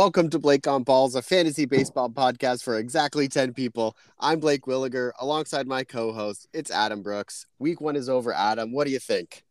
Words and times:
Welcome 0.00 0.30
to 0.30 0.38
Blake 0.38 0.66
on 0.66 0.82
Balls, 0.82 1.14
a 1.14 1.20
fantasy 1.20 1.66
baseball 1.66 2.08
podcast 2.08 2.62
for 2.62 2.78
exactly 2.78 3.28
10 3.28 3.52
people. 3.52 3.98
I'm 4.18 4.40
Blake 4.40 4.62
Williger 4.62 5.10
alongside 5.20 5.66
my 5.66 5.84
co 5.84 6.10
host. 6.10 6.48
It's 6.54 6.70
Adam 6.70 7.02
Brooks. 7.02 7.44
Week 7.58 7.82
one 7.82 7.96
is 7.96 8.08
over, 8.08 8.32
Adam. 8.32 8.72
What 8.72 8.86
do 8.86 8.94
you 8.94 8.98
think? 8.98 9.44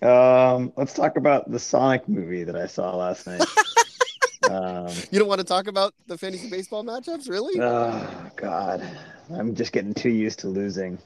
Um, 0.00 0.72
let's 0.78 0.94
talk 0.94 1.18
about 1.18 1.50
the 1.50 1.58
Sonic 1.58 2.08
movie 2.08 2.42
that 2.42 2.56
I 2.56 2.66
saw 2.66 2.96
last 2.96 3.26
night. 3.26 3.42
um, 4.50 4.88
you 5.10 5.18
don't 5.18 5.28
want 5.28 5.42
to 5.42 5.46
talk 5.46 5.66
about 5.66 5.92
the 6.06 6.16
fantasy 6.16 6.48
baseball 6.48 6.82
matchups, 6.82 7.28
really? 7.28 7.60
Oh, 7.60 8.30
God. 8.36 8.82
I'm 9.30 9.54
just 9.54 9.72
getting 9.72 9.92
too 9.92 10.08
used 10.08 10.38
to 10.38 10.48
losing. 10.48 10.96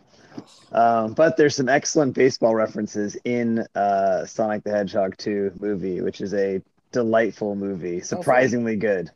Um, 0.70 1.12
but 1.12 1.36
there's 1.36 1.56
some 1.56 1.68
excellent 1.68 2.14
baseball 2.14 2.54
references 2.54 3.16
in 3.24 3.66
uh, 3.74 4.24
Sonic 4.26 4.62
the 4.62 4.70
Hedgehog 4.70 5.16
2 5.16 5.54
movie, 5.58 6.02
which 6.02 6.20
is 6.20 6.34
a 6.34 6.62
delightful 6.92 7.54
movie, 7.54 8.00
surprisingly 8.00 8.76
oh, 8.76 8.80
good. 8.80 9.10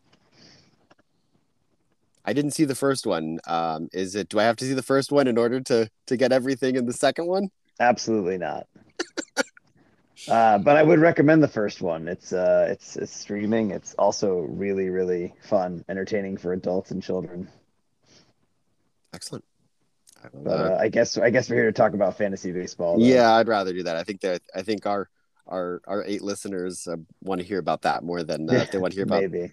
I 2.24 2.32
didn't 2.32 2.52
see 2.52 2.64
the 2.64 2.74
first 2.74 3.06
one. 3.06 3.40
Um, 3.46 3.88
is 3.92 4.14
it? 4.14 4.28
Do 4.28 4.38
I 4.38 4.44
have 4.44 4.56
to 4.56 4.64
see 4.64 4.74
the 4.74 4.82
first 4.82 5.10
one 5.10 5.26
in 5.26 5.36
order 5.36 5.60
to 5.60 5.90
to 6.06 6.16
get 6.16 6.32
everything 6.32 6.76
in 6.76 6.86
the 6.86 6.92
second 6.92 7.26
one? 7.26 7.50
Absolutely 7.80 8.38
not. 8.38 8.66
uh, 10.28 10.58
but 10.58 10.76
I 10.76 10.82
would 10.82 11.00
recommend 11.00 11.42
the 11.42 11.48
first 11.48 11.82
one. 11.82 12.06
It's 12.06 12.32
uh, 12.32 12.68
it's 12.70 12.96
it's 12.96 13.14
streaming. 13.14 13.72
It's 13.72 13.94
also 13.94 14.38
really 14.38 14.88
really 14.88 15.34
fun, 15.42 15.84
entertaining 15.88 16.36
for 16.36 16.52
adults 16.52 16.92
and 16.92 17.02
children. 17.02 17.48
Excellent. 19.12 19.44
But 20.32 20.50
uh, 20.50 20.76
I 20.80 20.88
guess 20.88 21.18
I 21.18 21.30
guess 21.30 21.50
we're 21.50 21.56
here 21.56 21.66
to 21.66 21.72
talk 21.72 21.94
about 21.94 22.16
fantasy 22.16 22.52
baseball. 22.52 22.98
Though. 22.98 23.04
Yeah, 23.04 23.32
I'd 23.32 23.48
rather 23.48 23.72
do 23.72 23.82
that. 23.82 23.96
I 23.96 24.04
think 24.04 24.20
that 24.20 24.42
I 24.54 24.62
think 24.62 24.86
our 24.86 25.08
our 25.46 25.80
our 25.86 26.04
eight 26.04 26.22
listeners 26.22 26.86
uh, 26.86 26.96
want 27.22 27.40
to 27.40 27.46
hear 27.46 27.58
about 27.58 27.82
that 27.82 28.02
more 28.02 28.22
than 28.22 28.48
uh, 28.48 28.66
they 28.70 28.78
want 28.78 28.92
to 28.92 28.96
hear 28.96 29.04
about 29.04 29.22
maybe. 29.22 29.52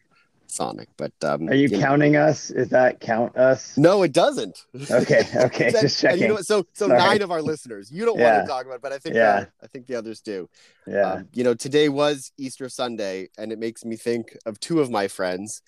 Sonic. 0.51 0.89
But 0.97 1.11
um, 1.23 1.47
are 1.47 1.53
you, 1.53 1.67
you 1.67 1.79
counting 1.79 2.13
know. 2.13 2.23
us? 2.23 2.49
Is 2.49 2.69
that 2.69 2.99
count 2.99 3.37
us? 3.37 3.77
No, 3.77 4.03
it 4.03 4.13
doesn't. 4.13 4.65
Okay, 4.89 5.23
okay, 5.35 5.71
that, 5.71 5.81
just 5.81 6.01
checking. 6.01 6.23
You 6.23 6.27
know, 6.29 6.37
so 6.37 6.65
so 6.73 6.87
Sorry. 6.87 6.99
nine 6.99 7.21
of 7.21 7.31
our 7.31 7.41
listeners, 7.41 7.91
you 7.91 8.05
don't 8.05 8.17
yeah. 8.17 8.37
want 8.37 8.45
to 8.45 8.51
talk 8.51 8.65
about, 8.65 8.75
it, 8.75 8.81
but 8.81 8.91
I 8.91 8.97
think 8.97 9.15
yeah. 9.15 9.45
I 9.63 9.67
think 9.67 9.87
the 9.87 9.95
others 9.95 10.21
do. 10.21 10.49
Yeah. 10.87 11.13
Um, 11.13 11.27
you 11.33 11.43
know, 11.43 11.53
today 11.53 11.89
was 11.89 12.31
Easter 12.37 12.67
Sunday, 12.67 13.29
and 13.37 13.51
it 13.51 13.59
makes 13.59 13.85
me 13.85 13.95
think 13.95 14.35
of 14.45 14.59
two 14.59 14.79
of 14.79 14.89
my 14.89 15.07
friends, 15.07 15.61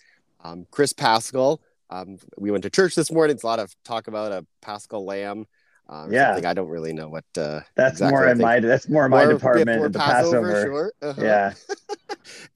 um, 0.43 0.65
Chris 0.71 0.93
Pascal. 0.93 1.61
Um, 1.89 2.17
we 2.37 2.51
went 2.51 2.63
to 2.63 2.69
church 2.69 2.95
this 2.95 3.11
morning. 3.11 3.35
It's 3.35 3.43
a 3.43 3.47
lot 3.47 3.59
of 3.59 3.75
talk 3.83 4.07
about 4.07 4.31
a 4.31 4.45
Paschal 4.61 5.05
lamb. 5.05 5.45
Um, 5.91 6.11
yeah, 6.11 6.39
I 6.45 6.53
don't 6.53 6.69
really 6.69 6.93
know 6.93 7.09
what. 7.09 7.25
Uh, 7.37 7.59
that's 7.75 7.95
exactly 7.95 8.11
more 8.11 8.27
in 8.29 8.37
my. 8.37 8.59
That's 8.61 8.87
more 8.87 9.05
in 9.05 9.11
my 9.11 9.25
more, 9.25 9.33
department. 9.33 9.91
the 9.91 9.99
Passover, 9.99 10.53
Passover. 10.53 10.61
Sure. 10.63 10.93
Uh-huh. 11.01 11.21
Yeah. 11.21 11.53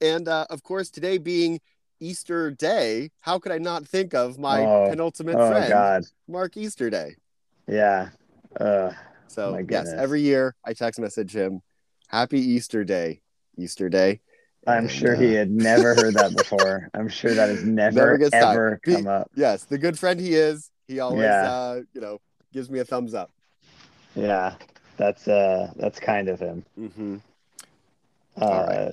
and 0.00 0.26
uh, 0.26 0.46
of 0.48 0.62
course, 0.62 0.88
today 0.88 1.18
being 1.18 1.60
Easter 2.00 2.50
Day, 2.50 3.10
how 3.20 3.38
could 3.38 3.52
I 3.52 3.58
not 3.58 3.86
think 3.86 4.14
of 4.14 4.38
my 4.38 4.64
oh, 4.64 4.86
penultimate 4.88 5.36
oh 5.36 5.50
friend, 5.50 5.68
God. 5.68 6.04
Mark 6.26 6.56
Easter 6.56 6.88
Day? 6.88 7.16
Yeah. 7.68 8.08
Uh, 8.58 8.92
so 9.26 9.62
yes, 9.68 9.92
every 9.92 10.22
year 10.22 10.54
I 10.64 10.72
text 10.72 10.98
message 10.98 11.36
him, 11.36 11.60
"Happy 12.08 12.40
Easter 12.40 12.84
Day, 12.84 13.20
Easter 13.58 13.90
Day." 13.90 14.22
I'm 14.66 14.84
and, 14.84 14.90
sure 14.90 15.14
uh, 15.14 15.18
he 15.18 15.34
had 15.34 15.50
never 15.50 15.94
heard 15.94 16.14
that 16.14 16.34
before. 16.36 16.88
I'm 16.94 17.10
sure 17.10 17.34
that 17.34 17.50
has 17.50 17.64
never, 17.64 18.16
never 18.16 18.34
ever 18.34 18.80
time. 18.82 18.94
come 18.94 19.02
he, 19.02 19.08
up. 19.08 19.30
Yes, 19.34 19.64
the 19.64 19.76
good 19.76 19.98
friend 19.98 20.18
he 20.18 20.34
is. 20.34 20.70
He 20.88 21.00
always, 21.00 21.24
yeah. 21.24 21.50
uh, 21.50 21.80
you 21.92 22.00
know, 22.00 22.20
gives 22.56 22.70
me 22.70 22.78
a 22.78 22.84
thumbs 22.86 23.12
up. 23.12 23.30
Yeah, 24.14 24.54
that's 24.96 25.28
uh 25.28 25.70
that's 25.76 26.00
kind 26.00 26.30
of 26.30 26.40
him. 26.40 26.64
Mm-hmm. 26.80 27.16
Uh, 28.40 28.88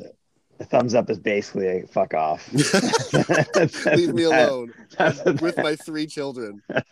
A 0.60 0.66
thumbs 0.66 0.94
up 0.94 1.10
is 1.10 1.18
basically 1.18 1.68
a 1.68 1.88
fuck 1.88 2.14
off. 2.14 2.52
Leave 3.86 4.14
me 4.14 4.24
alone 4.34 4.74
with 5.42 5.58
my 5.58 5.78
three 5.78 6.06
children. 6.06 6.62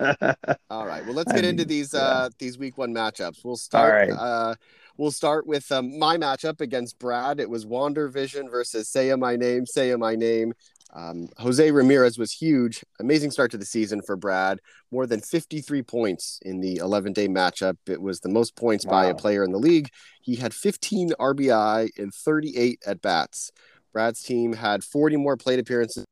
All 0.70 0.86
right. 0.86 1.06
Well, 1.06 1.14
let's 1.14 1.34
get 1.34 1.44
into 1.44 1.66
these 1.66 1.94
uh 1.94 2.30
these 2.40 2.58
week 2.58 2.78
one 2.78 2.94
matchups. 2.94 3.44
We'll 3.44 3.58
start. 3.58 4.10
Right. 4.10 4.18
Uh, 4.18 4.56
we'll 4.96 5.12
start 5.12 5.46
with 5.46 5.70
um, 5.74 6.00
my 6.00 6.16
matchup 6.18 6.62
against 6.62 6.98
Brad. 7.00 7.42
It 7.42 7.50
was 7.50 7.66
Wander 7.66 8.08
Vision 8.08 8.50
versus 8.50 8.90
Seiya 8.90 9.20
My 9.20 9.36
Name. 9.36 9.66
Seiya 9.66 10.00
My 10.00 10.16
Name. 10.16 10.54
Um, 10.94 11.30
Jose 11.38 11.72
Ramirez 11.72 12.18
was 12.18 12.32
huge. 12.32 12.84
Amazing 13.00 13.32
start 13.32 13.52
to 13.52 13.58
the 13.58 13.66
season 13.66 14.02
for 14.02 14.16
Brad. 14.16 14.60
More 14.92 15.08
than 15.08 15.22
53 15.22 15.82
points 15.84 16.40
in 16.44 16.60
the 16.60 16.78
11 16.78 17.14
day 17.14 17.28
matchup. 17.28 17.78
It 17.88 18.02
was 18.02 18.20
the 18.20 18.30
most 18.30 18.56
points 18.56 18.86
wow. 18.86 18.92
by 18.92 19.06
a 19.06 19.16
player 19.16 19.44
in 19.44 19.52
the 19.52 19.60
league. 19.60 19.90
He 20.22 20.36
had 20.36 20.54
15 20.54 21.12
RBI 21.20 21.90
in 21.98 22.12
38 22.12 22.80
at 22.86 23.02
bats. 23.02 23.52
Brad's 23.94 24.22
team 24.22 24.54
had 24.54 24.84
40 24.84 25.18
more 25.18 25.38
plate 25.38 25.60
appearances, 25.60 26.06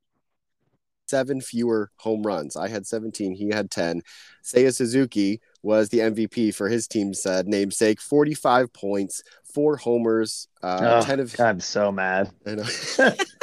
seven 1.08 1.42
fewer 1.42 1.92
home 1.98 2.24
runs. 2.24 2.56
I 2.56 2.68
had 2.68 2.86
17, 2.86 3.34
he 3.34 3.50
had 3.50 3.72
10. 3.72 4.02
Seiya 4.44 4.74
Suzuki 4.74 5.42
was 5.64 5.90
the 5.90 6.00
MVP 6.00 6.54
for 6.54 6.68
his 6.70 6.88
team's 6.88 7.26
uh, 7.26 7.44
namesake 7.46 8.02
45 8.02 8.74
points, 8.74 9.22
four 9.54 9.78
homers, 9.78 10.48
uh, 10.62 11.02
oh, 11.02 11.06
10 11.06 11.20
of. 11.20 11.40
I'm 11.40 11.60
so 11.60 11.92
mad. 11.92 12.32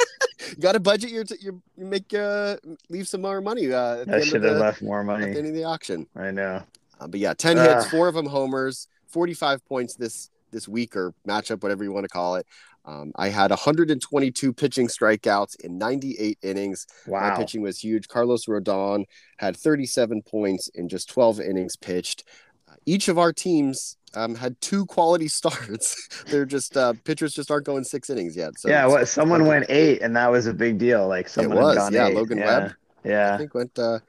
You 0.49 0.55
got 0.57 0.73
to 0.73 0.79
budget 0.79 1.11
your, 1.11 1.23
t- 1.23 1.37
your 1.39 1.55
you 1.77 1.85
make 1.85 2.13
uh 2.13 2.57
leave 2.89 3.07
some 3.07 3.21
more 3.21 3.41
money. 3.41 3.71
Uh, 3.71 4.05
I 4.11 4.21
should 4.21 4.43
have 4.43 4.57
left 4.57 4.81
more 4.81 5.03
money 5.03 5.25
at 5.25 5.33
the 5.33 5.39
end 5.39 5.47
of 5.47 5.53
the 5.53 5.63
auction. 5.63 6.07
I 6.15 6.31
know. 6.31 6.63
Uh, 6.99 7.07
but 7.07 7.19
yeah, 7.19 7.33
ten 7.33 7.57
hits, 7.57 7.89
four 7.89 8.07
of 8.07 8.15
them 8.15 8.25
homers, 8.25 8.87
forty 9.07 9.33
five 9.33 9.65
points 9.65 9.95
this 9.95 10.29
this 10.51 10.67
week 10.67 10.95
or 10.95 11.13
matchup, 11.27 11.61
whatever 11.61 11.83
you 11.83 11.91
want 11.91 12.05
to 12.05 12.09
call 12.09 12.35
it. 12.35 12.45
Um, 12.85 13.11
I 13.17 13.27
had 13.27 13.49
122 13.51 14.53
pitching 14.53 14.87
strikeouts 14.87 15.59
in 15.59 15.77
98 15.77 16.39
innings. 16.41 16.87
Wow. 17.05 17.31
My 17.31 17.35
pitching 17.35 17.61
was 17.61 17.83
huge. 17.83 18.07
Carlos 18.07 18.45
Rodon 18.45 19.03
had 19.39 19.57
37 19.57 20.21
points 20.21 20.69
in 20.69 20.87
just 20.87 21.09
12 21.09 21.41
innings 21.41 21.75
pitched. 21.75 22.23
Uh, 22.65 22.75
each 22.85 23.09
of 23.09 23.17
our 23.17 23.33
teams 23.33 23.96
um, 24.13 24.35
had 24.35 24.59
two 24.61 24.85
quality 24.85 25.27
starts. 25.27 26.23
They're 26.25 26.45
just 26.45 26.77
uh, 26.77 26.93
pitchers 27.03 27.33
just 27.33 27.51
aren't 27.51 27.65
going 27.65 27.83
six 27.83 28.09
innings 28.09 28.35
yet. 28.35 28.59
So 28.59 28.69
yeah, 28.69 28.85
what 28.87 29.07
someone 29.07 29.45
went 29.45 29.65
eight, 29.69 30.01
and 30.01 30.15
that 30.15 30.31
was 30.31 30.47
a 30.47 30.53
big 30.53 30.77
deal. 30.77 31.07
Like 31.07 31.27
someone 31.29 31.57
it 31.57 31.61
was, 31.61 31.91
yeah. 31.91 32.07
Eight. 32.07 32.15
Logan 32.15 32.37
yeah. 32.37 32.45
Webb, 32.45 32.73
yeah, 33.03 33.35
I 33.35 33.37
think 33.37 33.53
went. 33.53 33.77
Uh, 33.77 33.99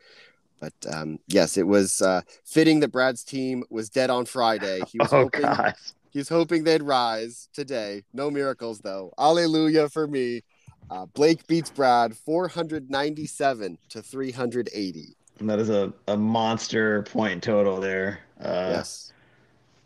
but 0.60 0.72
um, 0.92 1.18
yes, 1.28 1.56
it 1.56 1.66
was 1.66 2.02
uh, 2.02 2.22
fitting 2.44 2.80
that 2.80 2.88
Brad's 2.88 3.22
team 3.22 3.64
was 3.70 3.88
dead 3.88 4.10
on 4.10 4.24
Friday. 4.24 4.80
He 4.90 4.98
was 4.98 5.08
oh 5.12 5.24
hoping, 5.24 5.42
God. 5.42 5.74
He's 6.10 6.28
hoping 6.28 6.64
they'd 6.64 6.82
rise 6.82 7.48
today. 7.52 8.02
No 8.12 8.30
miracles 8.30 8.80
though. 8.80 9.12
Alleluia 9.18 9.88
for 9.88 10.06
me. 10.06 10.42
Uh, 10.90 11.04
Blake 11.04 11.46
beats 11.46 11.68
Brad 11.68 12.16
497 12.16 13.76
to 13.90 14.00
380. 14.00 15.16
And 15.38 15.50
that 15.50 15.58
is 15.58 15.68
a, 15.68 15.92
a 16.06 16.16
monster 16.16 17.02
point 17.02 17.42
total 17.42 17.78
there. 17.78 18.20
Uh, 18.40 18.70
yes 18.72 19.12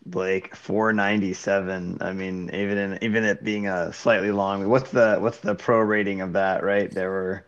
Blake, 0.07 0.57
497. 0.57 1.99
I 2.01 2.13
mean, 2.13 2.51
even 2.53 2.79
in 2.79 2.99
even 3.03 3.25
it 3.25 3.45
being 3.45 3.69
a 3.69 3.93
slightly 3.93 4.33
long. 4.33 4.69
What's 4.69 4.91
the 4.91 5.17
what's 5.19 5.39
the 5.39 5.55
pro 5.55 5.81
rating 5.81 6.21
of 6.21 6.33
that? 6.33 6.65
Right, 6.65 6.91
there 6.91 7.11
were 7.11 7.45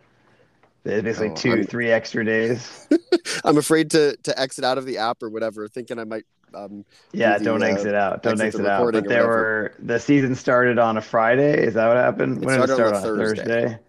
basically 0.83 1.31
oh, 1.31 1.35
2 1.35 1.51
I'm, 1.51 1.63
three 1.65 1.91
extra 1.91 2.23
days. 2.23 2.87
I'm 3.43 3.57
afraid 3.57 3.91
to 3.91 4.15
to 4.23 4.39
exit 4.39 4.63
out 4.63 4.77
of 4.77 4.85
the 4.85 4.97
app 4.97 5.21
or 5.21 5.29
whatever, 5.29 5.67
thinking 5.67 5.99
I 5.99 6.05
might. 6.05 6.23
Um, 6.53 6.85
yeah, 7.11 7.37
don't 7.37 7.61
uh, 7.61 7.65
exit 7.65 7.93
out. 7.93 8.23
Don't 8.23 8.33
exit, 8.33 8.61
exit 8.61 8.65
out. 8.65 8.93
But 8.93 9.09
there 9.09 9.27
were 9.27 9.73
the 9.79 9.99
season 9.99 10.33
started 10.35 10.79
on 10.79 10.95
a 10.95 11.01
Friday. 11.01 11.61
Is 11.61 11.73
that 11.73 11.87
what 11.87 11.97
happened? 11.97 12.41
It 12.41 12.45
when 12.45 12.61
did 12.61 12.69
it 12.69 12.73
start 12.73 12.93
on, 12.93 12.95
on 12.95 13.01
Thursday. 13.01 13.43
Thursday? 13.43 13.79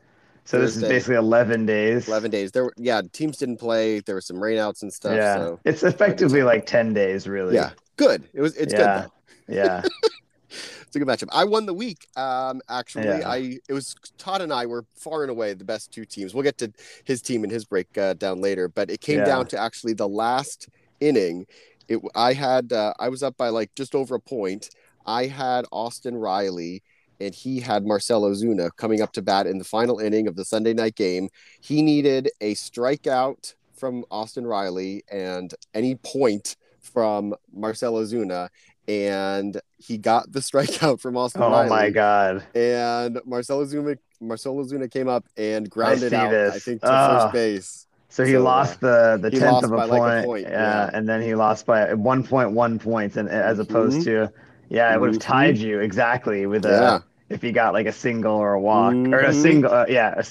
So 0.45 0.59
Thursday. 0.59 0.65
this 0.65 0.77
is 0.77 0.83
basically 0.83 1.17
11 1.17 1.67
days. 1.67 2.09
11 2.09 2.31
days. 2.31 2.53
There 2.53 2.65
were, 2.65 2.75
yeah, 2.77 3.03
teams 3.13 3.37
didn't 3.37 3.57
play. 3.57 3.99
There 4.01 4.15
were 4.15 4.21
some 4.21 4.37
rainouts 4.37 4.83
and 4.83 4.93
stuff. 4.93 5.15
Yeah. 5.15 5.37
So. 5.37 5.61
It's 5.65 5.83
effectively 5.83 6.45
like 6.45 6.67
10 6.67 6.95
days, 6.95 7.27
really. 7.27 7.55
Yeah 7.55 7.71
good. 7.97 8.29
It 8.33 8.41
was 8.41 8.57
it's 8.57 8.73
yeah. 8.73 9.07
good. 9.47 9.55
Yeah. 9.55 9.83
it's 10.51 10.97
a 10.97 10.99
good 10.99 11.09
matchup. 11.09 11.29
I 11.33 11.45
won 11.45 11.67
the 11.67 11.75
week. 11.75 12.07
Um, 12.17 12.61
actually, 12.69 13.07
yeah. 13.07 13.29
I 13.29 13.59
it 13.69 13.73
was 13.73 13.95
Todd 14.19 14.41
and 14.41 14.53
I 14.53 14.67
were 14.67 14.85
far 14.95 15.23
and 15.23 15.31
away 15.31 15.55
the 15.55 15.65
best 15.65 15.93
two 15.93 16.05
teams. 16.05 16.35
We'll 16.35 16.45
get 16.45 16.59
to 16.59 16.73
his 17.05 17.23
team 17.23 17.43
and 17.43 17.53
his 17.53 17.65
breakdown 17.65 18.17
uh, 18.23 18.35
later, 18.35 18.69
but 18.69 18.91
it 18.91 19.01
came 19.01 19.19
yeah. 19.19 19.25
down 19.25 19.47
to 19.49 19.59
actually 19.59 19.95
the 19.95 20.09
last 20.09 20.69
inning. 21.01 21.47
It 21.89 22.01
I 22.15 22.33
had 22.33 22.73
uh, 22.73 22.95
I 22.99 23.09
was 23.09 23.23
up 23.23 23.37
by 23.37 23.49
like 23.49 23.75
just 23.75 23.95
over 23.95 24.15
a 24.15 24.21
point. 24.21 24.71
I 25.07 25.27
had 25.27 25.67
Austin 25.71 26.17
Riley 26.17 26.83
and 27.21 27.35
he 27.35 27.61
had 27.61 27.87
Marcell 27.87 28.23
Ozuna 28.23 28.71
coming 28.77 29.01
up 29.01 29.13
to 29.13 29.23
bat 29.23 29.47
in 29.47 29.59
the 29.59 29.65
final 29.65 30.01
inning 30.01 30.27
of 30.27 30.37
the 30.37 30.45
Sunday 30.45 30.75
night 30.75 30.97
game. 30.97 31.29
He 31.61 31.83
needed 31.83 32.31
a 32.41 32.55
strikeout 32.55 33.55
from 33.75 34.05
Austin 34.11 34.47
Riley 34.47 35.05
and 35.11 35.55
any 35.75 35.95
point 35.95 36.57
from 36.87 37.35
Marcell 37.53 37.95
Ozuna, 37.95 38.49
and 38.89 39.61
he 39.79 39.99
got 39.99 40.31
the 40.33 40.41
strikeout 40.41 41.01
from 41.01 41.17
Austin. 41.17 41.43
Oh 41.43 41.51
Riley, 41.51 41.69
my 41.69 41.91
god! 41.91 42.45
And 42.55 43.21
Marcelo 43.25 43.65
Zuna, 43.65 43.99
Marcell 44.21 44.57
Ozuna 44.57 44.91
came 44.91 45.09
up 45.09 45.27
and 45.37 45.69
grounded 45.69 46.15
out. 46.15 46.31
This. 46.31 46.55
I 46.55 46.59
think 46.59 46.83
to 46.83 46.89
oh. 46.89 47.21
first 47.21 47.33
base. 47.33 47.87
So 48.09 48.25
he 48.25 48.33
so, 48.33 48.43
lost 48.43 48.81
the 48.81 49.19
the 49.21 49.31
tenth 49.31 49.65
of 49.65 49.73
a 49.73 49.77
point, 49.77 49.91
like 49.91 50.25
a 50.25 50.27
point, 50.27 50.43
yeah, 50.45 50.51
yeah, 50.51 50.91
and 50.95 51.09
then 51.09 51.21
he 51.21 51.35
lost 51.35 51.67
by 51.67 51.93
one 51.93 52.23
point 52.23 52.53
one 52.53 52.79
points, 52.79 53.17
and 53.17 53.29
as 53.29 53.59
opposed 53.59 53.99
mm-hmm. 53.99 54.27
to 54.27 54.33
yeah, 54.69 54.95
it 54.95 55.01
would 55.01 55.11
have 55.11 55.21
mm-hmm. 55.21 55.33
tied 55.33 55.59
you 55.59 55.81
exactly 55.81 56.47
with 56.47 56.65
a 56.65 57.03
if 57.29 57.43
he 57.43 57.53
got 57.53 57.73
like 57.73 57.87
a 57.87 57.93
single 57.93 58.37
or 58.37 58.55
a 58.55 58.61
walk 58.61 58.95
mm-hmm. 58.95 59.13
or 59.13 59.19
a 59.19 59.31
mm-hmm. 59.31 59.43
single, 59.43 59.73
uh, 59.73 59.87
yeah, 59.89 60.23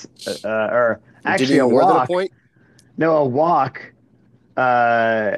uh, 0.44 0.48
or 0.48 1.01
actually 1.25 1.58
a 1.58 1.68
walk. 1.68 2.08
point? 2.08 2.31
No, 2.98 3.18
a 3.18 3.25
walk. 3.25 3.94
Uh, 4.56 5.38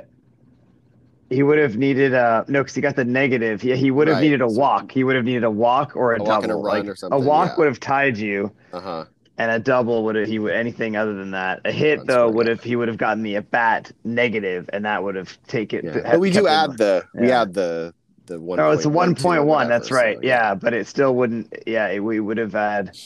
he 1.29 1.44
would 1.44 1.59
have 1.59 1.77
needed 1.77 2.13
a 2.13 2.45
no, 2.47 2.62
because 2.62 2.75
he 2.75 2.81
got 2.81 2.95
the 2.95 3.06
negative. 3.06 3.63
Yeah, 3.63 3.75
he 3.75 3.91
would 3.91 4.07
have 4.07 4.18
right. 4.18 4.24
needed 4.24 4.41
a 4.41 4.47
walk. 4.47 4.91
He 4.91 5.03
would 5.03 5.15
have 5.15 5.25
needed 5.25 5.44
a 5.44 5.51
walk 5.51 5.95
or 5.95 6.13
a, 6.13 6.21
a 6.21 6.25
double. 6.25 6.51
a 6.51 6.56
like, 6.56 6.85
or 6.85 6.95
something. 6.95 7.21
A 7.21 7.25
walk 7.25 7.50
yeah. 7.50 7.56
would 7.57 7.68
have 7.68 7.79
tied 7.79 8.18
you. 8.18 8.51
Uh 8.71 8.79
huh. 8.79 9.06
And 9.39 9.51
a 9.51 9.59
double 9.59 10.03
would 10.06 10.15
have 10.15 10.27
he 10.27 10.39
would 10.39 10.53
anything 10.53 10.95
other 10.95 11.13
than 11.13 11.31
that. 11.31 11.62
A 11.63 11.71
hit 11.71 12.07
though 12.07 12.29
would 12.29 12.47
have 12.47 12.63
he 12.63 12.75
would 12.75 12.88
have 12.88 12.97
gotten 12.97 13.21
the 13.24 13.35
at 13.35 13.51
bat 13.51 13.91
negative, 14.03 14.69
and 14.74 14.85
that 14.85 15.03
would 15.03 15.15
have 15.15 15.38
taken. 15.47 15.85
Yeah. 15.85 16.00
But 16.03 16.19
we 16.19 16.31
do 16.31 16.47
add 16.47 16.77
the 16.77 17.06
yeah. 17.13 17.21
we 17.21 17.31
add 17.31 17.53
the 17.53 17.94
the 18.25 18.39
one. 18.39 18.57
No, 18.57 18.71
it's 18.71 18.85
a 18.85 18.89
one 18.89 19.13
point 19.13 19.44
one. 19.45 19.68
That's 19.68 19.91
right. 19.91 20.18
So, 20.18 20.24
yeah. 20.24 20.50
yeah. 20.50 20.56
but 20.56 20.74
it 20.74 20.88
still 20.88 21.13
wouldn't. 21.15 21.53
Yeah, 21.68 22.00
we 22.00 22.19
would 22.19 22.38
have 22.38 22.53
had. 22.53 22.97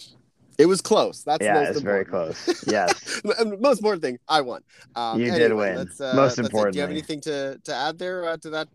It 0.61 0.67
was 0.67 0.79
close. 0.79 1.23
That's 1.23 1.43
yeah, 1.43 1.69
it's 1.69 1.81
very 1.81 2.05
close. 2.05 2.63
Yes. 2.67 3.21
most 3.59 3.79
important 3.79 4.03
thing, 4.03 4.19
I 4.27 4.41
won. 4.41 4.61
Um, 4.95 5.19
you 5.19 5.31
anyway, 5.31 5.39
did 5.39 5.53
win. 5.53 5.89
Uh, 5.99 6.13
most 6.13 6.37
important. 6.37 6.73
Do 6.73 6.77
you 6.77 6.81
have 6.81 6.91
anything 6.91 7.19
to 7.21 7.59
to 7.63 7.73
add 7.73 7.97
there 7.97 8.29
uh, 8.29 8.37
to 8.37 8.49
that 8.51 8.67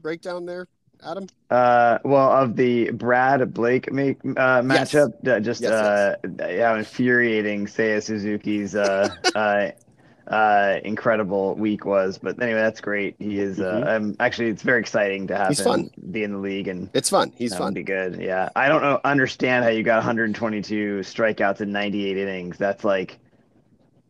breakdown 0.00 0.46
there? 0.46 0.68
Adam? 1.04 1.26
Uh, 1.50 1.98
well, 2.04 2.30
of 2.30 2.56
the 2.56 2.90
Brad 2.92 3.52
Blake 3.52 3.92
make 3.92 4.18
uh, 4.24 4.62
matchup, 4.62 5.12
yes. 5.22 5.34
uh, 5.34 5.40
just 5.40 5.60
yes, 5.60 5.72
uh, 5.72 6.16
yes. 6.38 6.62
how 6.62 6.74
infuriating 6.76 7.66
Seiya 7.66 8.02
Suzuki's 8.02 8.74
uh, 8.74 9.14
uh, 9.34 9.70
uh, 10.26 10.78
incredible 10.84 11.54
week 11.54 11.84
was. 11.84 12.18
But 12.18 12.40
anyway, 12.42 12.60
that's 12.60 12.80
great. 12.80 13.16
He 13.18 13.38
is. 13.38 13.60
Uh, 13.60 13.74
mm-hmm. 13.74 13.88
um, 13.88 14.16
actually, 14.20 14.48
it's 14.48 14.62
very 14.62 14.80
exciting 14.80 15.26
to 15.28 15.36
have 15.36 15.48
He's 15.48 15.60
him 15.60 15.64
fun. 15.64 15.90
be 16.10 16.22
in 16.22 16.32
the 16.32 16.38
league, 16.38 16.68
and 16.68 16.90
it's 16.94 17.10
fun. 17.10 17.32
He's 17.36 17.54
fun. 17.54 17.74
Be 17.74 17.82
good. 17.82 18.20
Yeah, 18.20 18.48
I 18.56 18.68
don't 18.68 18.82
know. 18.82 19.00
Understand 19.04 19.64
how 19.64 19.70
you 19.70 19.82
got 19.82 19.96
122 19.96 21.00
strikeouts 21.00 21.60
in 21.60 21.72
98 21.72 22.16
innings. 22.16 22.58
That's 22.58 22.84
like. 22.84 23.18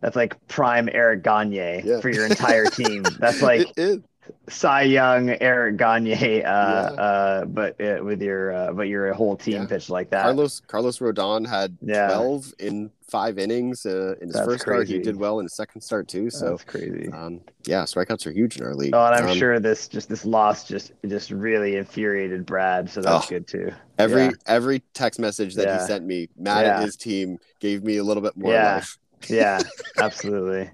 That's 0.01 0.17
like 0.17 0.47
prime 0.49 0.91
Eric 0.93 1.23
Gagne 1.23 1.81
yeah. 1.83 2.01
for 2.01 2.11
your 2.11 2.27
entire 2.27 2.67
team. 2.67 3.05
That's 3.19 3.41
like 3.41 3.69
Cy 4.49 4.83
Young, 4.83 5.31
Eric 5.41 5.77
Gagne, 5.77 6.13
uh, 6.13 6.19
yeah. 6.43 6.53
uh, 6.53 7.45
but 7.47 7.81
uh, 7.81 8.03
with 8.03 8.23
your 8.23 8.53
uh, 8.53 8.73
but 8.73 8.89
your 8.89 9.13
whole 9.15 9.37
team 9.37 9.63
yeah. 9.63 9.67
pitched 9.67 9.91
like 9.91 10.11
that. 10.11 10.23
Carlos 10.23 10.61
Carlos 10.61 10.99
Rodon 10.99 11.47
had 11.47 11.77
yeah. 11.83 12.09
twelve 12.09 12.53
in 12.59 12.91
five 13.09 13.39
innings 13.39 13.87
uh, 13.87 14.15
in 14.21 14.29
his 14.29 14.35
That's 14.35 14.47
first 14.47 14.63
start. 14.63 14.89
He 14.89 14.99
did 14.99 15.17
well 15.17 15.39
in 15.39 15.45
his 15.45 15.55
second 15.55 15.81
start 15.81 16.09
too. 16.09 16.31
So 16.31 16.51
That's 16.51 16.65
crazy. 16.65 17.11
Um, 17.13 17.41
yeah, 17.67 17.85
strikeouts 17.85 18.27
are 18.27 18.33
huge 18.33 18.57
in 18.57 18.65
our 18.65 18.75
league. 18.75 18.95
Oh, 18.95 19.07
and 19.07 19.15
I'm 19.15 19.29
um, 19.31 19.37
sure 19.37 19.61
this 19.61 19.89
just 19.89 20.09
this 20.09 20.25
loss 20.25 20.67
just 20.67 20.93
just 21.07 21.31
really 21.31 21.77
infuriated 21.77 22.45
Brad. 22.45 22.91
So 22.91 23.01
that's 23.01 23.27
oh, 23.27 23.29
good 23.29 23.47
too. 23.47 23.73
Every 23.99 24.31
every 24.47 24.83
text 24.95 25.21
message 25.21 25.55
that 25.55 25.81
he 25.81 25.87
sent 25.87 26.05
me, 26.05 26.29
Matt 26.37 26.67
and 26.67 26.85
his 26.85 26.97
team 26.97 27.39
gave 27.61 27.83
me 27.83 27.97
a 27.99 28.05
little 28.05 28.23
bit 28.23 28.37
more 28.37 28.53
yeah. 28.53 28.75
life. 28.77 28.99
yeah, 29.29 29.61
absolutely. 29.99 30.71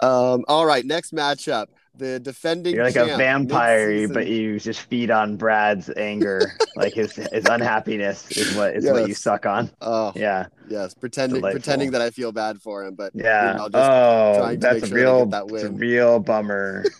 Um, 0.00 0.44
all 0.48 0.66
right, 0.66 0.84
next 0.84 1.12
matchup 1.12 1.66
the 1.98 2.20
defending. 2.20 2.74
You're 2.74 2.84
like 2.84 2.96
a 2.96 3.16
vampire, 3.16 3.88
mid-season. 3.88 4.14
but 4.14 4.26
you 4.26 4.58
just 4.58 4.80
feed 4.82 5.10
on 5.10 5.36
Brad's 5.36 5.90
anger, 5.96 6.52
like 6.76 6.94
his 6.94 7.14
his 7.14 7.44
unhappiness 7.46 8.30
is 8.36 8.54
what 8.54 8.76
is 8.76 8.84
yes. 8.84 8.92
what 8.92 9.08
you 9.08 9.14
suck 9.14 9.46
on. 9.46 9.70
Oh, 9.80 10.12
yeah, 10.14 10.46
yes, 10.68 10.94
pretending 10.94 11.40
Delightful. 11.40 11.60
pretending 11.60 11.90
that 11.92 12.02
I 12.02 12.10
feel 12.10 12.32
bad 12.32 12.60
for 12.60 12.84
him, 12.84 12.94
but 12.94 13.12
yeah, 13.14 13.52
you 13.52 13.58
know, 13.58 13.68
oh, 13.74 14.56
that's 14.56 14.90
a 14.90 14.94
real 14.94 15.26
that 15.26 15.50
a 15.50 15.70
real 15.70 16.20
bummer. 16.20 16.84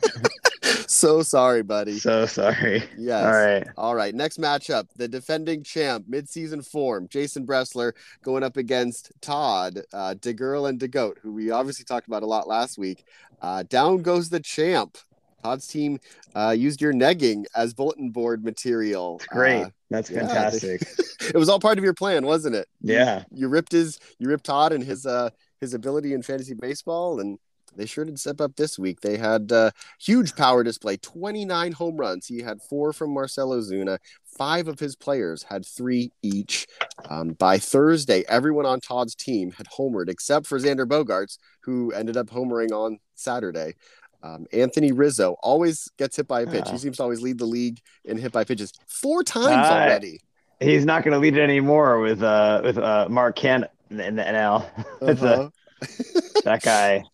so 0.96 1.22
sorry, 1.22 1.62
buddy. 1.62 1.98
So 1.98 2.26
sorry. 2.26 2.82
Yes. 2.96 3.24
All 3.24 3.32
right. 3.32 3.68
All 3.76 3.94
right. 3.94 4.14
Next 4.14 4.38
matchup, 4.38 4.88
the 4.96 5.08
defending 5.08 5.62
champ, 5.62 6.06
midseason 6.08 6.66
form, 6.66 7.08
Jason 7.08 7.46
Bressler 7.46 7.92
going 8.22 8.42
up 8.42 8.56
against 8.56 9.12
Todd, 9.20 9.82
uh, 9.92 10.14
DeGirl 10.18 10.68
and 10.68 10.80
DeGoat, 10.80 11.18
who 11.22 11.32
we 11.32 11.50
obviously 11.50 11.84
talked 11.84 12.06
about 12.06 12.22
a 12.22 12.26
lot 12.26 12.48
last 12.48 12.78
week. 12.78 13.04
Uh, 13.42 13.62
down 13.64 14.02
goes 14.02 14.28
the 14.28 14.40
champ. 14.40 14.96
Todd's 15.42 15.66
team 15.66 16.00
uh, 16.34 16.54
used 16.56 16.80
your 16.80 16.92
negging 16.92 17.44
as 17.54 17.74
bulletin 17.74 18.10
board 18.10 18.44
material. 18.44 19.18
That's 19.18 19.28
great. 19.28 19.62
Uh, 19.62 19.70
That's 19.90 20.10
fantastic. 20.10 20.82
Yeah, 20.82 21.28
it 21.34 21.36
was 21.36 21.48
all 21.48 21.60
part 21.60 21.78
of 21.78 21.84
your 21.84 21.94
plan, 21.94 22.26
wasn't 22.26 22.56
it? 22.56 22.66
Yeah. 22.80 23.24
You, 23.30 23.42
you 23.42 23.48
ripped 23.48 23.72
his, 23.72 24.00
you 24.18 24.28
ripped 24.28 24.46
Todd 24.46 24.72
and 24.72 24.82
his, 24.82 25.06
uh, 25.06 25.30
his 25.60 25.74
ability 25.74 26.14
in 26.14 26.22
fantasy 26.22 26.54
baseball, 26.54 27.20
and 27.20 27.38
they 27.76 27.86
sure 27.86 28.04
did 28.04 28.18
step 28.18 28.40
up 28.40 28.56
this 28.56 28.78
week. 28.78 29.00
They 29.00 29.16
had 29.16 29.52
uh, 29.52 29.70
huge 30.00 30.34
power 30.36 30.64
display, 30.64 30.96
29 30.96 31.72
home 31.72 31.96
runs. 31.96 32.26
He 32.26 32.42
had 32.42 32.62
four 32.62 32.92
from 32.92 33.12
Marcell 33.14 33.50
Ozuna. 33.50 33.98
Five 34.24 34.68
of 34.68 34.78
his 34.78 34.96
players 34.96 35.44
had 35.44 35.64
three 35.64 36.12
each. 36.22 36.66
Um, 37.08 37.30
by 37.30 37.58
Thursday, 37.58 38.24
everyone 38.28 38.66
on 38.66 38.80
Todd's 38.80 39.14
team 39.14 39.52
had 39.52 39.66
homered 39.66 40.08
except 40.08 40.46
for 40.46 40.58
Xander 40.58 40.86
Bogaerts, 40.86 41.38
who 41.60 41.92
ended 41.92 42.16
up 42.16 42.28
homering 42.28 42.72
on 42.72 42.98
Saturday. 43.14 43.74
Um, 44.22 44.46
Anthony 44.52 44.92
Rizzo 44.92 45.36
always 45.42 45.88
gets 45.98 46.16
hit 46.16 46.26
by 46.26 46.42
a 46.42 46.46
pitch. 46.46 46.68
He 46.70 46.78
seems 46.78 46.96
to 46.96 47.02
always 47.02 47.20
lead 47.20 47.38
the 47.38 47.46
league 47.46 47.80
in 48.04 48.16
hit 48.16 48.32
by 48.32 48.44
pitches 48.44 48.72
four 48.86 49.22
times 49.22 49.68
uh, 49.68 49.72
already. 49.72 50.20
He's 50.60 50.84
not 50.84 51.04
going 51.04 51.12
to 51.12 51.18
lead 51.18 51.36
it 51.36 51.42
anymore 51.42 52.00
with 52.00 52.22
uh, 52.22 52.60
with 52.64 52.78
uh, 52.78 53.08
Mark 53.10 53.38
Canha 53.38 53.68
in 53.90 54.16
the 54.16 54.22
NL. 54.22 54.66
Uh-huh. 55.02 55.50
a, 55.82 56.42
that 56.44 56.62
guy 56.62 57.04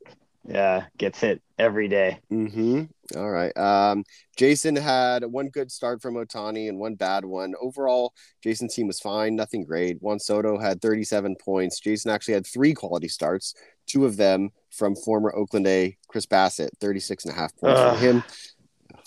yeah, 0.45 0.87
gets 0.99 1.21
hit 1.21 1.41
every 1.59 1.89
day. 1.89 2.19
Mm-hmm. 2.33 2.85
All 3.17 3.31
right. 3.31 3.57
Um, 3.57 4.05
Jason 4.37 4.75
had 4.75 5.25
one 5.25 5.49
good 5.49 5.71
start 5.71 6.03
from 6.03 6.15
Ohtani 6.15 6.69
and 6.69 6.79
one 6.79 6.95
bad 6.95 7.25
one. 7.25 7.55
Overall, 7.61 8.13
Jason's 8.43 8.75
team 8.75 8.87
was 8.87 8.99
fine, 9.01 9.37
nothing 9.37 9.65
great. 9.65 9.99
Juan 10.01 10.19
Soto 10.19 10.59
had 10.59 10.81
37 10.81 11.37
points. 11.37 11.79
Jason 11.81 12.11
actually 12.11 12.35
had 12.35 12.47
three 12.47 12.75
quality 12.75 13.09
starts, 13.09 13.55
two 13.87 14.05
of 14.05 14.17
them 14.17 14.51
from 14.71 14.97
former 14.97 15.35
Oakland 15.35 15.67
A 15.67 15.97
Chris 16.09 16.27
Bassitt, 16.27 16.71
36 16.81 17.27
and 17.27 17.35
a 17.35 17.37
half 17.37 17.57
points 17.57 17.79
Ugh. 17.81 17.97
for 17.97 18.05
him. 18.05 18.25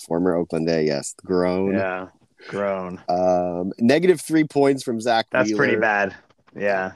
Former 0.08 0.36
Oakland 0.36 0.70
A, 0.70 0.84
yes. 0.84 1.16
Grown. 1.26 1.74
Yeah. 1.74 2.08
Grown. 2.48 3.02
Um, 3.10 3.72
negative 3.80 4.22
three 4.22 4.44
points 4.44 4.84
from 4.84 5.02
Zack. 5.02 5.26
That's 5.32 5.48
Wheeler. 5.50 5.58
pretty 5.58 5.76
bad. 5.78 6.16
Yeah. 6.56 6.92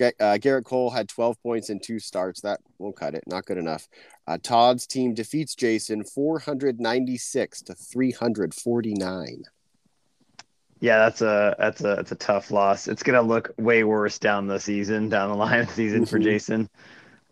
Uh, 0.00 0.38
Gerrit 0.38 0.64
Cole 0.64 0.90
had 0.90 1.08
12 1.08 1.42
points 1.42 1.70
in 1.70 1.80
two 1.80 1.98
starts. 1.98 2.40
That 2.40 2.60
won't 2.78 2.96
cut 2.96 3.14
it. 3.14 3.24
Not 3.26 3.44
good 3.46 3.58
enough. 3.58 3.88
Uh, 4.26 4.38
Todd's 4.42 4.86
team 4.86 5.14
defeats 5.14 5.54
Jason 5.54 6.04
496 6.04 7.62
to 7.62 7.74
349. 7.74 9.44
Yeah, 10.80 10.98
that's 10.98 11.20
a 11.20 11.54
that's 11.58 11.80
a 11.82 11.96
that's 11.96 12.12
a 12.12 12.14
tough 12.14 12.50
loss. 12.50 12.88
It's 12.88 13.02
gonna 13.02 13.20
look 13.20 13.52
way 13.58 13.84
worse 13.84 14.18
down 14.18 14.46
the 14.46 14.58
season, 14.58 15.10
down 15.10 15.28
the 15.28 15.36
line 15.36 15.60
of 15.60 15.66
the 15.66 15.74
season 15.74 16.06
for. 16.06 16.18
Jason. 16.30 16.70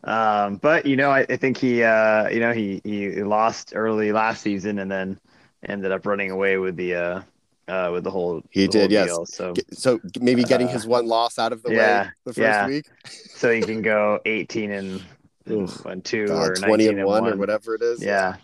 Um, 0.04 0.56
but 0.56 0.84
you 0.84 0.96
know, 0.96 1.10
I, 1.10 1.20
I 1.20 1.36
think 1.36 1.56
he 1.56 1.82
uh, 1.82 2.28
you 2.28 2.40
know 2.40 2.52
he 2.52 2.82
he 2.84 3.22
lost 3.22 3.72
early 3.74 4.12
last 4.12 4.42
season 4.42 4.78
and 4.80 4.90
then 4.90 5.18
ended 5.66 5.92
up 5.92 6.04
running 6.04 6.30
away 6.30 6.58
with 6.58 6.76
the 6.76 7.24
uh, 7.68 7.72
uh, 7.72 7.90
with 7.92 8.04
the 8.04 8.10
whole. 8.10 8.42
He 8.50 8.66
the 8.66 8.72
did, 8.72 8.80
whole 8.80 8.90
yes. 8.90 9.06
Deal, 9.06 9.26
so 9.26 9.54
so 9.72 10.00
maybe 10.20 10.44
getting 10.44 10.68
uh, 10.68 10.72
his 10.72 10.86
one 10.86 11.06
loss 11.06 11.38
out 11.38 11.52
of 11.52 11.62
the 11.62 11.72
yeah, 11.72 12.02
way 12.02 12.10
the 12.24 12.32
first 12.32 12.38
yeah. 12.38 12.66
week, 12.66 12.86
so 13.04 13.50
he 13.52 13.60
can 13.60 13.82
go 13.82 14.20
eighteen 14.26 14.70
and 14.70 15.00
one 15.46 16.02
two 16.02 16.26
God, 16.26 16.50
or 16.50 16.54
twenty 16.54 16.88
and 16.88 17.04
one, 17.04 17.24
one, 17.24 17.32
or 17.34 17.36
whatever 17.36 17.74
it 17.74 17.82
is. 17.82 18.02
Yeah. 18.02 18.36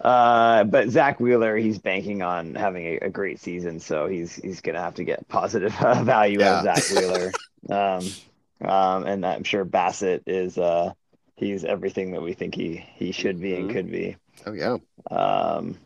Uh, 0.00 0.64
but 0.64 0.90
Zack 0.90 1.18
Wheeler, 1.20 1.56
he's 1.56 1.78
banking 1.78 2.22
on 2.22 2.54
having 2.54 2.84
a, 2.84 2.98
a, 2.98 3.08
great 3.08 3.40
season, 3.40 3.80
so 3.80 4.06
he's 4.06 4.36
he's 4.36 4.60
gonna 4.60 4.80
have 4.80 4.94
to 4.96 5.04
get 5.04 5.26
positive 5.28 5.74
uh, 5.80 6.02
value 6.04 6.40
yeah. 6.40 6.58
out 6.58 6.66
of 6.66 6.76
Zack 6.76 6.96
Wheeler. 6.96 7.32
um, 7.70 8.68
um, 8.68 9.06
and 9.06 9.24
I'm 9.24 9.42
sure 9.42 9.64
Bassitt 9.64 10.22
is 10.26 10.58
uh, 10.58 10.92
he's 11.36 11.64
everything 11.64 12.12
that 12.12 12.22
we 12.22 12.34
think 12.34 12.54
he 12.54 12.84
he 12.94 13.10
should 13.10 13.40
be 13.40 13.52
mm-hmm. 13.52 13.62
and 13.62 13.70
could 13.70 13.90
be. 13.90 14.16
Oh 14.44 14.52
yeah. 14.52 14.76
Um, 15.10 15.78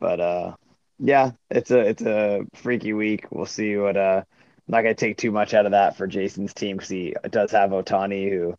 but 0.00 0.20
uh, 0.20 0.54
yeah, 1.02 1.32
it's 1.50 1.72
a 1.72 1.80
it's 1.80 2.02
a 2.02 2.46
freaky 2.54 2.92
week. 2.92 3.26
We'll 3.30 3.46
see 3.46 3.76
what. 3.76 3.96
Uh, 3.96 4.22
I'm 4.24 4.72
not 4.72 4.82
gonna 4.82 4.94
take 4.94 5.16
too 5.16 5.32
much 5.32 5.52
out 5.52 5.66
of 5.66 5.72
that 5.72 5.96
for 5.96 6.06
Jason's 6.06 6.54
team 6.54 6.76
because 6.76 6.88
he 6.88 7.16
does 7.30 7.50
have 7.50 7.70
Ohtani 7.70 8.30
who 8.30 8.54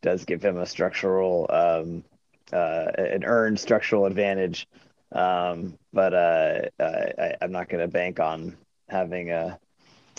does 0.00 0.24
give 0.24 0.40
him 0.40 0.56
a 0.56 0.64
structural, 0.64 1.46
um, 1.50 2.04
uh, 2.52 2.86
an 2.96 3.24
earned 3.24 3.58
structural 3.58 4.06
advantage. 4.06 4.68
Um, 5.10 5.76
but 5.92 6.14
uh, 6.14 6.60
I, 6.78 7.34
I'm 7.42 7.50
not 7.50 7.68
gonna 7.68 7.88
bank 7.88 8.20
on 8.20 8.56
having 8.88 9.32
uh, 9.32 9.56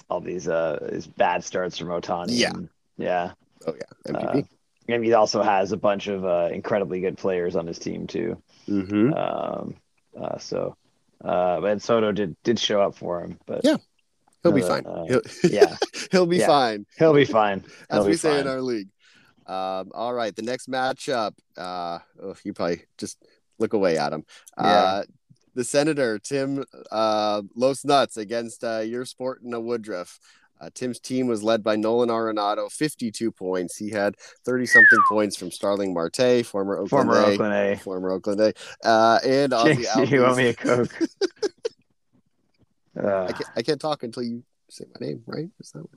all 0.09 0.19
these 0.19 0.49
uh, 0.49 0.85
these 0.91 1.07
bad 1.07 1.45
starts 1.45 1.77
from 1.77 1.87
Ohtani. 1.87 2.37
Yeah, 2.37 2.49
and, 2.49 2.69
yeah. 2.97 3.31
Oh 3.65 3.73
yeah, 3.73 4.13
MVP. 4.13 4.35
Uh, 4.35 4.41
and 4.89 5.05
he 5.05 5.13
also 5.13 5.41
has 5.41 5.71
a 5.71 5.77
bunch 5.77 6.07
of 6.07 6.25
uh, 6.25 6.49
incredibly 6.51 6.99
good 6.99 7.17
players 7.17 7.55
on 7.55 7.65
his 7.65 7.79
team 7.79 8.07
too. 8.07 8.41
Mm-hmm. 8.67 9.13
Um, 9.13 9.75
uh, 10.19 10.37
so 10.39 10.75
uh, 11.23 11.61
and 11.63 11.81
Soto 11.81 12.11
did 12.11 12.35
did 12.43 12.59
show 12.59 12.81
up 12.81 12.95
for 12.95 13.21
him, 13.21 13.39
but 13.45 13.61
yeah, 13.63 13.77
he'll 14.43 14.51
be 14.51 14.61
fine. 14.61 14.85
Uh, 14.85 15.05
he'll, 15.05 15.21
yeah, 15.51 15.75
he'll 16.11 16.25
be 16.25 16.37
yeah. 16.37 16.47
fine. 16.47 16.85
He'll 16.97 17.13
be 17.13 17.25
fine. 17.25 17.63
He'll 17.91 18.01
As 18.01 18.07
we 18.07 18.15
say 18.15 18.39
in 18.39 18.47
our 18.47 18.61
league. 18.61 18.89
Um, 19.45 19.91
all 19.95 20.13
right, 20.13 20.35
the 20.35 20.43
next 20.43 20.69
matchup. 20.69 21.33
Uh, 21.57 21.99
oh, 22.21 22.35
you 22.43 22.53
probably 22.53 22.83
just 22.97 23.17
look 23.57 23.73
away, 23.73 23.97
Adam. 23.97 24.23
Yeah. 24.57 24.65
Uh, 24.65 25.03
the 25.55 25.63
Senator 25.63 26.19
Tim 26.19 26.63
uh, 26.91 27.41
Los 27.55 27.83
Nuts 27.83 28.17
against 28.17 28.63
uh, 28.63 28.79
your 28.79 29.05
sport 29.05 29.41
in 29.43 29.53
a 29.53 29.59
Woodruff. 29.59 30.19
Uh, 30.59 30.69
Tim's 30.73 30.99
team 30.99 31.27
was 31.27 31.43
led 31.43 31.63
by 31.63 31.75
Nolan 31.75 32.09
Arenado, 32.09 32.71
52 32.71 33.31
points. 33.31 33.77
He 33.77 33.89
had 33.89 34.15
30 34.45 34.65
something 34.65 34.99
points 35.09 35.37
from 35.37 35.51
Starling 35.51 35.93
Marte, 35.93 36.45
former 36.45 36.77
Oakland 36.77 36.89
former 36.89 37.15
A, 37.15 37.25
Oakland 37.25 37.53
A, 37.53 37.77
former 37.77 38.11
Oakland 38.11 38.41
A, 38.41 38.53
uh, 38.87 39.19
and 39.23 39.51
Ozzy 39.53 39.85
Jinx, 39.95 40.11
you 40.11 40.25
owe 40.25 40.35
me 40.35 40.47
a 40.49 40.53
Coke. 40.53 40.99
uh, 43.01 43.23
I, 43.25 43.31
can't, 43.31 43.49
I 43.55 43.61
can't 43.61 43.79
talk 43.81 44.03
until 44.03 44.23
you 44.23 44.43
say 44.69 44.85
my 44.99 45.07
name, 45.07 45.23
right? 45.25 45.49
Is 45.59 45.71
that 45.71 45.81
what? 45.81 45.89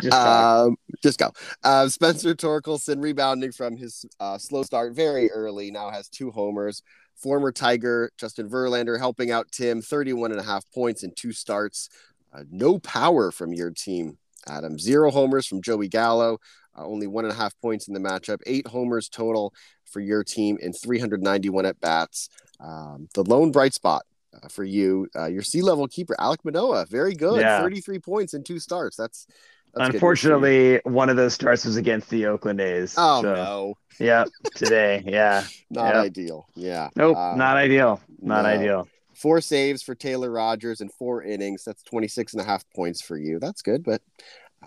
Just, 0.00 0.14
um, 0.14 0.76
just 1.02 1.18
go. 1.18 1.32
Uh, 1.62 1.88
Spencer 1.88 2.34
Torkelson 2.34 3.02
rebounding 3.02 3.52
from 3.52 3.76
his 3.76 4.06
uh, 4.20 4.38
slow 4.38 4.62
start 4.62 4.94
very 4.94 5.30
early. 5.30 5.70
Now 5.70 5.90
has 5.90 6.08
two 6.08 6.30
homers. 6.30 6.82
Former 7.16 7.50
Tiger 7.50 8.12
Justin 8.16 8.48
Verlander 8.48 8.98
helping 8.98 9.32
out 9.32 9.50
Tim, 9.50 9.82
31 9.82 10.30
and 10.30 10.40
a 10.40 10.44
half 10.44 10.64
points 10.72 11.02
in 11.02 11.12
two 11.16 11.32
starts. 11.32 11.88
Uh, 12.32 12.44
no 12.50 12.78
power 12.78 13.30
from 13.30 13.52
your 13.52 13.70
team, 13.70 14.18
Adam. 14.46 14.78
Zero 14.78 15.10
homers 15.10 15.46
from 15.46 15.62
Joey 15.62 15.88
Gallo. 15.88 16.38
Uh, 16.76 16.84
only 16.84 17.06
one 17.06 17.24
and 17.24 17.32
a 17.32 17.36
half 17.36 17.58
points 17.60 17.88
in 17.88 17.94
the 17.94 18.00
matchup. 18.00 18.40
Eight 18.46 18.66
homers 18.66 19.08
total 19.08 19.52
for 19.84 20.00
your 20.00 20.22
team 20.22 20.58
in 20.60 20.72
391 20.72 21.66
at 21.66 21.80
bats. 21.80 22.28
Um, 22.60 23.08
the 23.14 23.24
lone 23.24 23.52
bright 23.52 23.74
spot 23.74 24.02
uh, 24.34 24.48
for 24.48 24.64
you, 24.64 25.08
uh, 25.16 25.26
your 25.26 25.42
sea 25.42 25.62
level 25.62 25.88
keeper, 25.88 26.14
Alek 26.18 26.44
Manoah. 26.44 26.86
Very 26.86 27.14
good. 27.14 27.40
Yeah. 27.40 27.60
33 27.60 27.98
points 27.98 28.34
in 28.34 28.44
two 28.44 28.58
starts. 28.58 28.96
That's 28.96 29.26
that's 29.74 29.94
Unfortunately, 29.94 30.80
one 30.84 31.10
of 31.10 31.16
those 31.16 31.34
starts 31.34 31.64
was 31.64 31.76
against 31.76 32.08
the 32.08 32.26
Oakland 32.26 32.60
A's. 32.60 32.94
Oh 32.96 33.22
so, 33.22 33.34
no! 33.34 33.74
Yeah, 34.00 34.24
today. 34.54 35.02
Yeah, 35.04 35.44
not 35.70 35.94
yep. 35.94 36.04
ideal. 36.04 36.48
Yeah. 36.54 36.88
Nope, 36.96 37.16
uh, 37.16 37.34
not 37.36 37.56
ideal. 37.56 38.00
Not 38.20 38.42
no. 38.42 38.48
ideal. 38.48 38.88
Four 39.18 39.40
saves 39.40 39.82
for 39.82 39.94
Taylor 39.94 40.30
Rogers 40.30 40.80
and 40.80 40.92
four 40.92 41.24
innings. 41.24 41.64
That's 41.64 41.82
26 41.82 42.34
and 42.34 42.42
a 42.42 42.44
half 42.44 42.64
points 42.74 43.02
for 43.02 43.18
you. 43.18 43.40
That's 43.40 43.62
good, 43.62 43.82
but 43.82 44.00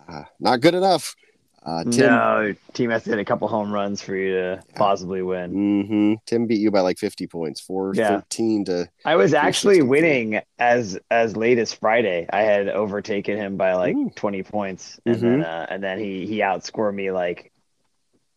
uh, 0.09 0.23
not 0.39 0.59
good 0.59 0.75
enough. 0.75 1.15
Uh, 1.63 1.83
Tim, 1.83 2.07
no, 2.07 2.55
team 2.73 2.89
has 2.89 3.03
to 3.03 3.11
hit 3.11 3.19
a 3.19 3.25
couple 3.25 3.47
home 3.47 3.71
runs 3.71 4.01
for 4.01 4.15
you 4.15 4.33
to 4.33 4.63
possibly 4.75 5.21
win. 5.21 5.53
Mm-hmm. 5.53 6.13
Tim 6.25 6.47
beat 6.47 6.59
you 6.59 6.71
by 6.71 6.81
like 6.81 6.97
50 6.97 7.27
points, 7.27 7.61
four 7.61 7.93
yeah. 7.93 8.21
13 8.21 8.65
to. 8.65 8.89
I 9.05 9.15
was 9.15 9.35
actually 9.35 9.83
winning 9.83 10.41
as 10.57 10.97
as 11.11 11.37
late 11.37 11.59
as 11.59 11.71
Friday. 11.71 12.25
I 12.31 12.41
had 12.41 12.67
overtaken 12.67 13.37
him 13.37 13.57
by 13.57 13.75
like 13.75 13.95
Ooh. 13.95 14.09
20 14.15 14.41
points, 14.43 14.99
and 15.05 15.15
mm-hmm. 15.15 15.25
then 15.25 15.43
uh, 15.43 15.67
and 15.69 15.83
then 15.83 15.99
he 15.99 16.25
he 16.25 16.39
outscored 16.39 16.95
me 16.95 17.11
like 17.11 17.51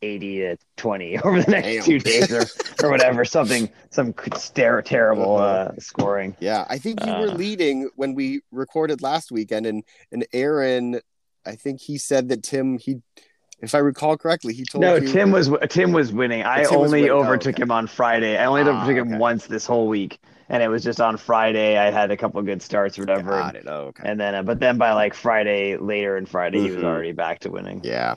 80 0.04 0.38
to 0.38 0.56
20 0.76 1.18
over 1.25 1.42
the 1.42 1.50
next 1.50 1.66
Damn. 1.66 1.82
two 1.82 1.99
days 1.99 2.32
or, 2.32 2.87
or 2.87 2.90
whatever 2.90 3.25
something 3.25 3.70
some 3.90 4.12
ter- 4.12 4.82
terrible 4.82 5.37
uh-huh. 5.37 5.73
uh, 5.73 5.73
scoring 5.78 6.37
yeah 6.40 6.64
i 6.68 6.78
think 6.78 7.04
you 7.04 7.12
uh, 7.12 7.20
were 7.20 7.30
leading 7.30 7.90
when 7.96 8.14
we 8.14 8.42
recorded 8.52 9.02
last 9.02 9.32
weekend 9.32 9.66
and 9.66 9.82
and 10.12 10.26
aaron 10.32 11.00
I 11.46 11.56
think 11.56 11.80
he 11.80 11.99
said 11.99 12.28
that 12.28 12.42
Tim 12.42 12.78
he 12.78 13.00
if 13.61 13.75
I 13.75 13.78
recall 13.78 14.16
correctly, 14.18 14.52
he 14.52 14.64
told 14.64 14.82
no. 14.82 14.96
you, 14.96 15.08
Tim 15.08 15.30
was 15.30 15.50
Tim 15.70 15.92
was 15.92 16.12
winning. 16.12 16.42
I 16.42 16.64
only 16.64 17.08
overtook 17.08 17.54
oh, 17.54 17.56
okay. 17.56 17.62
him 17.62 17.70
on 17.70 17.87
Friday. 17.87 18.37
I 18.37 18.46
only 18.46 18.62
ah, 18.62 18.68
overtook 18.68 18.96
him 18.96 19.08
okay. 19.12 19.18
once 19.18 19.46
this 19.46 19.64
whole 19.64 19.88
week, 19.88 20.18
and 20.49 20.62
it 20.62 20.68
was 20.68 20.82
just 20.82 21.00
on 21.00 21.16
Friday. 21.16 21.78
I 21.78 21.90
had 21.90 22.11
a 22.11 22.16
couple 22.16 22.42
good 22.42 22.61
starts 22.61 22.99
or 22.99 23.02
whatever. 23.02 23.30
Got 23.30 23.56
it. 23.56 23.64
Oh, 23.66 23.87
okay. 23.87 24.02
And 24.06 24.20
then, 24.20 24.34
uh, 24.34 24.42
but 24.42 24.61
then 24.61 24.76
by 24.76 24.92
like 24.92 25.14
Friday 25.14 25.76
later 25.76 26.16
in 26.16 26.26
Friday, 26.26 26.58
mm-hmm. 26.58 26.66
he 26.66 26.73
was 26.73 26.78
mm-hmm. 26.78 26.92
already 26.92 27.12
back 27.12 27.38
to 27.40 27.50
winning. 27.50 27.80
Yeah. 27.84 28.16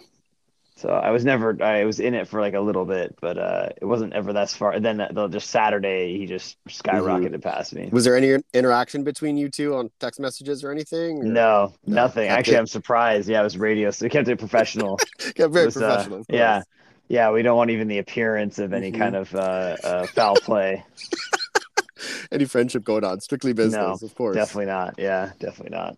So 0.78 0.90
I 0.90 1.10
was 1.10 1.26
never 1.26 1.58
I 1.64 1.86
was 1.86 2.00
in 2.00 2.14
it 2.14 2.28
for 2.28 2.40
like 2.40 2.54
a 2.54 2.60
little 2.60 2.86
bit, 2.86 3.16
but 3.20 3.36
uh, 3.36 3.70
it 3.82 3.86
wasn't 3.86 4.14
ever 4.14 4.32
that 4.34 4.52
far. 4.52 4.74
And 4.74 4.86
then 4.86 4.98
the, 5.12 5.28
just 5.28 5.50
Saturday, 5.50 6.16
he 6.20 6.28
just 6.28 6.56
skyrocketed 6.70 7.32
mm-hmm. 7.32 7.40
past 7.40 7.74
me. 7.74 7.90
Was 7.92 8.06
there 8.06 8.16
any 8.16 8.38
interaction 8.54 9.04
between 9.04 9.38
you 9.38 9.50
two 9.50 9.76
on 9.76 9.90
text 10.00 10.20
messages 10.20 10.64
or 10.64 10.72
anything? 10.72 11.18
Or? 11.18 11.24
No, 11.24 11.74
no, 11.88 11.96
nothing. 11.96 12.30
Actually, 12.30 12.58
it. 12.58 12.60
I'm 12.60 12.68
surprised. 12.68 13.28
Yeah, 13.28 13.42
it 13.42 13.44
was 13.44 13.58
radio, 13.58 13.90
so 13.90 14.06
we 14.06 14.12
kept 14.12 14.28
it 14.28 14.38
professional. 14.38 14.98
kept 15.18 15.52
very 15.52 15.66
was, 15.66 15.78
uh, 15.78 15.80
professional. 15.80 16.20
Uh, 16.20 16.24
yeah, 16.30 16.62
yeah. 17.08 17.32
We 17.32 17.42
don't 17.42 17.58
want 17.58 17.72
even 17.72 17.88
the 17.88 17.98
appearance 17.98 18.60
of 18.60 18.72
any 18.72 18.92
mm-hmm. 18.92 19.02
kind 19.02 19.16
of 19.16 19.34
uh, 19.34 19.78
uh, 19.84 20.06
foul 20.06 20.36
play. 20.36 20.86
any 22.32 22.46
friendship 22.46 22.84
going 22.84 23.04
on? 23.04 23.20
Strictly 23.20 23.54
business, 23.54 24.02
no, 24.02 24.08
of 24.08 24.14
course. 24.14 24.36
Definitely 24.36 24.68
not. 24.68 24.94
Yeah, 25.00 25.32
definitely 25.40 25.76
not. 25.76 25.98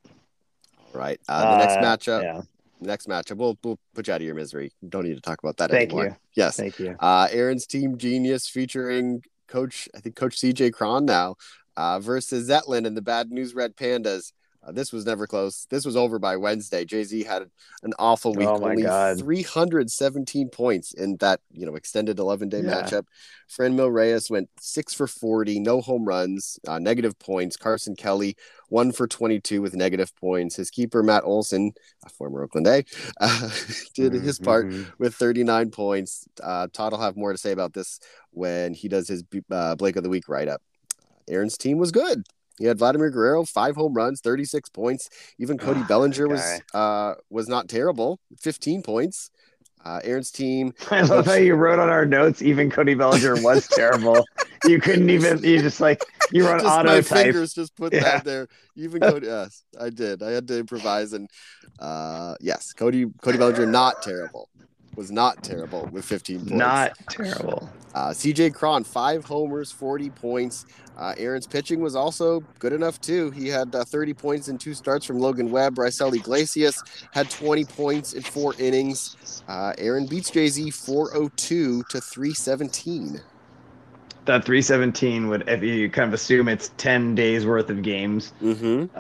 Right. 0.93 1.19
Uh, 1.27 1.57
the 1.57 1.65
next 1.65 1.85
matchup. 1.85 2.23
Yeah 2.23 2.41
next 2.79 3.07
matchup. 3.07 3.37
We'll 3.37 3.57
we'll 3.63 3.79
put 3.93 4.07
you 4.07 4.13
out 4.13 4.21
of 4.21 4.25
your 4.25 4.35
misery. 4.35 4.71
Don't 4.87 5.05
need 5.05 5.15
to 5.15 5.21
talk 5.21 5.39
about 5.41 5.57
that 5.57 5.71
Thank 5.71 5.89
anymore. 5.91 6.05
you. 6.05 6.15
Yes. 6.35 6.57
Thank 6.57 6.79
you. 6.79 6.95
Uh, 6.99 7.27
Aaron's 7.31 7.65
team 7.65 7.97
genius 7.97 8.47
featuring 8.47 9.23
coach, 9.47 9.89
I 9.95 9.99
think 9.99 10.15
Coach 10.15 10.37
CJ 10.37 10.73
Cron 10.73 11.05
now, 11.05 11.35
uh, 11.75 11.99
versus 11.99 12.49
Zetland 12.49 12.85
and 12.85 12.95
the 12.95 13.01
Bad 13.01 13.31
News 13.31 13.53
Red 13.53 13.75
Pandas. 13.75 14.31
Uh, 14.61 14.71
this 14.71 14.91
was 14.91 15.05
never 15.05 15.25
close. 15.25 15.67
This 15.69 15.85
was 15.85 15.95
over 15.95 16.19
by 16.19 16.35
Wednesday. 16.35 16.85
Jay 16.85 17.03
Z 17.03 17.23
had 17.23 17.43
an 17.83 17.93
awful 17.97 18.33
week. 18.33 18.47
Oh 18.47 18.59
my 18.59 18.71
Only 18.71 18.83
God. 18.83 19.19
317 19.19 20.49
points 20.49 20.93
in 20.93 21.17
that 21.17 21.39
you 21.51 21.65
know 21.65 21.75
extended 21.75 22.19
11 22.19 22.49
day 22.49 22.61
yeah. 22.61 22.81
matchup. 22.81 23.05
Franmil 23.49 23.91
Reyes 23.91 24.29
went 24.29 24.49
six 24.59 24.93
for 24.93 25.07
40, 25.07 25.59
no 25.59 25.81
home 25.81 26.05
runs, 26.05 26.59
uh, 26.67 26.77
negative 26.77 27.17
points. 27.19 27.57
Carson 27.57 27.95
Kelly 27.95 28.35
one 28.69 28.91
for 28.91 29.07
22 29.07 29.61
with 29.61 29.75
negative 29.75 30.15
points. 30.15 30.55
His 30.55 30.69
keeper 30.69 31.03
Matt 31.03 31.23
Olson, 31.23 31.73
a 32.05 32.09
former 32.09 32.43
Oakland 32.43 32.67
A, 32.67 32.85
uh, 33.19 33.49
did 33.93 34.13
mm-hmm. 34.13 34.25
his 34.25 34.39
part 34.39 34.67
mm-hmm. 34.67 34.89
with 34.97 35.15
39 35.15 35.71
points. 35.71 36.27
Uh, 36.41 36.67
Todd 36.71 36.93
will 36.93 37.01
have 37.01 37.17
more 37.17 37.31
to 37.31 37.37
say 37.37 37.51
about 37.51 37.73
this 37.73 37.99
when 38.31 38.73
he 38.73 38.87
does 38.87 39.07
his 39.07 39.23
uh, 39.51 39.75
Blake 39.75 39.95
of 39.95 40.03
the 40.03 40.09
Week 40.09 40.29
write 40.29 40.47
up. 40.47 40.61
Aaron's 41.27 41.57
team 41.57 41.77
was 41.77 41.91
good. 41.91 42.23
He 42.59 42.65
had 42.65 42.77
Vladimir 42.77 43.09
Guerrero, 43.09 43.45
five 43.45 43.75
home 43.75 43.93
runs, 43.93 44.21
36 44.21 44.69
points. 44.69 45.09
Even 45.39 45.57
Cody 45.65 45.81
oh, 45.83 45.87
Bellinger 45.87 46.27
was 46.27 46.61
uh, 46.73 47.15
was 47.29 47.47
not 47.47 47.67
terrible, 47.67 48.19
15 48.39 48.83
points. 48.83 49.31
Uh, 49.83 50.01
Aaron's 50.03 50.29
team. 50.29 50.73
I 50.91 51.01
love 51.01 51.25
how 51.25 51.35
you 51.35 51.55
wrote 51.55 51.79
on 51.79 51.89
our 51.89 52.05
notes. 52.05 52.41
Even 52.41 52.69
Cody 52.69 52.95
Bellinger 52.95 53.41
was 53.41 53.67
terrible. 53.71 54.25
You 54.65 54.81
couldn't 54.81 55.09
even. 55.09 55.41
You 55.41 55.61
just 55.61 55.79
like 55.79 56.03
you 56.31 56.43
just 56.43 56.65
auto 56.65 56.89
my 56.89 56.95
type. 57.01 57.05
fingers 57.05 57.53
just 57.53 57.75
put 57.77 57.93
yeah. 57.93 58.01
that 58.01 58.25
there. 58.25 58.47
Even 58.75 59.01
Cody. 59.01 59.27
yes, 59.27 59.63
I 59.79 59.89
did. 59.89 60.21
I 60.21 60.31
had 60.31 60.47
to 60.49 60.59
improvise, 60.59 61.13
and 61.13 61.29
uh, 61.79 62.35
yes, 62.41 62.73
Cody 62.73 63.05
Cody 63.21 63.37
Bellinger 63.37 63.65
not 63.65 64.01
terrible 64.01 64.49
was 64.99 65.11
not 65.11 65.41
terrible 65.41 65.87
with 65.93 66.03
15 66.03 66.39
points. 66.39 66.51
Not 66.51 66.91
terrible. 67.09 67.69
Uh, 67.95 68.09
CJ 68.09 68.53
Cron, 68.53 68.83
five 68.83 69.23
homers, 69.23 69.71
40 69.71 70.09
points. 70.09 70.65
Uh, 70.97 71.15
Aaron's 71.17 71.47
pitching 71.47 71.79
was 71.79 71.95
also 71.95 72.41
good 72.59 72.73
enough, 72.73 72.99
too. 72.99 73.31
He 73.31 73.47
had 73.47 73.73
uh, 73.73 73.85
30 73.85 74.13
points 74.13 74.49
in 74.49 74.57
two 74.57 74.73
starts 74.73 75.05
from 75.05 75.17
Logan 75.17 75.51
Webb. 75.51 75.75
Raisel 75.75 76.13
Iglesias 76.13 76.83
had 77.13 77.29
20 77.29 77.63
points 77.63 78.11
in 78.11 78.23
four 78.23 78.53
innings. 78.59 79.41
Uh, 79.47 79.71
Aaron 79.77 80.05
beats 80.05 80.31
Jay 80.31 80.49
Z 80.49 80.69
402 80.69 81.83
to 81.83 82.01
317. 82.01 83.21
That 84.25 84.43
317 84.43 85.29
would, 85.29 85.47
if 85.47 85.63
you 85.63 85.89
kind 85.89 86.09
of 86.09 86.13
assume 86.13 86.49
it's 86.49 86.71
10 86.75 87.15
days 87.15 87.45
worth 87.45 87.69
of 87.69 87.81
games, 87.83 88.33
mm-hmm. 88.41 88.93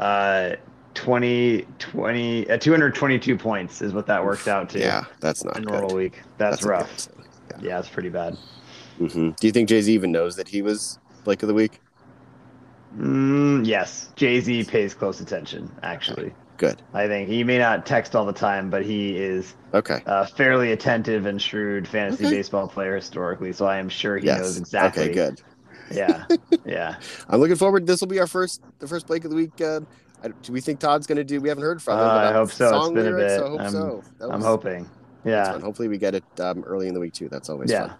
Uh, 0.99 1.05
20, 1.05 1.65
20 1.79 2.49
uh, 2.49 2.57
222 2.57 3.37
points 3.37 3.81
is 3.81 3.93
what 3.93 4.07
that 4.07 4.23
works 4.23 4.47
out 4.47 4.69
to. 4.71 4.79
Yeah, 4.79 5.05
that's 5.19 5.43
not 5.43 5.57
a 5.57 5.61
normal 5.61 5.89
good. 5.89 5.95
week. 5.95 6.21
That's, 6.37 6.57
that's 6.57 6.65
rough. 6.65 7.09
Yeah. 7.51 7.57
yeah, 7.61 7.79
it's 7.79 7.89
pretty 7.89 8.09
bad. 8.09 8.37
Mm-hmm. 8.99 9.31
Do 9.31 9.47
you 9.47 9.53
think 9.53 9.69
Jay 9.69 9.81
Z 9.81 9.93
even 9.93 10.11
knows 10.11 10.35
that 10.35 10.47
he 10.47 10.61
was 10.61 10.99
Blake 11.23 11.41
of 11.41 11.47
the 11.47 11.53
Week? 11.53 11.79
Mm, 12.97 13.65
yes, 13.65 14.09
Jay 14.15 14.39
Z 14.39 14.65
pays 14.65 14.93
close 14.93 15.21
attention. 15.21 15.71
Actually, 15.83 16.33
good. 16.57 16.81
I 16.93 17.07
think 17.07 17.29
he 17.29 17.43
may 17.43 17.57
not 17.57 17.85
text 17.85 18.15
all 18.15 18.25
the 18.25 18.33
time, 18.33 18.69
but 18.69 18.83
he 18.83 19.15
is 19.17 19.55
okay. 19.73 20.01
A 20.05 20.25
fairly 20.27 20.71
attentive 20.71 21.25
and 21.25 21.41
shrewd 21.41 21.87
fantasy 21.87 22.25
okay. 22.25 22.35
baseball 22.35 22.67
player 22.67 22.95
historically, 22.95 23.53
so 23.53 23.65
I 23.65 23.77
am 23.77 23.89
sure 23.89 24.17
he 24.17 24.25
yes. 24.25 24.39
knows 24.39 24.57
exactly. 24.57 25.03
Okay, 25.03 25.13
good. 25.13 25.41
Yeah, 25.91 26.25
yeah. 26.65 26.95
I'm 27.29 27.39
looking 27.39 27.55
forward. 27.55 27.87
This 27.87 28.01
will 28.01 28.07
be 28.07 28.19
our 28.19 28.27
first, 28.27 28.61
the 28.79 28.87
first 28.87 29.07
Blake 29.07 29.23
of 29.23 29.29
the 29.29 29.35
Week. 29.35 29.61
Uh, 29.61 29.81
do 30.21 30.53
we 30.53 30.61
think 30.61 30.79
Todd's 30.79 31.07
going 31.07 31.17
to 31.17 31.23
do? 31.23 31.39
We 31.39 31.49
haven't 31.49 31.63
heard 31.63 31.81
from 31.81 31.99
him. 31.99 32.05
Uh, 32.05 32.09
I 32.09 32.33
hope 32.33 32.51
so. 32.51 32.75
It's 32.75 32.87
been 32.89 33.05
lyrics, 33.05 33.33
a 33.33 33.37
bit. 33.37 33.39
So 33.39 33.45
I 33.45 33.49
hope 33.49 33.61
I'm, 33.61 33.71
so. 33.71 34.03
Was, 34.19 34.29
I'm 34.29 34.41
hoping. 34.41 34.89
Yeah. 35.23 35.59
Hopefully 35.59 35.87
we 35.87 35.97
get 35.97 36.15
it 36.15 36.23
um, 36.39 36.63
early 36.65 36.87
in 36.87 36.93
the 36.93 36.99
week 36.99 37.13
too. 37.13 37.29
That's 37.29 37.49
always 37.49 37.71
yeah. 37.71 37.87
fun. 37.87 37.97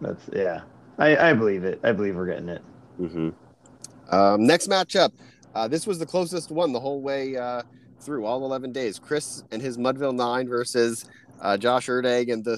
That's 0.00 0.30
yeah. 0.32 0.60
I, 0.98 1.30
I 1.30 1.32
believe 1.32 1.64
it. 1.64 1.80
I 1.82 1.92
believe 1.92 2.16
we're 2.16 2.26
getting 2.26 2.48
it. 2.48 2.62
Mm-hmm. 3.00 4.14
Um, 4.14 4.46
next 4.46 4.68
matchup. 4.68 5.12
Uh, 5.54 5.66
this 5.68 5.86
was 5.86 5.98
the 5.98 6.06
closest 6.06 6.50
one 6.50 6.72
the 6.72 6.80
whole 6.80 7.00
way 7.00 7.36
uh, 7.36 7.62
through 8.00 8.24
all 8.26 8.44
11 8.44 8.72
days. 8.72 8.98
Chris 8.98 9.42
and 9.50 9.60
his 9.60 9.78
Mudville 9.78 10.14
Nine 10.14 10.48
versus 10.48 11.06
uh, 11.40 11.56
Josh 11.56 11.88
Erdag 11.88 12.32
and 12.32 12.44
the 12.44 12.56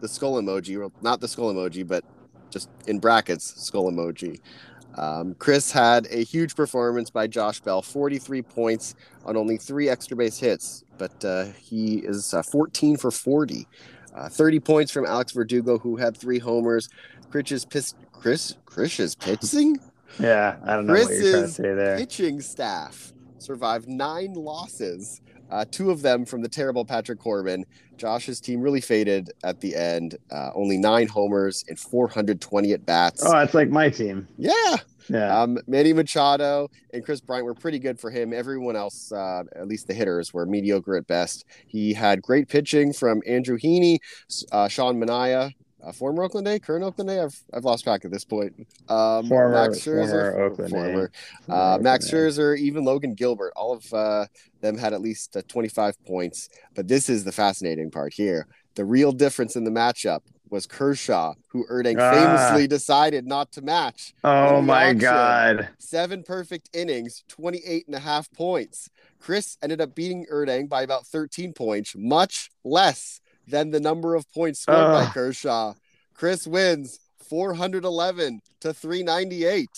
the 0.00 0.08
skull 0.08 0.40
emoji. 0.40 0.78
Well, 0.78 0.92
not 1.00 1.20
the 1.20 1.28
skull 1.28 1.52
emoji, 1.52 1.86
but 1.86 2.04
just 2.50 2.68
in 2.86 2.98
brackets 2.98 3.62
skull 3.62 3.90
emoji. 3.90 4.40
Um, 4.96 5.34
Chris 5.34 5.70
had 5.70 6.06
a 6.10 6.24
huge 6.24 6.56
performance 6.56 7.10
by 7.10 7.26
Josh 7.26 7.60
Bell, 7.60 7.82
43 7.82 8.42
points 8.42 8.94
on 9.24 9.36
only 9.36 9.56
three 9.56 9.88
extra 9.88 10.16
base 10.16 10.38
hits, 10.38 10.84
but 10.98 11.24
uh, 11.24 11.46
he 11.58 11.98
is 11.98 12.34
uh, 12.34 12.42
14 12.42 12.96
for 12.96 13.10
40. 13.10 13.66
Uh, 14.14 14.28
30 14.28 14.60
points 14.60 14.90
from 14.90 15.06
Alex 15.06 15.32
Verdugo, 15.32 15.78
who 15.78 15.96
had 15.96 16.16
three 16.16 16.38
homers. 16.38 16.88
Chris's 17.30 17.64
pis- 17.64 17.94
Chris 18.12 18.56
Chris's 18.66 19.14
pitching. 19.14 19.78
Yeah, 20.18 20.56
I 20.64 20.74
don't 20.74 20.86
know 20.86 20.94
Chris's 20.94 21.08
what 21.08 21.22
you're 21.22 21.32
trying 21.32 21.42
to 21.44 21.48
say 21.48 21.74
there. 21.74 21.96
Pitching 21.96 22.40
staff 22.40 23.12
survived 23.38 23.88
nine 23.88 24.34
losses 24.34 25.20
uh, 25.50 25.64
two 25.70 25.90
of 25.90 26.02
them 26.02 26.24
from 26.24 26.42
the 26.42 26.48
terrible 26.48 26.84
Patrick 26.84 27.18
Corbin. 27.18 27.64
Josh's 27.96 28.40
team 28.40 28.60
really 28.60 28.80
faded 28.80 29.30
at 29.44 29.60
the 29.60 29.74
end. 29.74 30.16
Uh, 30.30 30.50
only 30.54 30.78
nine 30.78 31.08
homers 31.08 31.64
and 31.68 31.78
420 31.78 32.72
at 32.72 32.86
bats. 32.86 33.22
Oh, 33.24 33.32
that's 33.32 33.54
like 33.54 33.68
my 33.68 33.90
team. 33.90 34.26
Yeah. 34.38 34.76
Yeah. 35.08 35.42
Um, 35.42 35.58
Manny 35.66 35.92
Machado 35.92 36.70
and 36.94 37.04
Kris 37.04 37.20
Bryant 37.20 37.44
were 37.44 37.54
pretty 37.54 37.78
good 37.78 37.98
for 37.98 38.10
him. 38.10 38.32
Everyone 38.32 38.76
else, 38.76 39.10
uh, 39.10 39.42
at 39.56 39.66
least 39.66 39.88
the 39.88 39.94
hitters, 39.94 40.32
were 40.32 40.46
mediocre 40.46 40.96
at 40.96 41.06
best. 41.06 41.44
He 41.66 41.92
had 41.92 42.22
great 42.22 42.48
pitching 42.48 42.92
from 42.92 43.20
Andrew 43.26 43.58
Heaney, 43.58 43.98
uh, 44.52 44.68
Sean 44.68 45.00
Manaea, 45.00 45.52
uh, 45.84 45.92
former 45.92 46.22
Oakland 46.22 46.48
A, 46.48 46.58
current 46.58 46.84
Oakland 46.84 47.10
A. 47.10 47.24
I've 47.24 47.40
I've 47.52 47.64
lost 47.64 47.84
track 47.84 48.04
at 48.04 48.10
this 48.10 48.24
point. 48.24 48.54
Um, 48.88 49.28
former, 49.28 49.52
Max 49.52 49.78
Scherzer, 49.78 50.32
former 50.32 50.42
Oakland 50.42 50.70
former, 50.70 51.12
uh, 51.48 51.78
Max 51.80 52.10
Scherzer, 52.10 52.58
even 52.58 52.84
Logan 52.84 53.14
Gilbert. 53.14 53.52
All 53.56 53.72
of 53.72 53.94
uh, 53.94 54.26
them 54.60 54.76
had 54.78 54.92
at 54.92 55.00
least 55.00 55.36
uh, 55.36 55.42
25 55.48 56.04
points. 56.04 56.48
But 56.74 56.88
this 56.88 57.08
is 57.08 57.24
the 57.24 57.32
fascinating 57.32 57.90
part 57.90 58.12
here. 58.12 58.46
The 58.74 58.84
real 58.84 59.12
difference 59.12 59.56
in 59.56 59.64
the 59.64 59.70
matchup 59.70 60.20
was 60.50 60.66
Kershaw, 60.66 61.34
who 61.48 61.64
Erding 61.66 61.96
ah. 61.98 62.12
famously 62.12 62.66
decided 62.66 63.26
not 63.26 63.52
to 63.52 63.62
match. 63.62 64.14
Oh 64.24 64.60
my. 64.60 64.92
God. 64.92 65.68
Seven 65.78 66.22
perfect 66.22 66.68
innings, 66.72 67.24
28 67.28 67.86
and 67.86 67.94
a 67.94 68.00
half 68.00 68.30
points. 68.32 68.90
Chris 69.20 69.56
ended 69.62 69.80
up 69.80 69.94
beating 69.94 70.26
Erding 70.32 70.68
by 70.68 70.82
about 70.82 71.06
13 71.06 71.52
points, 71.52 71.94
much 71.96 72.50
less 72.64 73.20
than 73.50 73.70
the 73.70 73.80
number 73.80 74.14
of 74.14 74.30
points 74.32 74.60
scored 74.60 74.78
uh. 74.78 75.04
by 75.04 75.06
Kershaw. 75.06 75.74
Chris 76.14 76.46
wins 76.46 77.00
411 77.28 78.40
to 78.60 78.74
398. 78.74 79.68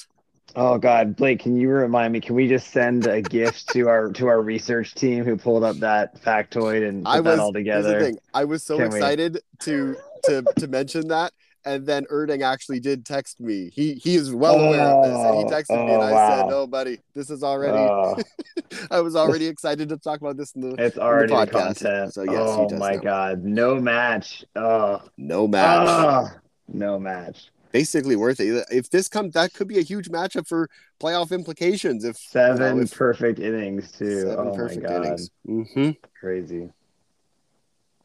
Oh 0.54 0.76
God, 0.76 1.16
Blake, 1.16 1.40
can 1.40 1.56
you 1.56 1.70
remind 1.70 2.12
me? 2.12 2.20
Can 2.20 2.34
we 2.34 2.46
just 2.46 2.72
send 2.72 3.06
a 3.06 3.22
gift 3.22 3.68
to 3.70 3.88
our 3.88 4.12
to 4.12 4.26
our 4.26 4.42
research 4.42 4.94
team 4.94 5.24
who 5.24 5.36
pulled 5.36 5.64
up 5.64 5.76
that 5.76 6.22
factoid 6.22 6.86
and 6.86 7.04
put 7.04 7.10
I 7.10 7.20
was, 7.20 7.36
that 7.36 7.42
all 7.42 7.52
together? 7.52 8.12
I 8.34 8.44
was 8.44 8.62
so 8.62 8.76
can 8.76 8.86
excited 8.86 9.34
we? 9.34 9.40
to 9.60 9.96
to 10.24 10.42
to 10.58 10.68
mention 10.68 11.08
that, 11.08 11.32
and 11.64 11.86
then 11.86 12.04
Erding 12.06 12.42
actually 12.42 12.80
did 12.80 13.04
text 13.04 13.40
me. 13.40 13.70
He 13.72 13.94
he 13.94 14.16
is 14.16 14.34
well 14.34 14.56
oh, 14.56 14.68
aware 14.68 14.80
of 14.80 15.04
this, 15.04 15.18
and 15.18 15.36
he 15.38 15.44
oh, 15.44 15.48
texted 15.48 15.82
oh, 15.82 15.86
me, 15.86 15.94
and 15.94 16.02
I 16.02 16.12
wow. 16.12 16.36
said, 16.36 16.50
"No, 16.50 16.66
buddy, 16.66 16.98
this 17.14 17.30
is 17.30 17.42
already." 17.42 17.78
Oh. 17.78 18.16
I 18.90 19.00
was 19.00 19.16
already 19.16 19.46
excited 19.46 19.88
to 19.90 19.96
talk 19.96 20.20
about 20.20 20.36
this 20.36 20.52
in 20.52 20.62
the. 20.62 20.74
It's 20.78 20.98
already 20.98 21.34
the 21.34 21.46
content. 21.46 22.14
So 22.14 22.22
yes, 22.22 22.36
oh 22.36 22.68
my 22.76 22.92
know. 22.92 23.00
god, 23.00 23.44
no 23.44 23.80
match. 23.80 24.44
Oh, 24.56 25.02
no 25.16 25.46
match. 25.46 25.88
Oh, 25.88 26.28
no 26.68 26.98
match. 26.98 27.50
Basically 27.70 28.16
worth 28.16 28.38
it. 28.40 28.66
If 28.70 28.90
this 28.90 29.08
comes, 29.08 29.32
that 29.32 29.54
could 29.54 29.66
be 29.66 29.78
a 29.78 29.82
huge 29.82 30.10
matchup 30.10 30.46
for 30.46 30.68
playoff 31.00 31.32
implications. 31.32 32.04
If 32.04 32.16
seven 32.16 32.68
you 32.68 32.74
know, 32.74 32.82
if, 32.82 32.94
perfect 32.94 33.38
innings 33.38 33.92
too. 33.92 34.22
Seven 34.22 34.48
oh 34.48 34.52
perfect 34.52 34.82
my 34.82 34.88
god, 34.88 35.04
innings. 35.06 35.30
Mm-hmm. 35.48 35.90
crazy. 36.18 36.70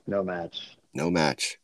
No 0.06 0.24
match. 0.24 0.78
No 0.94 1.12
match. 1.12 1.60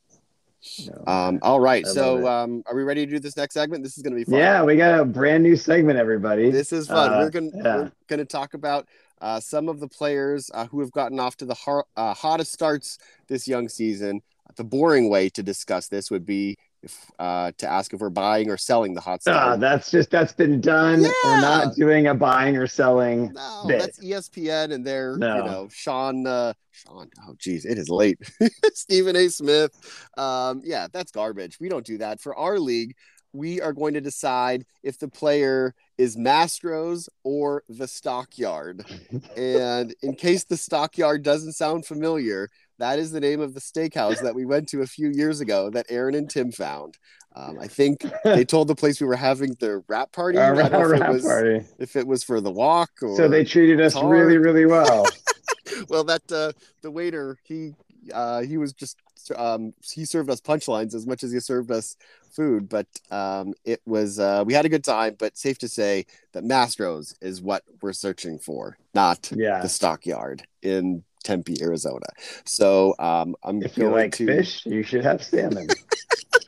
No. 0.87 1.11
Um, 1.11 1.39
all 1.41 1.59
right. 1.59 1.85
so, 1.85 2.27
um, 2.27 2.63
are 2.65 2.75
we 2.75 2.83
ready 2.83 3.05
to 3.05 3.11
do 3.11 3.19
this 3.19 3.35
next 3.35 3.53
segment? 3.53 3.83
This 3.83 3.97
is 3.97 4.03
going 4.03 4.13
to 4.13 4.17
be 4.17 4.23
fun. 4.23 4.39
Yeah, 4.39 4.63
we 4.63 4.75
got 4.77 4.99
a 4.99 5.05
brand 5.05 5.43
new 5.43 5.55
segment, 5.55 5.99
everybody. 5.99 6.51
This 6.51 6.71
is 6.71 6.87
fun. 6.87 7.13
Uh, 7.13 7.17
we're 7.19 7.29
going 7.29 7.51
yeah. 7.53 7.89
to 8.07 8.25
talk 8.25 8.53
about 8.53 8.87
uh, 9.21 9.39
some 9.39 9.69
of 9.69 9.79
the 9.79 9.87
players 9.87 10.49
uh, 10.53 10.67
who 10.67 10.79
have 10.79 10.91
gotten 10.91 11.19
off 11.19 11.37
to 11.37 11.45
the 11.45 11.53
har- 11.53 11.85
uh, 11.95 12.13
hottest 12.13 12.53
starts 12.53 12.97
this 13.27 13.47
young 13.47 13.67
season. 13.69 14.21
The 14.55 14.63
boring 14.63 15.09
way 15.09 15.29
to 15.29 15.43
discuss 15.43 15.87
this 15.87 16.11
would 16.11 16.25
be 16.25 16.57
if 16.83 17.11
uh, 17.17 17.51
to 17.57 17.67
ask 17.67 17.93
if 17.93 17.99
we're 17.99 18.09
buying 18.09 18.49
or 18.49 18.57
selling 18.57 18.93
the 18.93 19.01
hot. 19.01 19.21
Ah, 19.27 19.55
that's 19.55 19.89
just 19.89 20.11
that's 20.11 20.33
been 20.33 20.61
done. 20.61 21.03
Yeah. 21.03 21.11
We're 21.23 21.41
not 21.41 21.75
doing 21.75 22.07
a 22.07 22.13
buying 22.13 22.57
or 22.57 22.67
selling. 22.67 23.31
No, 23.33 23.63
bit. 23.67 23.79
that's 23.79 24.03
ESPN 24.03 24.73
and 24.73 24.85
they're 24.85 25.17
no. 25.17 25.37
you 25.37 25.43
know 25.43 25.67
Sean 25.71 26.27
uh, 26.27 26.53
Sean. 26.71 27.09
Oh 27.27 27.35
geez, 27.37 27.65
it 27.65 27.77
is 27.77 27.89
late. 27.89 28.19
Stephen 28.73 29.15
A. 29.15 29.29
Smith. 29.29 29.71
Um, 30.17 30.61
yeah, 30.63 30.87
that's 30.91 31.11
garbage. 31.11 31.59
We 31.59 31.69
don't 31.69 31.85
do 31.85 31.97
that 31.99 32.19
for 32.19 32.35
our 32.35 32.59
league. 32.59 32.95
We 33.35 33.61
are 33.61 33.73
going 33.73 33.95
to 33.95 34.01
decide 34.01 34.65
if 34.83 34.99
the 34.99 35.07
player 35.07 35.73
is 35.97 36.15
Mastros 36.15 37.09
or 37.23 37.63
the 37.67 37.87
Stockyard. 37.87 38.85
and 39.37 39.95
in 40.03 40.15
case 40.15 40.43
the 40.43 40.57
Stockyard 40.57 41.23
doesn't 41.23 41.53
sound 41.53 41.87
familiar, 41.87 42.51
that 42.83 42.99
is 42.99 43.11
the 43.11 43.21
name 43.21 43.39
of 43.39 43.53
the 43.53 43.61
steakhouse 43.61 44.21
that 44.21 44.35
we 44.35 44.45
went 44.45 44.67
to 44.67 44.81
a 44.81 44.85
few 44.85 45.09
years 45.09 45.39
ago 45.39 45.69
that 45.69 45.85
Aaron 45.87 46.15
and 46.15 46.29
Tim 46.29 46.51
found. 46.51 46.97
Um, 47.33 47.57
I 47.57 47.67
think 47.67 48.05
they 48.25 48.43
told 48.53 48.67
the 48.67 48.75
place 48.75 48.99
we 48.99 49.07
were 49.07 49.15
having 49.15 49.55
the 49.61 49.81
wrap 49.87 50.11
party. 50.11 50.37
Our 50.37 50.53
rap, 50.53 50.73
if, 50.73 51.07
was, 51.07 51.23
party. 51.23 51.65
if 51.79 51.95
it 51.95 52.05
was 52.05 52.25
for 52.25 52.41
the 52.41 52.51
walk 52.51 52.91
or 53.01 53.15
so 53.15 53.29
they 53.29 53.45
treated 53.45 53.79
us 53.79 53.95
really, 53.95 54.37
really 54.37 54.65
well. 54.65 55.05
well, 55.89 56.03
that 56.03 56.29
uh, 56.29 56.51
the 56.81 56.91
waiter 56.91 57.37
he 57.43 57.73
uh, 58.13 58.41
he 58.41 58.57
was 58.57 58.73
just 58.73 58.97
um, 59.33 59.73
he 59.81 60.03
served 60.03 60.29
us 60.29 60.41
punchlines 60.41 60.93
as 60.93 61.07
much 61.07 61.23
as 61.23 61.31
he 61.31 61.39
served 61.39 61.71
us 61.71 61.95
food, 62.35 62.67
but 62.67 62.87
um, 63.11 63.53
it 63.63 63.81
was 63.85 64.19
uh, 64.19 64.43
we 64.45 64.53
had 64.53 64.65
a 64.65 64.69
good 64.69 64.83
time. 64.83 65.15
But 65.17 65.37
safe 65.37 65.57
to 65.59 65.69
say 65.69 66.05
that 66.33 66.43
Mastros 66.43 67.15
is 67.21 67.41
what 67.41 67.63
we're 67.81 67.93
searching 67.93 68.39
for, 68.39 68.77
not 68.93 69.31
yeah. 69.33 69.61
the 69.61 69.69
stockyard 69.69 70.43
in 70.61 71.03
Tempe, 71.23 71.61
Arizona. 71.61 72.05
So 72.45 72.95
um, 72.99 73.35
I'm 73.43 73.61
if 73.61 73.77
you 73.77 73.89
like 73.89 74.13
to... 74.15 74.25
fish, 74.25 74.65
you 74.65 74.83
should 74.83 75.03
have 75.03 75.23
salmon. 75.23 75.67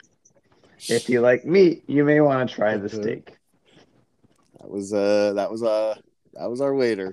if 0.88 1.08
you 1.08 1.20
like 1.20 1.44
meat, 1.44 1.84
you 1.86 2.04
may 2.04 2.20
want 2.20 2.48
to 2.48 2.54
try 2.54 2.76
the 2.76 2.88
steak. 2.88 3.36
That 4.58 4.70
was 4.70 4.92
uh 4.92 5.32
that 5.34 5.50
was 5.50 5.62
uh 5.62 5.94
that 6.34 6.50
was 6.50 6.60
our 6.60 6.74
waiter. 6.74 7.10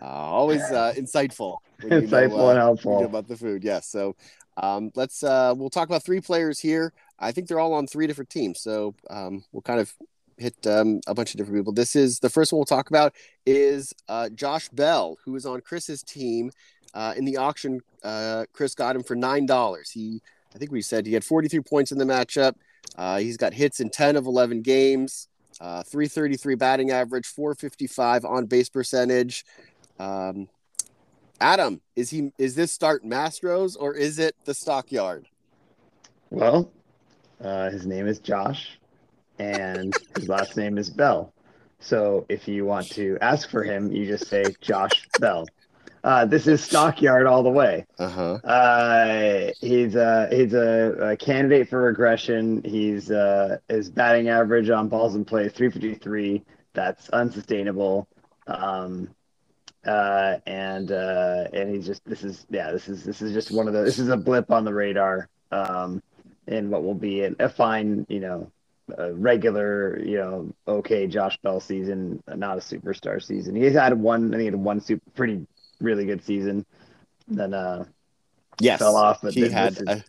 Uh, 0.00 0.06
always 0.06 0.62
uh, 0.62 0.94
insightful. 0.96 1.58
Insightful 1.82 2.30
know, 2.30 2.46
uh, 2.46 2.50
and 2.50 2.58
helpful 2.58 3.04
about 3.04 3.28
the 3.28 3.36
food. 3.36 3.62
Yes. 3.62 3.86
So 3.86 4.16
um, 4.56 4.90
let's 4.94 5.22
uh, 5.22 5.54
we'll 5.56 5.70
talk 5.70 5.88
about 5.88 6.04
three 6.04 6.20
players 6.20 6.58
here. 6.58 6.92
I 7.18 7.32
think 7.32 7.48
they're 7.48 7.60
all 7.60 7.74
on 7.74 7.86
three 7.86 8.06
different 8.06 8.30
teams. 8.30 8.60
So 8.60 8.94
um, 9.10 9.44
we'll 9.52 9.62
kind 9.62 9.80
of 9.80 9.92
hit 10.38 10.54
um, 10.66 11.00
a 11.06 11.14
bunch 11.14 11.32
of 11.32 11.38
different 11.38 11.58
people. 11.58 11.72
This 11.72 11.94
is 11.94 12.18
the 12.18 12.30
first 12.30 12.52
one 12.52 12.58
we'll 12.58 12.64
talk 12.64 12.88
about 12.88 13.14
is 13.44 13.92
uh, 14.08 14.30
Josh 14.30 14.68
Bell, 14.70 15.16
who 15.24 15.36
is 15.36 15.44
on 15.44 15.60
Chris's 15.60 16.02
team 16.02 16.50
uh, 16.94 17.14
in 17.16 17.24
the 17.24 17.36
auction, 17.36 17.80
uh, 18.02 18.44
Chris 18.52 18.74
got 18.74 18.96
him 18.96 19.02
for 19.02 19.14
nine 19.14 19.46
dollars. 19.46 19.90
He, 19.90 20.20
I 20.54 20.58
think 20.58 20.72
we 20.72 20.82
said 20.82 21.06
he 21.06 21.12
had 21.12 21.24
43 21.24 21.60
points 21.60 21.92
in 21.92 21.98
the 21.98 22.04
matchup. 22.04 22.54
Uh, 22.96 23.18
he's 23.18 23.36
got 23.36 23.52
hits 23.52 23.80
in 23.80 23.90
10 23.90 24.16
of 24.16 24.26
11 24.26 24.62
games, 24.62 25.28
uh, 25.60 25.82
333 25.82 26.54
batting 26.56 26.90
average, 26.90 27.26
455 27.26 28.24
on 28.24 28.46
base 28.46 28.68
percentage. 28.68 29.44
Um, 29.98 30.48
Adam, 31.40 31.80
is 31.96 32.10
he 32.10 32.32
is 32.38 32.54
this 32.54 32.72
start 32.72 33.04
Mastros 33.04 33.76
or 33.78 33.94
is 33.94 34.18
it 34.18 34.34
the 34.44 34.54
stockyard? 34.54 35.26
Well, 36.30 36.70
uh, 37.42 37.70
his 37.70 37.86
name 37.86 38.06
is 38.06 38.18
Josh, 38.18 38.78
and 39.38 39.94
his 40.16 40.28
last 40.28 40.56
name 40.56 40.78
is 40.78 40.90
Bell. 40.90 41.32
So 41.78 42.26
if 42.28 42.46
you 42.46 42.66
want 42.66 42.90
to 42.90 43.16
ask 43.22 43.48
for 43.48 43.64
him, 43.64 43.90
you 43.90 44.06
just 44.06 44.26
say 44.26 44.44
Josh 44.60 45.08
Bell. 45.18 45.46
Uh, 46.02 46.24
this 46.24 46.46
is 46.46 46.62
Stockyard 46.62 47.26
all 47.26 47.42
the 47.42 47.50
way. 47.50 47.84
Uh-huh. 47.98 48.34
Uh, 48.34 49.50
he's 49.60 49.94
a 49.94 50.28
he's 50.30 50.54
a, 50.54 51.10
a, 51.10 51.16
candidate 51.16 51.68
for 51.68 51.82
regression. 51.82 52.62
He's 52.64 53.10
uh, 53.10 53.58
his 53.68 53.90
batting 53.90 54.28
average 54.28 54.70
on 54.70 54.88
balls 54.88 55.14
in 55.14 55.24
play 55.24 55.48
353. 55.48 56.42
That's 56.72 57.10
unsustainable. 57.10 58.08
Um, 58.46 59.10
uh, 59.84 60.36
and 60.46 60.90
uh, 60.90 61.48
and 61.52 61.74
he's 61.74 61.86
just 61.86 62.04
this 62.04 62.24
is 62.24 62.46
yeah 62.50 62.70
this 62.70 62.88
is 62.88 63.04
this 63.04 63.20
is 63.20 63.32
just 63.32 63.50
one 63.50 63.66
of 63.68 63.74
the 63.74 63.82
this 63.82 63.98
is 63.98 64.08
a 64.08 64.16
blip 64.16 64.50
on 64.50 64.64
the 64.64 64.74
radar. 64.74 65.28
Um, 65.52 66.02
in 66.46 66.70
what 66.70 66.82
will 66.82 66.94
be 66.94 67.22
a, 67.22 67.32
a 67.38 67.48
fine 67.48 68.06
you 68.08 68.20
know 68.20 68.50
a 68.98 69.12
regular, 69.12 69.98
you 70.00 70.18
know, 70.18 70.52
okay 70.66 71.06
Josh 71.06 71.38
Bell 71.42 71.60
season, 71.60 72.22
not 72.28 72.58
a 72.58 72.60
superstar 72.60 73.22
season. 73.22 73.54
He's 73.54 73.74
had 73.74 73.94
one, 73.94 74.28
I 74.28 74.30
think, 74.30 74.40
he 74.40 74.46
had 74.46 74.54
one 74.56 74.80
super, 74.80 75.02
pretty 75.14 75.46
really 75.80 76.06
good 76.06 76.24
season. 76.24 76.64
Then 77.28 77.54
uh 77.54 77.84
yes, 78.60 78.78
fell 78.78 78.96
off. 78.96 79.20
But 79.22 79.34
he 79.34 79.48
had 79.48 79.72
is, 79.72 79.82
a, 79.82 80.04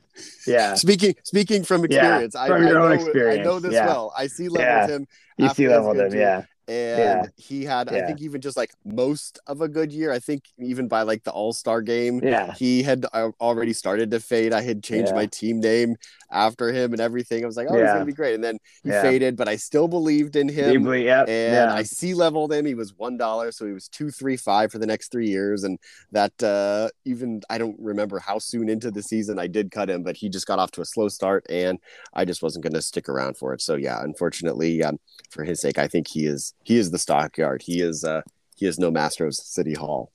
yeah. 0.47 0.73
Speaking 0.75 1.15
speaking 1.23 1.63
from 1.63 1.85
experience, 1.85 2.35
yeah, 2.35 2.47
from 2.47 2.63
I, 2.63 2.69
your 2.69 2.79
I 2.79 2.83
own 2.83 2.89
know, 2.89 3.03
experience, 3.03 3.39
I 3.39 3.43
know 3.43 3.59
this 3.59 3.73
yeah. 3.73 3.85
well. 3.85 4.13
I 4.17 4.27
see 4.27 4.49
level 4.49 4.65
yeah. 4.65 4.87
him. 4.87 5.07
You 5.37 5.49
see 5.49 5.67
level 5.67 5.93
him, 5.93 6.13
yeah 6.13 6.43
and 6.67 7.23
yeah. 7.23 7.25
he 7.37 7.63
had 7.63 7.89
yeah. 7.91 7.97
i 7.99 8.05
think 8.05 8.21
even 8.21 8.41
just 8.41 8.57
like 8.57 8.71
most 8.85 9.39
of 9.47 9.61
a 9.61 9.67
good 9.67 9.91
year. 9.91 10.11
I 10.11 10.19
think 10.19 10.45
even 10.59 10.87
by 10.87 11.01
like 11.03 11.23
the 11.23 11.31
all-star 11.31 11.81
game 11.81 12.21
yeah. 12.23 12.53
he 12.53 12.83
had 12.83 13.05
uh, 13.13 13.29
already 13.39 13.73
started 13.73 14.11
to 14.11 14.19
fade. 14.19 14.53
I 14.53 14.61
had 14.61 14.83
changed 14.83 15.09
yeah. 15.09 15.15
my 15.15 15.25
team 15.27 15.59
name 15.59 15.95
after 16.31 16.71
him 16.71 16.93
and 16.93 17.01
everything. 17.01 17.43
I 17.43 17.47
was 17.47 17.57
like 17.57 17.67
oh 17.69 17.77
he's 17.77 17.85
gonna 17.85 18.05
be 18.05 18.13
great. 18.13 18.35
And 18.35 18.43
then 18.43 18.57
he 18.83 18.89
faded 18.89 19.35
but 19.35 19.47
i 19.47 19.55
still 19.55 19.87
believed 19.87 20.35
in 20.35 20.47
him. 20.47 20.71
Deeply, 20.71 21.05
yep. 21.05 21.27
and 21.27 21.69
i 21.69 21.83
see 21.83 22.13
leveled 22.13 22.53
him. 22.53 22.65
He 22.65 22.75
was 22.75 22.93
one 22.95 23.17
dollar 23.17 23.51
so 23.51 23.65
he 23.65 23.73
was 23.73 23.87
two 23.87 24.09
three 24.09 24.37
five 24.37 24.71
for 24.71 24.77
the 24.77 24.87
next 24.87 25.11
three 25.11 25.27
years. 25.27 25.63
And 25.63 25.77
that 26.11 26.31
uh 26.43 26.89
even 27.05 27.41
i 27.49 27.57
don't 27.57 27.75
remember 27.79 28.19
how 28.19 28.39
soon 28.39 28.69
into 28.69 28.91
the 28.91 29.01
season 29.01 29.39
i 29.39 29.47
did 29.47 29.71
cut 29.71 29.89
him 29.89 30.03
but 30.03 30.15
he 30.15 30.29
just 30.29 30.47
got 30.47 30.59
off 30.59 30.71
to 30.71 30.81
a 30.81 30.85
slow 30.85 31.07
start 31.07 31.45
and 31.49 31.79
i 32.13 32.25
just 32.25 32.43
wasn't 32.43 32.63
to 32.71 32.81
stick 32.81 33.09
around 33.09 33.37
for 33.37 33.53
it. 33.53 33.61
So 33.61 33.75
yeah 33.75 34.03
unfortunately 34.03 34.83
um, 34.83 34.99
for 35.29 35.43
his 35.43 35.61
sake 35.61 35.77
i 35.77 35.87
think 35.87 36.07
he 36.07 36.25
is 36.25 36.53
he 36.63 36.77
is 36.77 36.91
the 36.91 36.99
stockyard. 36.99 37.61
He 37.63 37.81
is 37.81 38.03
uh 38.03 38.21
he 38.55 38.65
is 38.65 38.77
no 38.77 38.91
Mastros 38.91 39.35
City 39.35 39.73
Hall. 39.73 40.11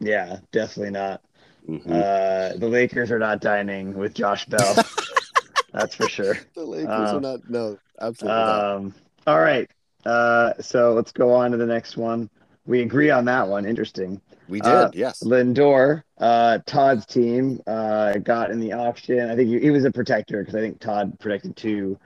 Yeah, 0.00 0.38
definitely 0.52 0.92
not. 0.92 1.22
Mm-hmm. 1.68 1.92
Uh, 1.92 2.58
the 2.58 2.68
Lakers 2.68 3.10
are 3.10 3.18
not 3.18 3.40
dining 3.40 3.94
with 3.94 4.14
Josh 4.14 4.44
Bell. 4.46 4.76
That's 5.72 5.94
for 5.94 6.08
sure. 6.08 6.38
The 6.54 6.64
Lakers 6.64 7.10
um, 7.10 7.16
are 7.16 7.20
not. 7.20 7.50
No, 7.50 7.78
absolutely 8.00 8.40
um, 8.40 8.84
not. 8.84 8.92
All 9.26 9.40
right. 9.40 9.68
Uh, 10.04 10.52
so 10.60 10.92
let's 10.92 11.12
go 11.12 11.32
on 11.32 11.52
to 11.52 11.56
the 11.56 11.66
next 11.66 11.96
one. 11.96 12.28
We 12.66 12.82
agree 12.82 13.10
on 13.10 13.24
that 13.26 13.48
one. 13.48 13.66
Interesting. 13.66 14.20
We 14.48 14.60
did, 14.60 14.70
uh, 14.70 14.90
yes. 14.92 15.22
Lindor, 15.22 16.02
uh, 16.18 16.58
Todd's 16.66 17.06
team, 17.06 17.60
uh, 17.66 18.18
got 18.18 18.50
in 18.50 18.60
the 18.60 18.72
auction. 18.72 19.30
I 19.30 19.36
think 19.36 19.48
he, 19.48 19.60
he 19.60 19.70
was 19.70 19.84
a 19.84 19.90
protector 19.90 20.40
because 20.40 20.54
I 20.54 20.60
think 20.60 20.80
Todd 20.80 21.18
protected 21.18 21.56
two, 21.56 21.98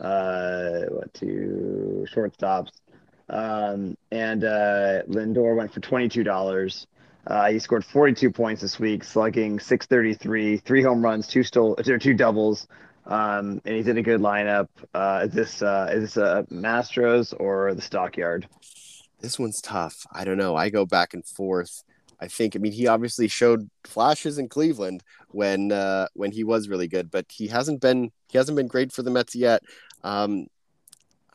uh, 0.00 0.82
what 0.90 1.12
two 1.14 2.06
shortstops. 2.14 2.68
Um, 3.28 3.96
and 4.10 4.44
uh, 4.44 5.02
Lindor 5.08 5.56
went 5.56 5.72
for 5.72 5.80
twenty 5.80 6.08
two 6.08 6.24
dollars. 6.24 6.86
Uh, 7.26 7.50
he 7.50 7.58
scored 7.58 7.84
42 7.84 8.30
points 8.30 8.62
this 8.62 8.78
week, 8.78 9.02
slugging 9.02 9.58
633, 9.58 10.58
three 10.58 10.80
home 10.80 11.02
runs, 11.02 11.26
two 11.26 11.42
stole, 11.42 11.74
two 11.74 12.14
doubles, 12.14 12.68
um, 13.06 13.60
and 13.64 13.76
he's 13.76 13.88
in 13.88 13.98
a 13.98 14.02
good 14.02 14.20
lineup. 14.20 14.68
Uh, 14.94 15.22
is 15.24 15.32
this 15.32 15.62
uh, 15.62 15.88
is 15.92 16.02
this 16.02 16.16
a 16.16 16.46
Mastros 16.52 17.34
or 17.38 17.74
the 17.74 17.82
Stockyard? 17.82 18.48
This 19.20 19.38
one's 19.38 19.60
tough. 19.60 20.06
I 20.12 20.24
don't 20.24 20.38
know. 20.38 20.54
I 20.54 20.70
go 20.70 20.86
back 20.86 21.14
and 21.14 21.24
forth. 21.24 21.82
I 22.20 22.28
think. 22.28 22.56
I 22.56 22.58
mean, 22.58 22.72
he 22.72 22.86
obviously 22.86 23.28
showed 23.28 23.68
flashes 23.84 24.38
in 24.38 24.48
Cleveland 24.48 25.02
when 25.30 25.72
uh, 25.72 26.06
when 26.14 26.32
he 26.32 26.44
was 26.44 26.68
really 26.68 26.88
good, 26.88 27.10
but 27.10 27.26
he 27.30 27.48
hasn't 27.48 27.80
been 27.80 28.10
he 28.28 28.38
hasn't 28.38 28.56
been 28.56 28.68
great 28.68 28.92
for 28.92 29.02
the 29.02 29.10
Mets 29.10 29.34
yet. 29.34 29.62
Um, 30.02 30.46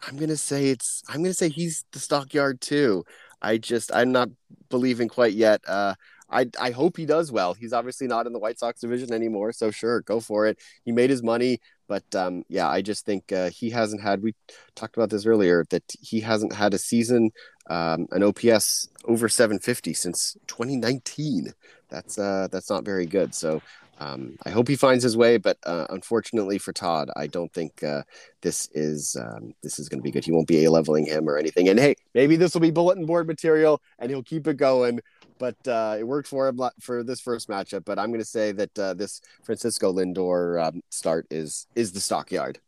I'm 0.07 0.17
gonna 0.17 0.37
say 0.37 0.67
it's. 0.67 1.03
I'm 1.07 1.21
gonna 1.21 1.33
say 1.33 1.49
he's 1.49 1.85
the 1.91 1.99
stockyard 1.99 2.61
too. 2.61 3.03
I 3.41 3.57
just 3.57 3.93
I'm 3.93 4.11
not 4.11 4.29
believing 4.69 5.07
quite 5.07 5.33
yet. 5.33 5.61
Uh, 5.67 5.95
I 6.29 6.47
I 6.59 6.71
hope 6.71 6.97
he 6.97 7.05
does 7.05 7.31
well. 7.31 7.53
He's 7.53 7.73
obviously 7.73 8.07
not 8.07 8.25
in 8.27 8.33
the 8.33 8.39
White 8.39 8.59
Sox 8.59 8.79
division 8.81 9.13
anymore, 9.13 9.51
so 9.51 9.69
sure, 9.71 10.01
go 10.01 10.19
for 10.19 10.47
it. 10.47 10.57
He 10.85 10.91
made 10.91 11.09
his 11.09 11.21
money, 11.21 11.59
but 11.87 12.03
um, 12.15 12.43
yeah, 12.47 12.69
I 12.69 12.81
just 12.81 13.05
think 13.05 13.31
uh, 13.31 13.49
he 13.49 13.69
hasn't 13.69 14.01
had. 14.01 14.21
We 14.23 14.33
talked 14.75 14.95
about 14.97 15.09
this 15.09 15.25
earlier 15.25 15.65
that 15.69 15.83
he 15.99 16.21
hasn't 16.21 16.53
had 16.53 16.73
a 16.73 16.77
season, 16.77 17.31
um, 17.69 18.07
an 18.11 18.23
OPS 18.23 18.89
over 19.05 19.27
750 19.27 19.93
since 19.93 20.37
2019. 20.47 21.53
That's 21.89 22.17
uh, 22.17 22.47
that's 22.51 22.69
not 22.69 22.85
very 22.85 23.05
good. 23.05 23.35
So 23.35 23.61
um, 23.99 24.38
I 24.45 24.49
hope 24.49 24.67
he 24.67 24.75
finds 24.75 25.04
his 25.04 25.15
way, 25.15 25.38
but 25.38 25.58
uh, 25.63 25.86
unfortunately 25.89 26.58
for 26.58 26.73
Todd, 26.73 27.12
I 27.15 27.27
don't 27.27 27.54
think 27.54 27.84
uh, 27.84 28.01
this 28.41 28.67
is 28.73 29.15
um, 29.15 29.54
this 29.62 29.77
is 29.77 29.89
going 29.89 29.99
to 29.99 30.04
be 30.04 30.12
good. 30.12 30.25
He 30.25 30.32
won't 30.32 30.47
be 30.47 30.65
a 30.65 30.71
leveling 30.71 31.06
him 31.06 31.30
or 31.30 31.38
anything. 31.38 31.69
And 31.69 31.80
hey, 31.80 31.95
maybe 32.15 32.36
this 32.36 32.54
will 32.54 32.62
be 32.62 32.71
bulletin 32.71 33.06
board 33.06 33.27
material, 33.27 33.82
and 33.99 34.10
he'll 34.10 34.23
keep 34.23 34.47
it 34.47 34.58
going. 34.58 35.01
But 35.38 35.67
uh, 35.67 35.97
it 35.99 36.04
worked 36.04 36.27
for 36.27 36.47
him 36.47 36.60
for 36.80 37.04
this 37.04 37.19
first 37.19 37.47
matchup. 37.47 37.86
But 37.86 37.99
I'm 37.99 38.10
going 38.10 38.21
to 38.21 38.25
say 38.25 38.51
that 38.54 38.80
uh, 38.80 38.93
this 38.93 39.21
Francisco 39.43 39.93
Lindor 39.93 40.63
um, 40.63 40.82
start 40.89 41.27
is 41.30 41.67
is 41.75 41.91
the 41.91 41.99
stockyard. 41.99 42.60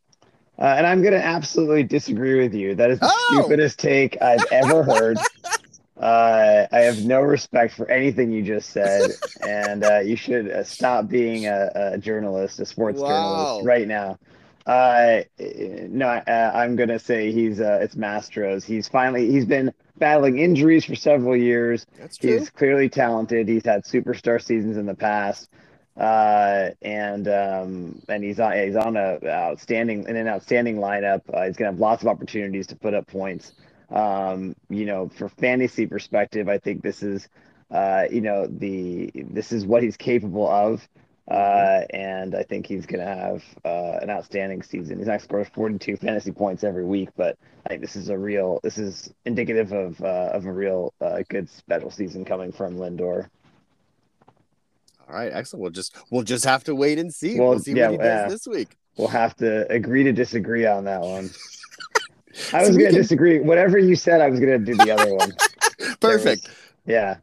Uh, 0.56 0.74
and 0.76 0.86
I'm 0.86 1.02
going 1.02 1.14
to 1.14 1.24
absolutely 1.24 1.82
disagree 1.82 2.40
with 2.40 2.54
you. 2.54 2.76
That 2.76 2.90
is 2.90 3.00
the 3.00 3.10
oh! 3.10 3.40
stupidest 3.40 3.78
take 3.78 4.20
I've 4.22 4.44
ever 4.52 4.84
heard. 4.84 5.18
Uh, 5.96 6.66
I 6.72 6.80
have 6.80 7.04
no 7.04 7.20
respect 7.20 7.74
for 7.74 7.88
anything 7.88 8.32
you 8.32 8.42
just 8.42 8.70
said, 8.70 9.12
and 9.48 9.84
uh, 9.84 10.00
you 10.00 10.16
should 10.16 10.50
uh, 10.50 10.64
stop 10.64 11.08
being 11.08 11.46
a, 11.46 11.70
a, 11.74 11.98
journalist, 11.98 12.58
a 12.58 12.66
sports 12.66 13.00
wow. 13.00 13.08
journalist, 13.08 13.66
right 13.66 13.86
now. 13.86 14.18
Uh, 14.66 15.20
no, 15.38 16.08
uh, 16.08 16.52
I'm 16.54 16.74
gonna 16.74 16.98
say 16.98 17.30
he's 17.32 17.60
uh, 17.60 17.80
it's 17.82 17.94
Mastros. 17.94 18.64
He's 18.64 18.88
finally 18.88 19.30
he's 19.30 19.44
been 19.44 19.72
battling 19.98 20.38
injuries 20.38 20.84
for 20.84 20.94
several 20.94 21.36
years. 21.36 21.86
That's 21.98 22.16
true. 22.16 22.38
He's 22.38 22.50
clearly 22.50 22.88
talented. 22.88 23.46
He's 23.46 23.64
had 23.64 23.84
superstar 23.84 24.42
seasons 24.42 24.78
in 24.78 24.86
the 24.86 24.94
past, 24.94 25.50
uh, 25.98 26.70
and 26.80 27.28
um, 27.28 28.02
and 28.08 28.24
he's 28.24 28.40
on 28.40 28.52
he's 28.54 28.74
on 28.74 28.96
a 28.96 29.18
outstanding 29.26 30.08
in 30.08 30.16
an 30.16 30.28
outstanding 30.28 30.76
lineup. 30.76 31.20
Uh, 31.32 31.44
he's 31.44 31.56
gonna 31.56 31.70
have 31.70 31.80
lots 31.80 32.02
of 32.02 32.08
opportunities 32.08 32.66
to 32.68 32.76
put 32.76 32.94
up 32.94 33.06
points. 33.06 33.52
Um, 33.94 34.56
you 34.68 34.84
know, 34.84 35.08
for 35.08 35.28
fantasy 35.28 35.86
perspective, 35.86 36.48
I 36.48 36.58
think 36.58 36.82
this 36.82 37.02
is, 37.02 37.28
uh, 37.70 38.04
you 38.10 38.20
know, 38.20 38.46
the 38.46 39.10
this 39.14 39.52
is 39.52 39.64
what 39.64 39.82
he's 39.82 39.96
capable 39.96 40.48
of. 40.48 40.86
Uh, 41.26 41.84
and 41.88 42.34
I 42.34 42.42
think 42.42 42.66
he's 42.66 42.84
going 42.84 43.00
to 43.00 43.14
have 43.14 43.42
uh, 43.64 43.98
an 44.02 44.10
outstanding 44.10 44.62
season. 44.62 44.98
He's 44.98 45.06
not 45.06 45.22
scoring 45.22 45.46
42 45.54 45.96
fantasy 45.96 46.32
points 46.32 46.64
every 46.64 46.84
week, 46.84 47.08
but 47.16 47.38
I 47.64 47.70
think 47.70 47.80
this 47.80 47.96
is 47.96 48.10
a 48.10 48.18
real, 48.18 48.60
this 48.62 48.76
is 48.76 49.10
indicative 49.24 49.72
of 49.72 50.02
uh, 50.02 50.30
of 50.34 50.44
a 50.44 50.52
real 50.52 50.92
uh, 51.00 51.22
good 51.30 51.48
special 51.48 51.90
season 51.90 52.26
coming 52.26 52.52
from 52.52 52.76
Lindor. 52.76 53.28
All 55.08 55.16
right, 55.16 55.32
excellent. 55.32 55.62
We'll 55.62 55.70
just 55.70 55.96
we'll 56.10 56.24
just 56.24 56.44
have 56.44 56.64
to 56.64 56.74
wait 56.74 56.98
and 56.98 57.14
see. 57.14 57.38
We'll, 57.38 57.50
we'll 57.50 57.58
see 57.60 57.72
yeah, 57.72 57.90
what 57.90 57.92
he 57.92 58.06
does 58.06 58.32
this 58.32 58.46
week. 58.46 58.76
We'll 58.98 59.08
have 59.08 59.34
to 59.36 59.70
agree 59.72 60.04
to 60.04 60.12
disagree 60.12 60.66
on 60.66 60.84
that 60.84 61.00
one. 61.00 61.30
I 62.52 62.60
was 62.60 62.68
so 62.68 62.74
going 62.74 62.78
to 62.78 62.86
can... 62.86 62.94
disagree. 62.94 63.40
Whatever 63.40 63.78
you 63.78 63.96
said, 63.96 64.20
I 64.20 64.28
was 64.28 64.40
going 64.40 64.64
to 64.64 64.72
do 64.72 64.76
the 64.76 64.90
other 64.90 65.14
one. 65.14 65.32
Perfect. 66.00 66.44
Was, 66.44 66.56
yeah. 66.86 67.16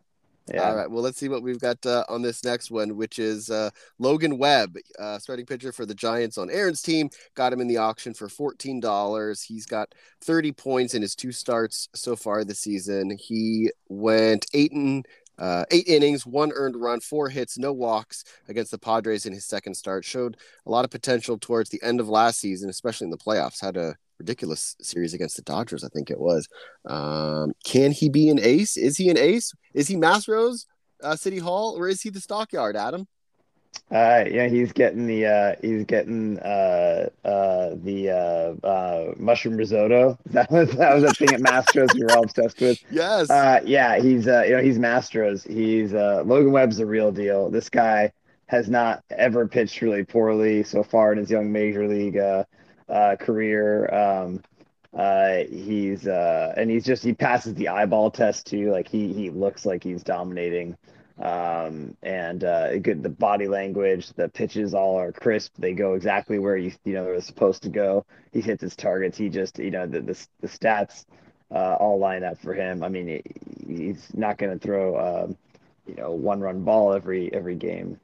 Yeah. 0.52 0.64
All 0.64 0.76
right. 0.76 0.90
Well, 0.90 1.04
let's 1.04 1.18
see 1.18 1.30
what 1.30 1.44
we've 1.44 1.60
got 1.60 1.86
uh, 1.86 2.04
on 2.10 2.22
this 2.22 2.44
next 2.44 2.72
one, 2.72 2.98
which 2.98 3.20
is 3.20 3.50
uh, 3.50 3.70
Logan 4.00 4.38
Webb, 4.38 4.76
uh, 5.00 5.18
starting 5.20 5.46
pitcher 5.46 5.72
for 5.72 5.86
the 5.86 5.94
Giants 5.94 6.38
on 6.38 6.50
Aaron's 6.50 6.82
team. 6.82 7.10
Got 7.36 7.54
him 7.54 7.62
in 7.62 7.68
the 7.68 7.78
auction 7.78 8.14
for 8.14 8.28
fourteen 8.28 8.80
dollars. 8.80 9.44
He's 9.44 9.66
got 9.66 9.94
thirty 10.20 10.52
points 10.52 10.94
in 10.94 11.02
his 11.02 11.16
two 11.16 11.32
starts 11.32 11.88
so 11.94 12.16
far 12.16 12.44
this 12.44 12.60
season. 12.60 13.18
He 13.18 13.72
went 13.88 14.46
eight 14.54 14.74
and 14.74 15.06
uh, 15.42 15.66
eight 15.72 15.88
innings, 15.88 16.24
one 16.24 16.52
earned 16.54 16.76
run, 16.76 17.00
four 17.00 17.28
hits, 17.28 17.58
no 17.58 17.74
walks 17.74 18.24
against 18.48 18.70
the 18.70 18.78
Padres 18.78 19.26
in 19.26 19.34
his 19.34 19.46
second 19.46 19.74
start. 19.74 20.06
Showed 20.06 20.38
a 20.68 20.70
lot 20.70 20.86
of 20.86 20.92
potential 20.92 21.38
towards 21.40 21.72
the 21.72 21.82
end 21.82 22.00
of 22.00 22.08
last 22.08 22.40
season, 22.40 22.70
especially 22.70 23.06
in 23.06 23.12
the 23.12 23.18
playoffs. 23.18 23.60
Had 23.60 23.76
a 23.76 23.96
ridiculous 24.20 24.76
series 24.82 25.16
against 25.16 25.36
the 25.36 25.42
Dodgers, 25.42 25.84
I 25.84 25.88
think 25.88 26.12
it 26.12 26.20
was. 26.20 26.48
Um, 26.86 27.54
can 27.66 27.92
he 27.92 28.08
be 28.08 28.30
an 28.30 28.40
ace? 28.40 28.78
Is 28.78 28.98
he 28.98 29.10
an 29.10 29.18
ace? 29.18 29.52
Is 29.74 29.88
he 29.88 29.96
Mastros 29.96 30.68
uh, 31.02 31.16
City 31.16 31.40
Hall 31.40 31.76
or 31.76 31.88
is 31.88 32.04
he 32.04 32.12
the 32.12 32.22
Stockyard, 32.22 32.76
Adam? 32.76 33.08
Uh, 33.92 34.24
yeah, 34.30 34.48
he's 34.48 34.72
getting 34.72 35.06
the 35.06 35.26
uh, 35.26 35.56
he's 35.62 35.84
getting 35.84 36.40
uh, 36.40 37.10
uh, 37.26 37.72
the 37.84 38.10
uh, 38.10 38.68
uh, 38.68 39.14
mushroom 39.18 39.58
risotto. 39.58 40.18
That 40.32 40.50
was 40.50 40.72
that 40.72 40.94
was 40.94 41.04
a 41.04 41.14
thing 41.14 41.34
at 41.34 41.42
Mastros 41.42 41.94
we 41.94 42.04
were 42.04 42.16
all 42.16 42.24
obsessed 42.24 42.62
with. 42.62 42.80
Yes. 42.90 43.30
Uh, 43.30 43.60
yeah, 43.66 44.00
he's 44.00 44.28
uh, 44.28 44.44
you 44.48 44.56
know 44.56 44.62
he's 44.62 44.78
Mastros. 44.78 45.46
He's 45.46 45.94
uh, 45.94 46.24
Logan 46.26 46.54
Webb's 46.54 46.78
the 46.78 46.86
real 46.86 47.12
deal. 47.12 47.50
This 47.50 47.70
guy 47.70 48.14
has 48.48 48.70
not 48.70 49.04
ever 49.10 49.48
pitched 49.48 49.82
really 49.82 50.04
poorly 50.06 50.64
so 50.64 50.84
far 50.84 51.12
in 51.12 51.18
his 51.18 51.30
young 51.30 51.52
major 51.52 51.88
league 51.88 52.18
uh, 52.18 52.44
uh, 52.88 53.16
career. 53.18 53.94
Um, 53.94 54.42
uh, 54.94 55.44
he's 55.50 56.08
uh, 56.08 56.54
and 56.58 56.70
he's 56.70 56.86
just 56.86 57.04
he 57.04 57.14
passes 57.14 57.54
the 57.56 57.70
eyeball 57.70 58.12
test 58.12 58.48
too. 58.48 58.72
Like 58.72 58.88
he 58.88 59.14
he 59.14 59.30
looks 59.30 59.66
like 59.66 59.84
he's 59.84 60.04
dominating. 60.04 60.78
Um, 61.22 61.96
and 62.02 62.44
uh, 62.44 62.80
good 62.80 63.04
the 63.04 63.10
body 63.10 63.48
language, 63.48 64.12
the 64.14 64.28
pitches 64.28 64.74
all 64.74 65.00
are 65.00 65.12
crisp. 65.12 65.54
They 65.60 65.74
go 65.74 65.94
exactly 65.94 66.40
where 66.40 66.58
you 66.58 66.72
you 66.84 66.94
know 66.94 67.06
they're 67.06 67.22
supposed 67.22 67.62
to 67.64 67.70
go. 67.70 68.06
He 68.32 68.42
hits 68.42 68.62
his 68.62 68.76
targets. 68.76 69.18
He 69.18 69.30
just 69.30 69.60
you 69.60 69.70
know 69.70 69.86
the 69.86 70.02
the, 70.02 70.28
the 70.42 70.48
stats 70.48 71.06
uh, 71.54 71.76
all 71.80 72.00
line 72.00 72.24
up 72.24 72.40
for 72.40 72.54
him. 72.56 72.84
I 72.84 72.90
mean, 72.90 73.08
he, 73.08 73.22
he's 73.68 74.08
not 74.16 74.40
going 74.40 74.58
to 74.58 74.60
throw 74.60 75.26
um, 75.26 75.38
you 75.86 75.96
know 75.96 76.12
one 76.12 76.40
run 76.40 76.64
ball 76.64 76.94
every 76.94 77.32
every 77.34 77.56
game, 77.56 78.00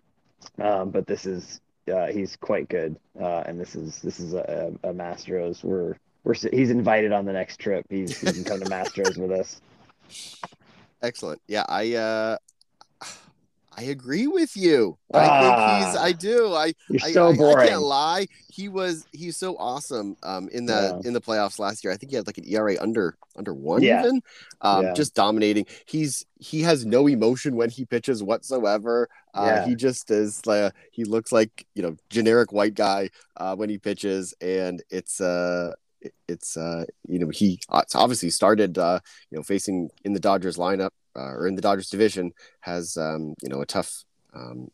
um, 0.60 0.92
but 0.92 1.08
this 1.08 1.26
is 1.26 1.60
uh, 1.92 2.08
he's 2.08 2.36
quite 2.36 2.70
good, 2.70 2.98
uh, 3.20 3.44
and 3.48 3.60
this 3.60 3.76
is 3.76 4.00
this 4.02 4.20
is 4.20 4.34
a, 4.34 4.74
a 4.84 4.94
Mastros. 4.94 5.64
We're 5.64 5.98
we're 6.24 6.36
he's 6.36 6.70
invited 6.70 7.12
on 7.14 7.26
the 7.26 7.34
next 7.34 7.60
trip. 7.60 7.86
He's 7.90 8.20
he 8.20 8.32
can 8.32 8.44
come 8.44 8.60
to 8.60 8.70
Mastros 8.70 9.18
with 9.18 9.32
us. 9.32 9.60
Excellent. 11.02 11.42
Yeah, 11.48 11.64
I 11.68 11.94
uh, 11.94 12.38
I 13.78 13.84
agree 13.84 14.26
with 14.26 14.58
you. 14.58 14.98
I 15.14 15.28
ah, 15.28 15.40
think 15.40 15.86
he's. 15.86 16.02
I 16.02 16.12
do. 16.12 16.54
I. 16.56 16.74
You're 16.90 17.12
so 17.12 17.30
I, 17.30 17.36
boring. 17.36 17.68
I 17.68 17.70
can't 17.70 17.82
lie. 17.84 18.28
He 18.52 18.70
was. 18.70 19.06
He's 19.14 19.38
so 19.38 19.56
awesome. 19.58 20.18
Um, 20.24 20.50
in 20.50 20.66
the 20.66 21.00
yeah. 21.00 21.08
in 21.08 21.14
the 21.14 21.22
playoffs 21.22 21.60
last 21.60 21.84
year, 21.84 21.94
I 21.94 21.98
think 21.98 22.10
he 22.10 22.16
had 22.16 22.26
like 22.26 22.40
an 22.40 22.46
ERA 22.48 22.76
under 22.82 23.16
under 23.36 23.54
one 23.54 23.84
yeah. 23.84 24.00
even. 24.00 24.22
Um, 24.62 24.86
yeah. 24.86 24.94
just 24.94 25.14
dominating. 25.14 25.68
He's 25.86 26.26
he 26.40 26.62
has 26.62 26.88
no 26.88 27.08
emotion 27.08 27.56
when 27.56 27.70
he 27.70 27.86
pitches 27.86 28.24
whatsoever. 28.24 29.10
Uh, 29.36 29.46
yeah. 29.46 29.66
he 29.68 29.76
just 29.76 30.10
is 30.10 30.44
like 30.48 30.74
he 30.92 31.04
looks 31.04 31.32
like 31.32 31.68
you 31.76 31.84
know 31.84 31.96
generic 32.10 32.52
white 32.52 32.74
guy 32.74 33.12
uh, 33.36 33.56
when 33.56 33.70
he 33.70 33.78
pitches, 33.78 34.34
and 34.42 34.82
it's 34.90 35.22
uh 35.22 35.72
it's 36.28 36.58
uh 36.58 36.86
you 37.08 37.20
know 37.20 37.30
he 37.30 37.60
obviously 37.70 38.30
started 38.30 38.78
uh 38.78 39.00
you 39.30 39.38
know 39.38 39.44
facing 39.44 39.90
in 40.04 40.14
the 40.14 40.20
Dodgers 40.20 40.58
lineup 40.58 40.92
uh, 41.18 41.32
or 41.32 41.48
in 41.48 41.56
the 41.56 41.62
Dodgers 41.62 41.90
division 41.90 42.34
has 42.62 42.98
um, 42.98 43.36
you 43.42 43.50
know 43.50 43.62
a 43.62 43.66
tough 43.66 44.04
um, 44.34 44.70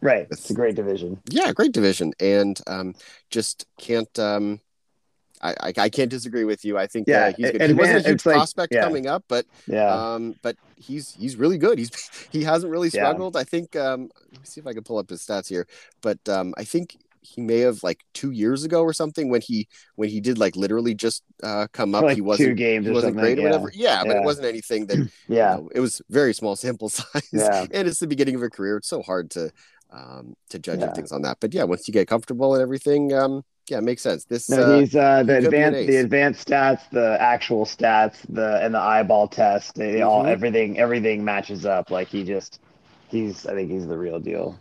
right. 0.00 0.28
With, 0.28 0.38
it's 0.38 0.50
a 0.50 0.54
great 0.54 0.76
division. 0.76 1.20
Yeah, 1.30 1.52
great 1.52 1.72
division, 1.72 2.12
and 2.20 2.60
um, 2.66 2.94
just 3.30 3.66
can't 3.78 4.16
um, 4.18 4.60
I, 5.40 5.50
I, 5.60 5.72
I 5.76 5.88
can't 5.88 6.10
disagree 6.10 6.44
with 6.44 6.64
you. 6.64 6.78
I 6.78 6.86
think 6.86 7.08
yeah, 7.08 7.26
uh, 7.26 7.32
he's 7.36 7.50
good. 7.50 7.62
He 7.62 7.72
wasn't 7.72 8.06
a 8.06 8.08
huge 8.08 8.22
prospect 8.22 8.72
yeah. 8.72 8.82
coming 8.82 9.06
up, 9.06 9.24
but 9.28 9.46
yeah, 9.66 9.92
um, 9.92 10.34
but 10.42 10.56
he's 10.76 11.14
he's 11.14 11.36
really 11.36 11.58
good. 11.58 11.78
He's 11.78 11.90
he 12.32 12.42
hasn't 12.42 12.70
really 12.70 12.90
struggled. 12.90 13.34
Yeah. 13.34 13.40
I 13.40 13.44
think. 13.44 13.76
Um, 13.76 14.10
let 14.32 14.40
me 14.40 14.44
see 14.44 14.60
if 14.60 14.66
I 14.66 14.72
can 14.72 14.82
pull 14.82 14.98
up 14.98 15.10
his 15.10 15.22
stats 15.24 15.48
here, 15.48 15.66
but 16.02 16.18
um, 16.28 16.54
I 16.56 16.64
think 16.64 16.96
he 17.28 17.40
may 17.40 17.58
have 17.60 17.82
like 17.82 18.04
two 18.14 18.30
years 18.30 18.64
ago 18.64 18.82
or 18.82 18.92
something 18.92 19.28
when 19.28 19.40
he 19.40 19.68
when 19.96 20.08
he 20.08 20.20
did 20.20 20.38
like 20.38 20.56
literally 20.56 20.94
just 20.94 21.22
uh, 21.42 21.66
come 21.72 21.94
up. 21.94 22.04
Like 22.04 22.16
he 22.16 22.20
wasn't 22.20 22.50
two 22.50 22.54
games. 22.54 22.86
He 22.86 22.92
wasn't 22.92 23.16
great 23.16 23.38
or 23.38 23.42
whatever. 23.42 23.70
Yeah, 23.74 24.02
but 24.04 24.16
it 24.16 24.24
wasn't 24.24 24.46
anything 24.46 24.86
that. 24.86 25.10
yeah, 25.28 25.56
you 25.56 25.62
know, 25.62 25.70
it 25.74 25.80
was 25.80 26.00
very 26.08 26.32
small 26.32 26.56
sample 26.56 26.88
size. 26.88 27.28
Yeah, 27.32 27.66
and 27.72 27.88
it's 27.88 28.00
the 28.00 28.06
beginning 28.06 28.34
of 28.34 28.42
a 28.42 28.50
career. 28.50 28.76
It's 28.78 28.88
so 28.88 29.02
hard 29.02 29.30
to 29.32 29.50
um 29.90 30.34
to 30.50 30.58
judge 30.58 30.80
things 30.94 31.12
on 31.12 31.22
that. 31.22 31.38
But 31.40 31.54
yeah, 31.54 31.64
once 31.64 31.86
you 31.88 31.92
get 31.92 32.08
comfortable 32.08 32.54
and 32.54 32.62
everything, 32.62 33.12
um, 33.12 33.44
yeah, 33.68 33.78
it 33.78 33.84
makes 33.84 34.02
sense. 34.02 34.24
This 34.24 34.48
no, 34.48 34.62
uh, 34.62 34.80
he's 34.80 34.96
uh, 34.96 35.22
the 35.22 35.38
advanced 35.38 35.86
the 35.86 35.96
advanced 35.96 36.48
stats, 36.48 36.90
the 36.90 37.20
actual 37.20 37.64
stats, 37.64 38.16
the 38.28 38.64
and 38.64 38.74
the 38.74 38.80
eyeball 38.80 39.28
test. 39.28 39.74
They 39.74 39.94
mm-hmm. 39.94 40.08
all 40.08 40.26
everything 40.26 40.78
everything 40.78 41.24
matches 41.24 41.66
up. 41.66 41.90
Like 41.90 42.08
he 42.08 42.24
just 42.24 42.60
he's 43.08 43.46
I 43.46 43.54
think 43.54 43.70
he's 43.70 43.86
the 43.86 43.98
real 43.98 44.20
deal. 44.20 44.58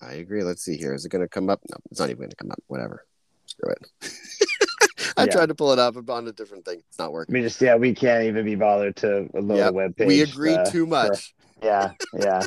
I 0.00 0.12
agree. 0.14 0.42
Let's 0.42 0.62
see 0.62 0.76
here. 0.76 0.94
Is 0.94 1.04
it 1.04 1.10
going 1.10 1.24
to 1.24 1.28
come 1.28 1.50
up? 1.50 1.60
No, 1.70 1.76
it's 1.90 2.00
not 2.00 2.10
even 2.10 2.18
going 2.18 2.30
to 2.30 2.36
come 2.36 2.50
up. 2.50 2.62
Whatever. 2.66 3.04
Screw 3.46 3.72
it. 3.72 4.12
I 5.16 5.24
yeah. 5.24 5.32
tried 5.32 5.46
to 5.46 5.54
pull 5.54 5.72
it 5.72 5.78
up 5.78 5.94
but 5.94 6.12
on 6.12 6.28
a 6.28 6.32
different 6.32 6.64
thing. 6.64 6.80
It's 6.88 6.98
not 6.98 7.12
working. 7.12 7.32
We 7.32 7.42
just 7.42 7.60
yeah, 7.60 7.74
we 7.74 7.94
can't 7.94 8.24
even 8.24 8.44
be 8.44 8.54
bothered 8.54 8.96
to 8.96 9.28
load 9.34 9.56
yep. 9.56 9.70
a 9.70 9.72
web 9.72 9.96
page. 9.96 10.06
We 10.06 10.22
agreed 10.22 10.58
uh, 10.58 10.70
too 10.70 10.86
much. 10.86 11.34
For, 11.60 11.66
yeah, 11.66 11.92
yeah. 12.16 12.46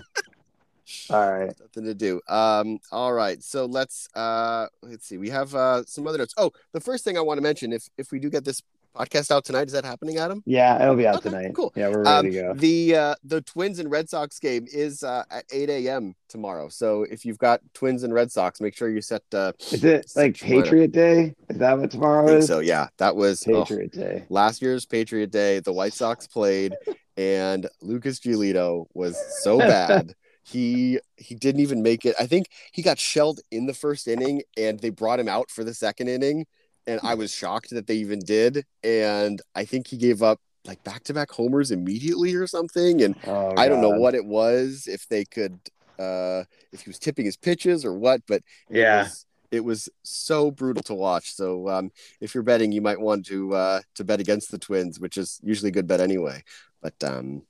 all 1.09 1.31
right. 1.31 1.53
Nothing 1.59 1.85
to 1.85 1.93
do. 1.93 2.21
Um, 2.29 2.79
all 2.91 3.13
right. 3.13 3.41
So 3.43 3.65
let's 3.65 4.07
uh 4.15 4.67
let's 4.81 5.05
see. 5.05 5.17
We 5.17 5.29
have 5.29 5.53
uh 5.53 5.83
some 5.85 6.07
other 6.07 6.17
notes. 6.17 6.33
Oh, 6.37 6.51
the 6.71 6.79
first 6.79 7.03
thing 7.03 7.17
I 7.17 7.21
want 7.21 7.39
to 7.39 7.41
mention, 7.41 7.73
if 7.73 7.89
if 7.97 8.11
we 8.11 8.19
do 8.19 8.29
get 8.29 8.45
this 8.45 8.61
podcast 8.95 9.31
out 9.31 9.45
tonight. 9.45 9.67
Is 9.67 9.73
that 9.73 9.85
happening, 9.85 10.17
Adam? 10.17 10.43
Yeah, 10.45 10.81
it'll 10.81 10.95
be 10.95 11.07
out 11.07 11.17
okay, 11.17 11.29
tonight. 11.29 11.53
Cool. 11.55 11.71
Yeah, 11.75 11.89
we're 11.89 12.03
ready 12.03 12.09
um, 12.09 12.25
to 12.25 12.31
go. 12.31 12.53
The 12.53 12.95
uh, 12.95 13.15
the 13.23 13.41
Twins 13.41 13.79
and 13.79 13.89
Red 13.89 14.09
Sox 14.09 14.39
game 14.39 14.67
is 14.71 15.03
uh, 15.03 15.23
at 15.29 15.45
8 15.51 15.69
a.m. 15.69 16.15
tomorrow. 16.29 16.69
So 16.69 17.03
if 17.03 17.25
you've 17.25 17.37
got 17.37 17.61
Twins 17.73 18.03
and 18.03 18.13
Red 18.13 18.31
Sox, 18.31 18.61
make 18.61 18.75
sure 18.75 18.89
you 18.89 19.01
set. 19.01 19.23
Uh, 19.33 19.53
is 19.71 19.83
it 19.83 20.11
like 20.15 20.37
Patriot 20.37 20.91
Day? 20.91 21.35
Is 21.49 21.57
that 21.57 21.77
what 21.77 21.91
tomorrow 21.91 22.27
is? 22.27 22.47
So 22.47 22.59
yeah, 22.59 22.87
that 22.97 23.15
was 23.15 23.45
oh, 23.47 23.61
Patriot 23.63 23.91
oh, 23.95 23.99
Day. 23.99 24.25
Last 24.29 24.61
year's 24.61 24.85
Patriot 24.85 25.31
Day. 25.31 25.59
The 25.59 25.73
White 25.73 25.93
Sox 25.93 26.27
played, 26.27 26.75
and 27.17 27.67
Lucas 27.81 28.19
Giolito 28.19 28.85
was 28.93 29.17
so 29.43 29.57
bad. 29.59 30.13
he 30.43 30.99
he 31.17 31.35
didn't 31.35 31.61
even 31.61 31.81
make 31.81 32.05
it. 32.05 32.15
I 32.19 32.25
think 32.25 32.47
he 32.71 32.81
got 32.81 32.99
shelled 32.99 33.39
in 33.51 33.67
the 33.67 33.73
first 33.73 34.07
inning, 34.07 34.41
and 34.57 34.79
they 34.79 34.89
brought 34.89 35.19
him 35.19 35.27
out 35.27 35.49
for 35.49 35.63
the 35.63 35.73
second 35.73 36.07
inning 36.07 36.45
and 36.87 36.99
I 37.03 37.15
was 37.15 37.33
shocked 37.33 37.69
that 37.71 37.87
they 37.87 37.95
even 37.95 38.19
did. 38.19 38.65
And 38.83 39.41
I 39.55 39.65
think 39.65 39.87
he 39.87 39.97
gave 39.97 40.23
up 40.23 40.39
like 40.65 40.83
back 40.83 41.03
to 41.05 41.13
back 41.13 41.31
homers 41.31 41.71
immediately 41.71 42.35
or 42.35 42.47
something. 42.47 43.01
And 43.01 43.15
oh, 43.27 43.53
I 43.57 43.67
don't 43.67 43.81
know 43.81 43.99
what 43.99 44.15
it 44.15 44.25
was, 44.25 44.87
if 44.87 45.07
they 45.07 45.25
could, 45.25 45.59
uh, 45.97 46.43
if 46.71 46.81
he 46.81 46.89
was 46.89 46.99
tipping 46.99 47.25
his 47.25 47.37
pitches 47.37 47.85
or 47.85 47.93
what, 47.93 48.21
but 48.27 48.43
yeah. 48.69 49.01
It 49.01 49.03
was, 49.03 49.25
it 49.51 49.65
was 49.65 49.89
so 50.03 50.49
brutal 50.49 50.81
to 50.83 50.93
watch. 50.93 51.33
So 51.33 51.67
um, 51.67 51.91
if 52.21 52.33
you're 52.33 52.43
betting, 52.43 52.71
you 52.71 52.81
might 52.81 52.99
want 52.99 53.25
to 53.25 53.53
uh, 53.53 53.81
to 53.95 54.03
bet 54.03 54.21
against 54.21 54.49
the 54.49 54.57
Twins, 54.57 54.99
which 54.99 55.17
is 55.17 55.39
usually 55.43 55.69
a 55.69 55.73
good 55.73 55.87
bet 55.87 55.99
anyway. 55.99 56.43
But 56.81 56.95
um, 57.03 57.43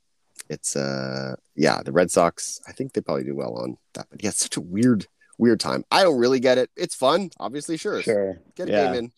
it's 0.50 0.76
uh, 0.76 1.36
yeah, 1.56 1.82
the 1.84 1.92
Red 1.92 2.10
Sox. 2.10 2.60
I 2.68 2.72
think 2.72 2.94
they 2.94 3.02
probably 3.02 3.24
do 3.24 3.36
well 3.36 3.56
on 3.56 3.78
that. 3.94 4.08
But 4.10 4.24
yeah, 4.24 4.30
it's 4.30 4.40
such 4.40 4.58
a 4.58 4.62
weird 4.62 5.06
weird 5.42 5.60
time. 5.60 5.84
I 5.92 6.04
don't 6.04 6.20
really 6.20 6.40
get 6.40 6.58
it. 6.60 6.70
It's 6.78 6.96
fun, 6.96 7.32
obviously, 7.40 7.76
sure. 7.76 8.02
Sure. 8.02 8.40
Get 8.56 8.70
a 8.70 8.72
yeah. 8.72 8.86
game 8.86 9.06
in 9.06 9.12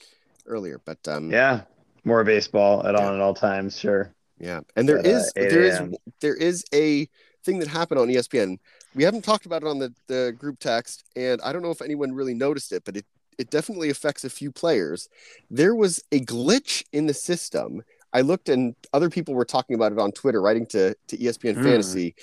earlier, 0.47 0.81
but 0.83 1.05
um 1.07 1.29
yeah, 1.29 1.61
more 2.03 2.23
baseball 2.23 2.85
at 2.87 2.95
yeah. 2.95 3.05
on 3.05 3.13
at 3.13 3.19
all 3.19 3.35
times, 3.35 3.77
sure. 3.77 4.15
Yeah. 4.39 4.61
And 4.75 4.89
there 4.89 4.97
but, 4.97 5.05
is 5.05 5.27
uh, 5.37 5.41
there 5.41 5.63
is 5.63 5.81
there 6.21 6.35
is 6.35 6.65
a 6.73 7.07
thing 7.43 7.59
that 7.59 7.67
happened 7.67 7.99
on 7.99 8.07
ESPN. 8.07 8.57
We 8.95 9.03
haven't 9.03 9.23
talked 9.23 9.45
about 9.45 9.63
it 9.63 9.67
on 9.67 9.79
the, 9.79 9.93
the 10.07 10.33
group 10.37 10.59
text, 10.59 11.03
and 11.15 11.41
I 11.41 11.51
don't 11.51 11.61
know 11.61 11.71
if 11.71 11.81
anyone 11.81 12.13
really 12.13 12.33
noticed 12.33 12.71
it, 12.71 12.85
but 12.85 12.95
it, 12.95 13.05
it 13.37 13.49
definitely 13.49 13.89
affects 13.89 14.23
a 14.23 14.29
few 14.29 14.51
players. 14.51 15.09
There 15.49 15.75
was 15.75 16.01
a 16.11 16.21
glitch 16.21 16.83
in 16.93 17.07
the 17.07 17.13
system. 17.13 17.81
I 18.13 18.21
looked 18.21 18.47
and 18.47 18.75
other 18.93 19.09
people 19.09 19.33
were 19.33 19.45
talking 19.45 19.75
about 19.75 19.91
it 19.91 19.99
on 19.99 20.11
Twitter, 20.11 20.41
writing 20.41 20.67
to, 20.67 20.95
to 21.07 21.17
ESPN 21.17 21.55
mm. 21.55 21.63
Fantasy. 21.63 22.15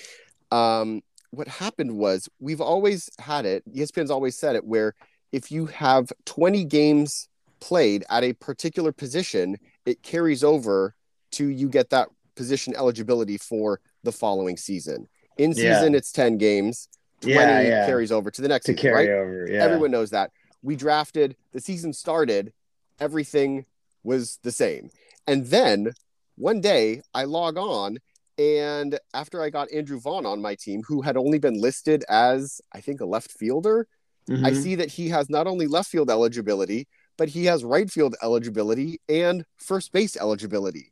Um, 0.49 1.03
what 1.31 1.47
happened 1.47 1.97
was 1.97 2.29
we've 2.39 2.61
always 2.61 3.09
had 3.19 3.45
it. 3.45 3.63
ESPN's 3.73 4.11
always 4.11 4.37
said 4.37 4.55
it 4.55 4.65
where 4.65 4.93
if 5.31 5.51
you 5.51 5.65
have 5.67 6.11
20 6.25 6.65
games 6.65 7.29
played 7.59 8.03
at 8.09 8.23
a 8.23 8.33
particular 8.33 8.91
position, 8.91 9.57
it 9.85 10.03
carries 10.03 10.43
over 10.43 10.93
to 11.31 11.47
you 11.47 11.69
get 11.69 11.89
that 11.89 12.09
position 12.35 12.75
eligibility 12.75 13.37
for 13.37 13.79
the 14.03 14.11
following 14.11 14.57
season. 14.57 15.07
In 15.37 15.53
season, 15.53 15.93
yeah. 15.93 15.97
it's 15.97 16.11
10 16.11 16.37
games. 16.37 16.89
20 17.21 17.35
yeah, 17.35 17.61
yeah. 17.61 17.85
carries 17.85 18.11
over 18.11 18.31
to 18.31 18.41
the 18.41 18.47
next 18.47 18.65
to 18.65 18.73
season, 18.73 18.81
carry 18.81 19.07
right? 19.07 19.15
over. 19.15 19.47
Yeah. 19.49 19.63
Everyone 19.63 19.91
knows 19.91 20.09
that. 20.09 20.31
We 20.63 20.75
drafted, 20.75 21.35
the 21.53 21.61
season 21.61 21.93
started, 21.93 22.51
everything 22.99 23.65
was 24.03 24.39
the 24.43 24.51
same. 24.51 24.89
And 25.27 25.45
then 25.45 25.93
one 26.35 26.61
day 26.61 27.01
I 27.13 27.25
log 27.25 27.57
on 27.57 27.99
and 28.37 28.99
after 29.13 29.41
I 29.41 29.49
got 29.49 29.71
Andrew 29.71 29.99
Vaughn 29.99 30.25
on 30.25 30.41
my 30.41 30.55
team, 30.55 30.83
who 30.87 31.01
had 31.01 31.17
only 31.17 31.39
been 31.39 31.59
listed 31.59 32.03
as, 32.09 32.61
I 32.73 32.81
think, 32.81 33.01
a 33.01 33.05
left 33.05 33.31
fielder, 33.31 33.87
mm-hmm. 34.29 34.45
I 34.45 34.53
see 34.53 34.75
that 34.75 34.89
he 34.89 35.09
has 35.09 35.29
not 35.29 35.47
only 35.47 35.67
left 35.67 35.89
field 35.89 36.09
eligibility, 36.09 36.87
but 37.17 37.29
he 37.29 37.45
has 37.45 37.63
right 37.63 37.89
field 37.89 38.15
eligibility 38.23 38.99
and 39.07 39.45
first 39.57 39.91
base 39.91 40.17
eligibility, 40.17 40.91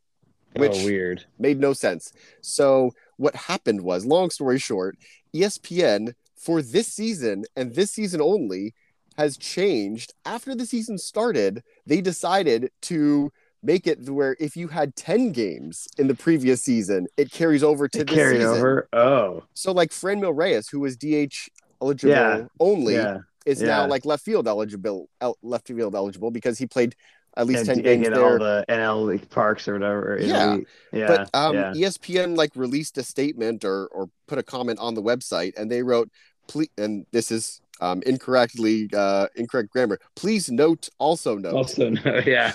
oh, 0.55 0.61
which 0.61 0.75
oh, 0.75 0.85
weird 0.85 1.25
made 1.39 1.59
no 1.59 1.73
sense. 1.73 2.13
So 2.41 2.93
what 3.17 3.35
happened 3.35 3.81
was, 3.81 4.05
long 4.05 4.29
story 4.29 4.59
short, 4.59 4.97
ESPN 5.33 6.13
for 6.35 6.61
this 6.61 6.87
season 6.87 7.45
and 7.55 7.75
this 7.75 7.91
season 7.91 8.21
only 8.21 8.73
has 9.17 9.37
changed. 9.37 10.13
After 10.25 10.55
the 10.55 10.65
season 10.65 10.97
started, 10.97 11.63
they 11.85 11.99
decided 11.99 12.71
to 12.83 13.31
make 13.61 13.87
it 13.87 14.09
where 14.09 14.35
if 14.39 14.55
you 14.55 14.67
had 14.67 14.95
10 14.95 15.31
games 15.31 15.87
in 15.97 16.07
the 16.07 16.15
previous 16.15 16.61
season, 16.61 17.07
it 17.17 17.31
carries 17.31 17.63
over 17.63 17.87
to 17.87 18.03
the 18.03 18.13
season. 18.13 18.41
over. 18.41 18.87
Oh. 18.93 19.43
So 19.53 19.71
like 19.71 19.91
Franmil 19.91 20.35
Reyes, 20.35 20.69
who 20.69 20.79
was 20.79 20.95
DH 20.95 21.49
eligible 21.81 22.13
yeah. 22.13 22.45
only, 22.59 22.95
yeah. 22.95 23.19
is 23.45 23.61
yeah. 23.61 23.67
now 23.67 23.87
like 23.87 24.05
left 24.05 24.23
field 24.23 24.47
eligible 24.47 25.09
left 25.41 25.67
field 25.67 25.95
eligible 25.95 26.31
because 26.31 26.57
he 26.57 26.65
played 26.65 26.95
at 27.37 27.47
least 27.47 27.65
10 27.65 27.81
games 27.81 28.07
in 28.07 28.13
all 28.13 28.37
the 28.39 28.65
NL 28.67 29.29
parks 29.29 29.67
or 29.67 29.73
whatever. 29.73 30.17
Yeah. 30.19 30.57
yeah. 30.91 31.07
But 31.07 31.29
um. 31.33 31.55
ESPN 31.55 32.37
like 32.37 32.51
released 32.55 32.97
a 32.97 33.03
statement 33.03 33.63
or 33.63 33.87
or 33.87 34.09
put 34.27 34.39
a 34.39 34.43
comment 34.43 34.79
on 34.79 34.93
the 34.93 35.03
website 35.03 35.57
and 35.57 35.69
they 35.69 35.83
wrote 35.83 36.09
please 36.47 36.69
and 36.77 37.05
this 37.11 37.31
is 37.31 37.61
um, 37.79 38.01
incorrectly 38.05 38.89
uh, 38.93 39.27
incorrect 39.35 39.71
grammar. 39.71 39.99
Please 40.15 40.49
note 40.51 40.89
also 40.97 41.37
note. 41.37 41.53
Also 41.53 41.89
note, 42.05 42.25
yeah. 42.25 42.51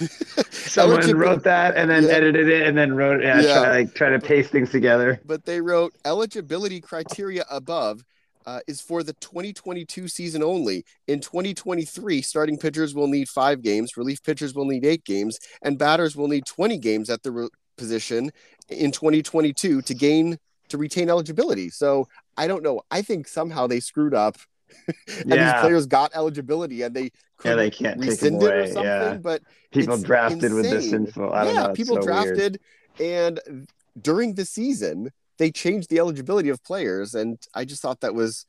Someone 0.51 1.17
wrote 1.17 1.43
that 1.45 1.77
and 1.77 1.91
then 1.91 2.05
yeah. 2.05 2.11
edited 2.11 2.49
it 2.49 2.67
and 2.67 2.77
then 2.77 2.95
wrote 2.95 3.23
yeah, 3.23 3.41
yeah. 3.41 3.61
Try, 3.61 3.69
like 3.71 3.95
try 3.95 4.11
to 4.11 4.21
paste 4.21 4.51
things 4.51 4.71
together. 4.71 5.21
But 5.25 5.45
they 5.45 5.61
wrote 5.61 5.95
eligibility 6.05 6.81
criteria 6.81 7.45
above 7.51 8.05
uh, 8.47 8.61
is 8.67 8.81
for 8.81 9.03
the 9.03 9.15
2022 9.15 10.09
season 10.09 10.43
only. 10.43 10.85
In 11.07 11.21
2023, 11.21 12.23
starting 12.23 12.59
pitchers 12.59 12.95
will 12.95 13.09
need 13.09 13.29
five 13.29 13.63
games, 13.63 13.97
relief 13.97 14.23
pitchers 14.23 14.55
will 14.55 14.67
need 14.67 14.85
eight 14.85 15.05
games, 15.05 15.39
and 15.63 15.79
batters 15.79 16.17
will 16.17 16.29
need 16.29 16.45
20 16.47 16.79
games 16.79 17.11
at 17.11 17.23
the 17.23 17.31
re- 17.31 17.49
position 17.77 18.31
in 18.69 18.93
2022 18.93 19.83
to 19.83 19.95
gain 19.95 20.39
to 20.69 20.79
retain 20.79 21.11
eligibility. 21.11 21.69
So 21.69 22.09
I 22.37 22.47
don't 22.47 22.63
know. 22.63 22.83
I 22.91 23.03
think 23.03 23.29
somehow 23.29 23.67
they 23.67 23.81
screwed 23.81 24.15
up 24.15 24.37
and 24.88 25.31
yeah. 25.31 25.53
these 25.53 25.61
players 25.61 25.87
got 25.87 26.14
eligibility 26.14 26.83
and 26.83 26.94
they 26.94 27.11
yeah 27.44 27.55
they 27.55 27.70
can't 27.70 27.98
rescind 27.98 28.42
it 28.42 28.53
or 28.53 28.66
something. 28.66 28.85
Yeah. 28.85 29.14
But 29.14 29.42
people 29.72 29.98
drafted 29.98 30.44
insane. 30.44 30.57
with 30.57 30.70
this 30.70 30.92
info. 30.92 31.31
I 31.31 31.46
yeah, 31.46 31.53
know, 31.53 31.72
people 31.72 31.96
so 31.96 32.03
drafted, 32.03 32.61
weird. 32.98 33.40
and 33.40 33.68
during 34.00 34.35
the 34.35 34.44
season 34.44 35.11
they 35.38 35.50
changed 35.50 35.90
the 35.90 35.98
eligibility 35.98 36.48
of 36.48 36.62
players, 36.64 37.14
and 37.14 37.38
I 37.55 37.64
just 37.64 37.83
thought 37.83 38.00
that 38.00 38.14
was 38.14 38.46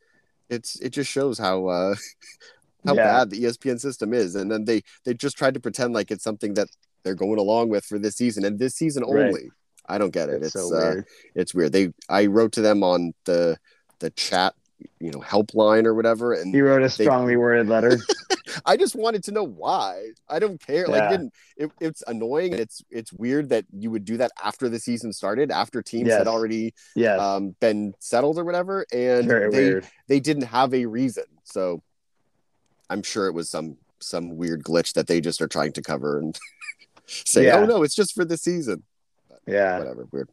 it's 0.49 0.80
it 0.80 0.89
just 0.89 1.12
shows 1.12 1.38
how 1.38 1.67
uh 1.67 1.95
how 2.86 2.93
yeah. 2.93 3.04
bad 3.04 3.30
the 3.30 3.43
ESPN 3.43 3.80
system 3.80 4.13
is, 4.13 4.36
and 4.36 4.51
then 4.51 4.65
they 4.65 4.82
they 5.04 5.13
just 5.13 5.38
tried 5.38 5.56
to 5.56 5.60
pretend 5.60 5.93
like 5.93 6.12
it's 6.12 6.23
something 6.23 6.54
that 6.56 6.69
they're 7.04 7.15
going 7.15 7.39
along 7.39 7.69
with 7.69 7.86
for 7.86 7.99
this 7.99 8.15
season 8.15 8.45
and 8.45 8.60
this 8.60 8.75
season 8.75 9.04
only. 9.04 9.23
Right. 9.23 9.49
I 9.88 9.99
don't 9.99 10.12
get 10.12 10.30
it. 10.30 10.41
It's, 10.41 10.56
it's 10.56 10.69
so 10.69 10.75
uh, 10.75 10.93
weird. 10.93 11.06
it's 11.36 11.54
weird. 11.54 11.71
They 11.71 11.93
I 12.10 12.25
wrote 12.25 12.54
to 12.54 12.62
them 12.62 12.84
on 12.84 13.13
the 13.25 13.58
the 13.99 14.10
chat 14.12 14.54
you 15.00 15.10
know 15.12 15.20
helpline 15.20 15.86
or 15.86 15.94
whatever 15.94 16.34
and 16.34 16.54
he 16.54 16.62
wrote 16.62 16.82
a 16.82 16.90
strongly 16.90 17.34
they, 17.34 17.38
worded 17.38 17.68
letter 17.68 17.98
i 18.66 18.76
just 18.76 18.96
wanted 18.96 19.24
to 19.24 19.32
know 19.32 19.44
why 19.44 20.10
i 20.30 20.38
don't 20.38 20.60
care 20.60 20.86
yeah. 20.88 20.92
like 20.92 21.10
didn't 21.10 21.34
it, 21.56 21.72
it's 21.80 22.04
annoying 22.08 22.52
and 22.52 22.60
it's 22.60 22.84
it's 22.90 23.14
weird 23.14 23.50
that 23.50 23.66
you 23.72 23.90
would 23.90 24.04
do 24.04 24.18
that 24.18 24.32
after 24.44 24.68
the 24.68 24.80
season 24.80 25.14
started 25.14 25.50
after 25.50 25.82
teams 25.82 26.08
yes. 26.08 26.18
had 26.18 26.28
already 26.28 26.74
yes. 26.96 27.20
um, 27.20 27.56
been 27.62 27.94
settled 28.00 28.38
or 28.38 28.44
whatever 28.44 28.86
and 28.92 29.28
Very 29.28 29.50
they 29.50 29.58
weird. 29.58 29.88
they 30.08 30.20
didn't 30.20 30.44
have 30.44 30.74
a 30.74 30.86
reason 30.86 31.26
so 31.44 31.82
i'm 32.90 33.02
sure 33.02 33.28
it 33.28 33.34
was 33.34 33.50
some 33.50 33.78
some 34.00 34.38
weird 34.38 34.64
glitch 34.64 34.94
that 34.94 35.08
they 35.08 35.20
just 35.22 35.42
are 35.42 35.48
trying 35.48 35.74
to 35.74 35.82
cover 35.82 36.20
and 36.20 36.38
say, 37.06 37.46
yeah. 37.46 37.58
"Oh 37.58 37.66
no, 37.66 37.84
it's 37.84 37.96
just 37.96 38.14
for 38.14 38.26
the 38.26 38.38
season." 38.38 38.84
But 39.30 39.40
yeah, 39.48 39.80
whatever. 39.80 40.08
Weird. 40.12 40.30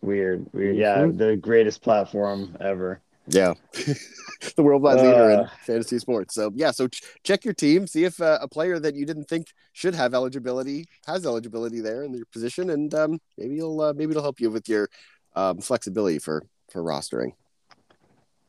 Weird. 0.00 0.46
Weird. 0.52 0.76
Yeah, 0.76 0.98
mm-hmm. 0.98 1.16
the 1.16 1.36
greatest 1.36 1.82
platform 1.82 2.56
ever. 2.60 3.00
Yeah. 3.26 3.54
the 4.56 4.62
worldwide 4.62 4.98
uh, 4.98 5.02
leader 5.02 5.30
in 5.30 5.48
fantasy 5.62 5.98
sports. 5.98 6.34
So 6.34 6.50
yeah, 6.54 6.70
so 6.70 6.88
ch- 6.88 7.02
check 7.22 7.44
your 7.44 7.54
team, 7.54 7.86
see 7.86 8.04
if 8.04 8.20
uh, 8.20 8.38
a 8.40 8.48
player 8.48 8.78
that 8.78 8.94
you 8.94 9.06
didn't 9.06 9.24
think 9.24 9.48
should 9.72 9.94
have 9.94 10.14
eligibility 10.14 10.86
has 11.06 11.24
eligibility 11.24 11.80
there 11.80 12.04
in 12.04 12.12
your 12.12 12.26
position, 12.26 12.70
and 12.70 12.94
um, 12.94 13.20
maybe 13.38 13.54
you'll 13.54 13.80
uh, 13.80 13.92
maybe 13.92 14.10
it'll 14.10 14.22
help 14.22 14.40
you 14.40 14.50
with 14.50 14.68
your 14.68 14.88
um, 15.34 15.58
flexibility 15.58 16.18
for 16.18 16.44
for 16.70 16.82
rostering. 16.82 17.32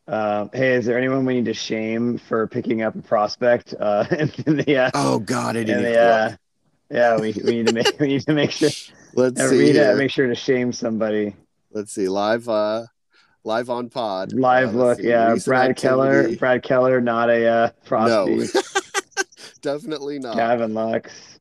Um, 0.08 0.52
hey, 0.54 0.74
is 0.74 0.86
there 0.86 0.98
anyone 0.98 1.26
we 1.26 1.36
need 1.36 1.46
to 1.46 1.54
shame 1.54 2.20
for 2.20 2.48
picking 2.48 2.84
up 2.84 2.96
a 2.96 3.02
prospect? 3.02 3.74
Uh, 3.80 4.06
in 4.46 4.58
the, 4.58 4.78
uh, 4.78 4.92
oh 4.94 5.20
God, 5.20 5.58
I 5.58 5.64
didn't. 5.64 5.84
The, 5.84 6.00
uh, 6.00 6.36
yeah, 6.92 7.18
we, 7.18 7.34
we 7.44 7.52
need 7.52 7.68
to 7.68 7.74
make 7.74 7.96
we 8.00 8.08
need 8.08 8.26
to 8.26 8.34
make 8.34 8.52
sure. 8.52 8.70
Let's 9.16 9.50
see. 9.50 9.74
To, 9.74 9.96
make 9.96 10.12
sure 10.12 10.28
to 10.28 10.36
shame 10.36 10.74
somebody. 10.74 11.36
Let's 11.72 11.94
see 11.94 12.08
live. 12.08 12.48
Uh, 12.50 12.86
live 13.46 13.70
on 13.70 13.90
pod. 13.90 14.34
Live 14.34 14.76
uh, 14.76 14.80
look, 14.80 15.00
yeah. 15.00 15.36
Brad 15.46 15.70
activity. 15.72 15.76
Keller. 15.76 16.36
Brad 16.36 16.64
Keller, 16.64 17.00
not 17.00 17.30
a 17.30 17.48
uh, 17.48 17.70
No, 17.90 18.46
definitely 19.62 20.20
not. 20.20 20.36
Gavin 20.36 20.74
Lux. 20.74 21.40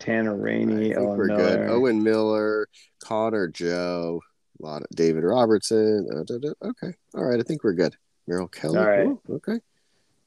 Tanner 0.00 0.36
Rainey. 0.36 0.94
Oh, 0.96 1.14
we're 1.14 1.26
Miller. 1.26 1.38
good. 1.38 1.70
Owen 1.70 2.02
Miller, 2.02 2.68
Connor 3.00 3.48
Joe 3.48 4.20
a 4.60 4.62
lot 4.62 4.82
of 4.82 4.88
David 4.90 5.24
Robertson. 5.24 6.08
Uh, 6.12 6.22
da, 6.24 6.38
da, 6.38 6.52
okay, 6.62 6.94
all 7.14 7.24
right. 7.24 7.40
I 7.40 7.42
think 7.42 7.64
we're 7.64 7.72
good. 7.72 7.96
Merrill 8.26 8.48
Kelly. 8.48 8.78
All 8.78 8.86
right. 8.86 9.06
Ooh, 9.06 9.20
okay. 9.30 9.60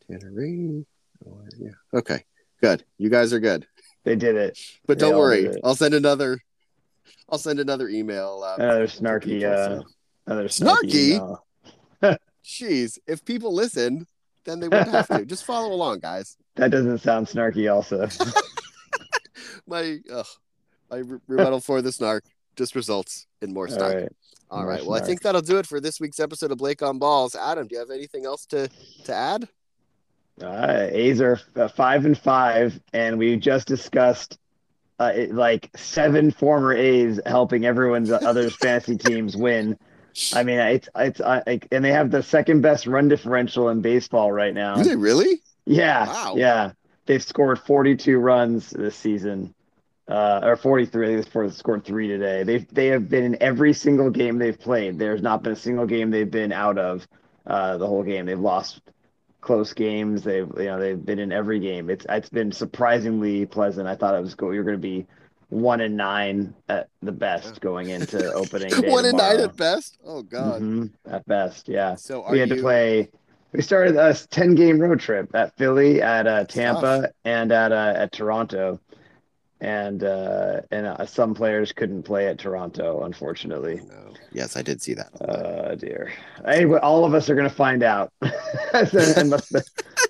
Tanner 0.10 0.32
Rainey. 0.32 0.86
Oh, 1.26 1.40
yeah. 1.58 1.72
Okay. 1.94 2.24
Good. 2.62 2.84
You 2.98 3.10
guys 3.10 3.34
are 3.34 3.40
good. 3.40 3.68
They 4.04 4.16
did 4.16 4.36
it. 4.36 4.60
But 4.86 5.00
they 5.00 5.10
don't 5.10 5.18
worry. 5.18 5.52
I'll 5.64 5.76
send 5.76 5.94
another. 5.94 6.40
I'll 7.30 7.40
send 7.40 7.60
another 7.60 7.90
email. 7.90 8.44
Uh, 8.46 8.62
another 8.62 8.88
snarky. 8.88 9.40
People, 9.40 9.52
uh, 9.52 9.66
so. 9.66 9.84
Another 10.28 10.48
snarky. 10.50 11.20
snarky? 12.02 12.18
Jeez, 12.46 13.00
if 13.08 13.26
people 13.26 13.54
listen, 13.54 14.06
then 14.46 14.60
they 14.60 14.68
wouldn't 14.68 14.92
have 14.92 15.08
to. 15.08 15.26
Just 15.26 15.46
follow 15.46 15.74
along, 15.74 16.00
guys. 16.00 16.38
That 16.56 16.72
doesn't 16.72 16.98
sound 16.98 17.28
snarky. 17.28 17.72
Also, 17.72 18.08
my 19.68 20.00
ugh, 20.12 20.26
my 20.90 21.04
rebuttal 21.28 21.60
for 21.60 21.84
the 21.84 21.92
snark 21.92 22.24
just 22.56 22.74
results 22.74 23.28
in 23.44 23.54
more 23.54 23.68
stock. 23.68 23.94
All 23.94 23.96
right. 23.96 24.12
All 24.50 24.66
right. 24.66 24.84
Well, 24.84 25.00
I 25.00 25.06
think 25.06 25.22
that'll 25.22 25.44
do 25.44 25.60
it 25.60 25.68
for 25.68 25.80
this 25.80 26.00
week's 26.00 26.20
episode 26.20 26.52
of 26.52 26.58
Blake 26.58 26.82
on 26.82 26.98
Balls. 26.98 27.36
Adam, 27.36 27.68
do 27.68 27.76
you 27.76 27.80
have 27.80 27.92
anything 27.92 28.26
else 28.26 28.48
to 28.48 28.70
to 29.04 29.14
add? 29.14 29.48
Uh, 30.42 30.88
A's 30.90 31.22
are 31.22 31.40
uh, 31.56 31.68
five 31.68 32.06
and 32.06 32.18
five, 32.18 32.80
and 32.92 33.20
we 33.20 33.36
just 33.36 33.68
discussed 33.68 34.40
uh, 34.98 35.12
it, 35.14 35.36
like 35.36 35.70
seven 35.76 36.32
former 36.32 36.74
A's 36.74 37.20
helping 37.28 37.66
everyone's 37.66 38.12
other 38.12 38.50
fantasy 38.50 38.98
teams 38.98 39.38
win. 39.38 39.78
I 40.34 40.44
mean, 40.44 40.60
it's 40.60 40.90
it's 40.96 41.20
like, 41.20 41.68
and 41.72 41.84
they 41.84 41.92
have 41.92 42.12
the 42.12 42.24
second 42.24 42.62
best 42.62 42.88
run 42.88 43.08
differential 43.08 43.70
in 43.70 43.82
baseball 43.82 44.32
right 44.32 44.54
now. 44.54 44.76
Do 44.76 44.84
they 44.84 44.96
really? 44.96 45.42
Yeah. 45.66 46.08
Wow. 46.08 46.36
Yeah. 46.38 46.72
They've 47.06 47.24
scored 47.24 47.60
42 47.60 48.18
runs 48.18 48.70
this 48.70 48.96
season 48.96 49.54
uh, 50.08 50.42
or 50.44 50.56
43. 50.56 51.06
I 51.06 51.22
think 51.22 51.34
they 51.34 51.50
scored 51.50 51.86
three 51.86 52.08
today. 52.08 52.44
They 52.44 52.58
they 52.72 52.88
have 52.88 53.10
been 53.10 53.24
in 53.24 53.42
every 53.42 53.74
single 53.74 54.10
game 54.10 54.38
they've 54.38 54.60
played. 54.60 54.98
There's 54.98 55.22
not 55.22 55.44
been 55.44 55.54
a 55.54 55.58
single 55.58 55.86
game 55.86 56.12
they've 56.12 56.30
been 56.30 56.52
out 56.52 56.78
of 56.78 57.08
uh, 57.46 57.78
the 57.78 57.88
whole 57.88 58.04
game. 58.04 58.26
They've 58.26 58.40
lost 58.40 58.82
close 59.42 59.74
games. 59.74 60.24
They've 60.24 60.50
you 60.58 60.66
know 60.66 60.80
they've 60.80 61.04
been 61.04 61.20
in 61.20 61.32
every 61.32 61.60
game. 61.60 61.90
It's 61.90 62.06
it's 62.10 62.30
been 62.30 62.52
surprisingly 62.52 63.46
pleasant. 63.46 63.88
I 63.88 63.96
thought 63.96 64.16
it 64.16 64.22
was 64.22 64.36
go. 64.36 64.52
You're 64.52 64.64
going 64.64 64.78
to 64.78 64.82
be 64.82 65.06
one 65.50 65.82
and 65.82 65.96
nine 65.96 66.54
at 66.70 66.90
the 67.02 67.12
best 67.12 67.62
going 67.62 67.90
into 67.90 68.32
opening 68.34 68.70
day. 68.82 68.90
one 68.90 69.06
and 69.06 69.18
nine 69.18 69.40
at 69.40 69.56
best. 69.56 69.98
Oh 70.06 70.22
God. 70.22 70.62
Mm-hmm, 70.62 71.14
at 71.14 71.26
best, 71.26 71.68
yeah. 71.68 71.96
So 71.96 72.26
we 72.30 72.40
had 72.40 72.50
you... 72.50 72.56
to 72.56 72.62
play. 72.62 73.10
We 73.54 73.62
started 73.62 73.96
a 73.96 74.14
ten 74.14 74.56
game 74.56 74.80
road 74.80 75.00
trip 75.00 75.34
at 75.34 75.56
Philly, 75.58 76.02
at 76.02 76.28
uh, 76.28 76.46
Tampa, 76.46 77.12
and 77.24 77.52
at 77.52 77.72
uh, 77.72 77.94
at 77.96 78.12
Toronto 78.12 78.80
and 79.60 80.04
uh, 80.04 80.62
and 80.72 80.86
uh, 80.86 81.06
some 81.06 81.34
players 81.34 81.72
couldn't 81.72 82.04
play 82.04 82.28
at 82.28 82.38
Toronto, 82.38 83.04
unfortunately. 83.04 83.82
No. 83.88 84.14
Yes, 84.32 84.56
I 84.56 84.62
did 84.62 84.82
see 84.82 84.94
that. 84.94 85.10
Oh 85.22 85.76
dear. 85.76 86.14
Anyway, 86.46 86.80
all 86.80 87.06
of 87.06 87.14
us 87.14 87.30
are 87.30 87.36
going 87.36 87.50
to 87.50 87.56
find 87.56 87.82
out, 87.82 88.12
unless, 88.74 89.52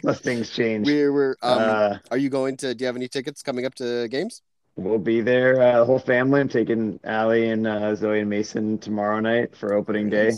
unless 0.03 0.19
things 0.19 0.49
change. 0.49 0.87
We 0.87 1.07
were. 1.07 1.37
Um, 1.41 1.57
uh, 1.59 1.97
are 2.11 2.17
you 2.17 2.29
going 2.29 2.57
to? 2.57 2.75
Do 2.75 2.83
you 2.83 2.87
have 2.87 2.95
any 2.95 3.07
tickets 3.07 3.41
coming 3.41 3.65
up 3.65 3.75
to 3.75 4.07
games? 4.09 4.41
We'll 4.77 4.99
be 4.99 5.21
there. 5.21 5.59
Uh, 5.59 5.79
the 5.79 5.85
whole 5.85 5.99
family. 5.99 6.39
I'm 6.39 6.49
taking 6.49 6.99
Allie 7.03 7.49
and 7.49 7.65
uh, 7.65 7.95
Zoe 7.95 8.19
and 8.19 8.29
Mason 8.29 8.77
tomorrow 8.77 9.19
night 9.19 9.57
for 9.57 9.73
opening 9.73 10.07
day, 10.07 10.33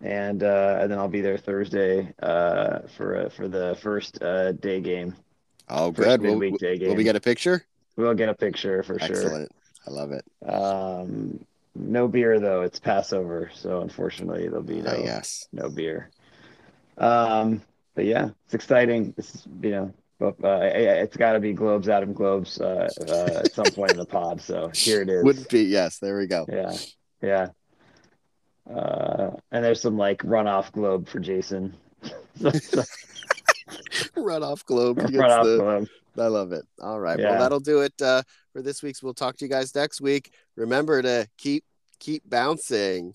and 0.00 0.42
uh, 0.42 0.78
and 0.80 0.90
then 0.90 0.98
I'll 0.98 1.08
be 1.08 1.20
there 1.20 1.36
Thursday 1.36 2.12
uh, 2.22 2.80
for 2.96 3.26
uh, 3.26 3.28
for 3.28 3.48
the 3.48 3.76
first 3.82 4.22
uh, 4.22 4.52
day 4.52 4.80
game. 4.80 5.14
Oh, 5.68 5.90
good. 5.90 6.22
Will, 6.22 6.40
game. 6.40 6.88
will 6.88 6.96
we 6.96 7.04
get 7.04 7.16
a 7.16 7.20
picture? 7.20 7.66
We'll 7.96 8.14
get 8.14 8.30
a 8.30 8.34
picture 8.34 8.82
for 8.82 8.94
Excellent. 8.94 9.14
sure. 9.14 9.24
Excellent. 9.24 9.52
I 9.86 9.90
love 9.90 10.12
it. 10.12 10.24
Um, 10.48 11.44
no 11.74 12.08
beer 12.08 12.40
though. 12.40 12.62
It's 12.62 12.78
Passover, 12.78 13.50
so 13.54 13.82
unfortunately 13.82 14.48
there'll 14.48 14.62
be 14.62 14.80
no 14.80 14.92
uh, 14.92 15.02
yes. 15.04 15.48
no 15.52 15.68
beer. 15.68 16.10
Um, 16.96 17.60
but 17.94 18.06
yeah, 18.06 18.30
it's 18.46 18.54
exciting. 18.54 19.12
This 19.18 19.34
is 19.34 19.46
you 19.62 19.70
know, 19.70 19.94
but 20.18 20.34
uh, 20.42 20.60
it's 20.62 21.16
got 21.16 21.32
to 21.34 21.40
be 21.40 21.52
globes 21.52 21.88
out 21.88 22.02
of 22.02 22.14
globes 22.14 22.60
uh, 22.60 22.88
uh, 23.08 23.40
at 23.44 23.52
some 23.52 23.66
point 23.66 23.92
in 23.92 23.98
the 23.98 24.06
pod. 24.06 24.40
So 24.40 24.70
here 24.74 25.02
it 25.02 25.10
is. 25.10 25.22
Would 25.24 25.48
be 25.48 25.62
yes. 25.64 25.98
There 25.98 26.16
we 26.18 26.26
go. 26.26 26.46
Yeah, 26.48 26.76
yeah. 27.22 27.48
Uh, 28.72 29.36
and 29.52 29.64
there's 29.64 29.80
some 29.80 29.96
like 29.96 30.22
runoff 30.22 30.72
globe 30.72 31.08
for 31.08 31.20
Jason. 31.20 31.74
runoff 34.16 34.64
globe. 34.64 34.98
Runoff 34.98 35.44
the, 35.44 35.58
globe. 35.58 35.88
I 36.18 36.26
love 36.28 36.52
it. 36.52 36.64
All 36.80 36.98
right. 36.98 37.18
Yeah. 37.18 37.32
Well, 37.32 37.40
that'll 37.40 37.60
do 37.60 37.80
it 37.80 37.92
uh, 38.00 38.22
for 38.52 38.62
this 38.62 38.82
week's. 38.82 39.02
We'll 39.02 39.14
talk 39.14 39.36
to 39.36 39.44
you 39.44 39.50
guys 39.50 39.74
next 39.74 40.00
week. 40.00 40.32
Remember 40.56 41.02
to 41.02 41.28
keep 41.36 41.64
keep 41.98 42.28
bouncing. 42.28 43.14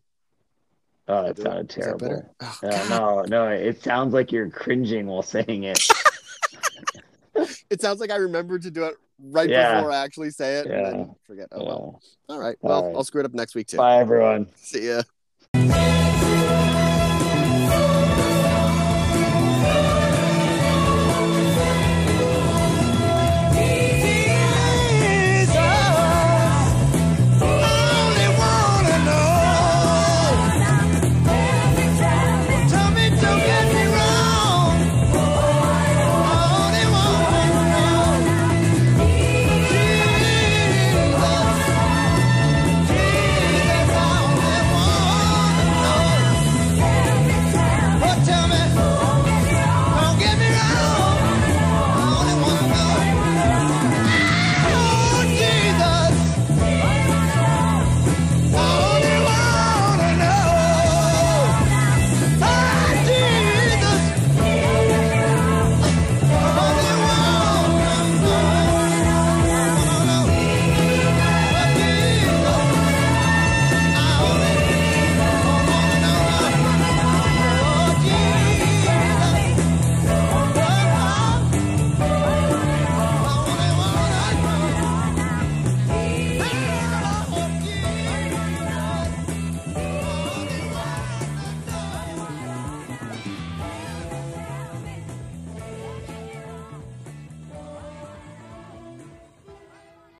Oh, 1.07 1.25
it 1.25 1.37
sounded 1.37 1.69
terrible. 1.69 2.31
Oh, 2.39 2.57
uh, 2.63 2.85
no, 2.89 3.21
no, 3.27 3.47
it 3.47 3.81
sounds 3.81 4.13
like 4.13 4.31
you're 4.31 4.49
cringing 4.49 5.07
while 5.07 5.23
saying 5.23 5.63
it. 5.63 5.83
it 7.69 7.81
sounds 7.81 7.99
like 7.99 8.11
I 8.11 8.15
remembered 8.15 8.63
to 8.63 8.71
do 8.71 8.85
it 8.85 8.95
right 9.19 9.49
yeah. 9.49 9.75
before 9.75 9.91
I 9.91 10.03
actually 10.03 10.31
say 10.31 10.59
it. 10.59 10.67
Yeah. 10.67 11.05
forget. 11.25 11.47
Oh 11.51 11.63
well. 11.63 12.01
All 12.29 12.39
right. 12.39 12.57
Well, 12.61 12.73
All 12.73 12.87
right. 12.87 12.95
I'll 12.95 13.03
screw 13.03 13.21
it 13.21 13.25
up 13.25 13.33
next 13.33 13.55
week 13.55 13.67
too. 13.67 13.77
Bye 13.77 13.99
everyone. 13.99 14.47
See 14.55 14.87
ya. 14.87 15.03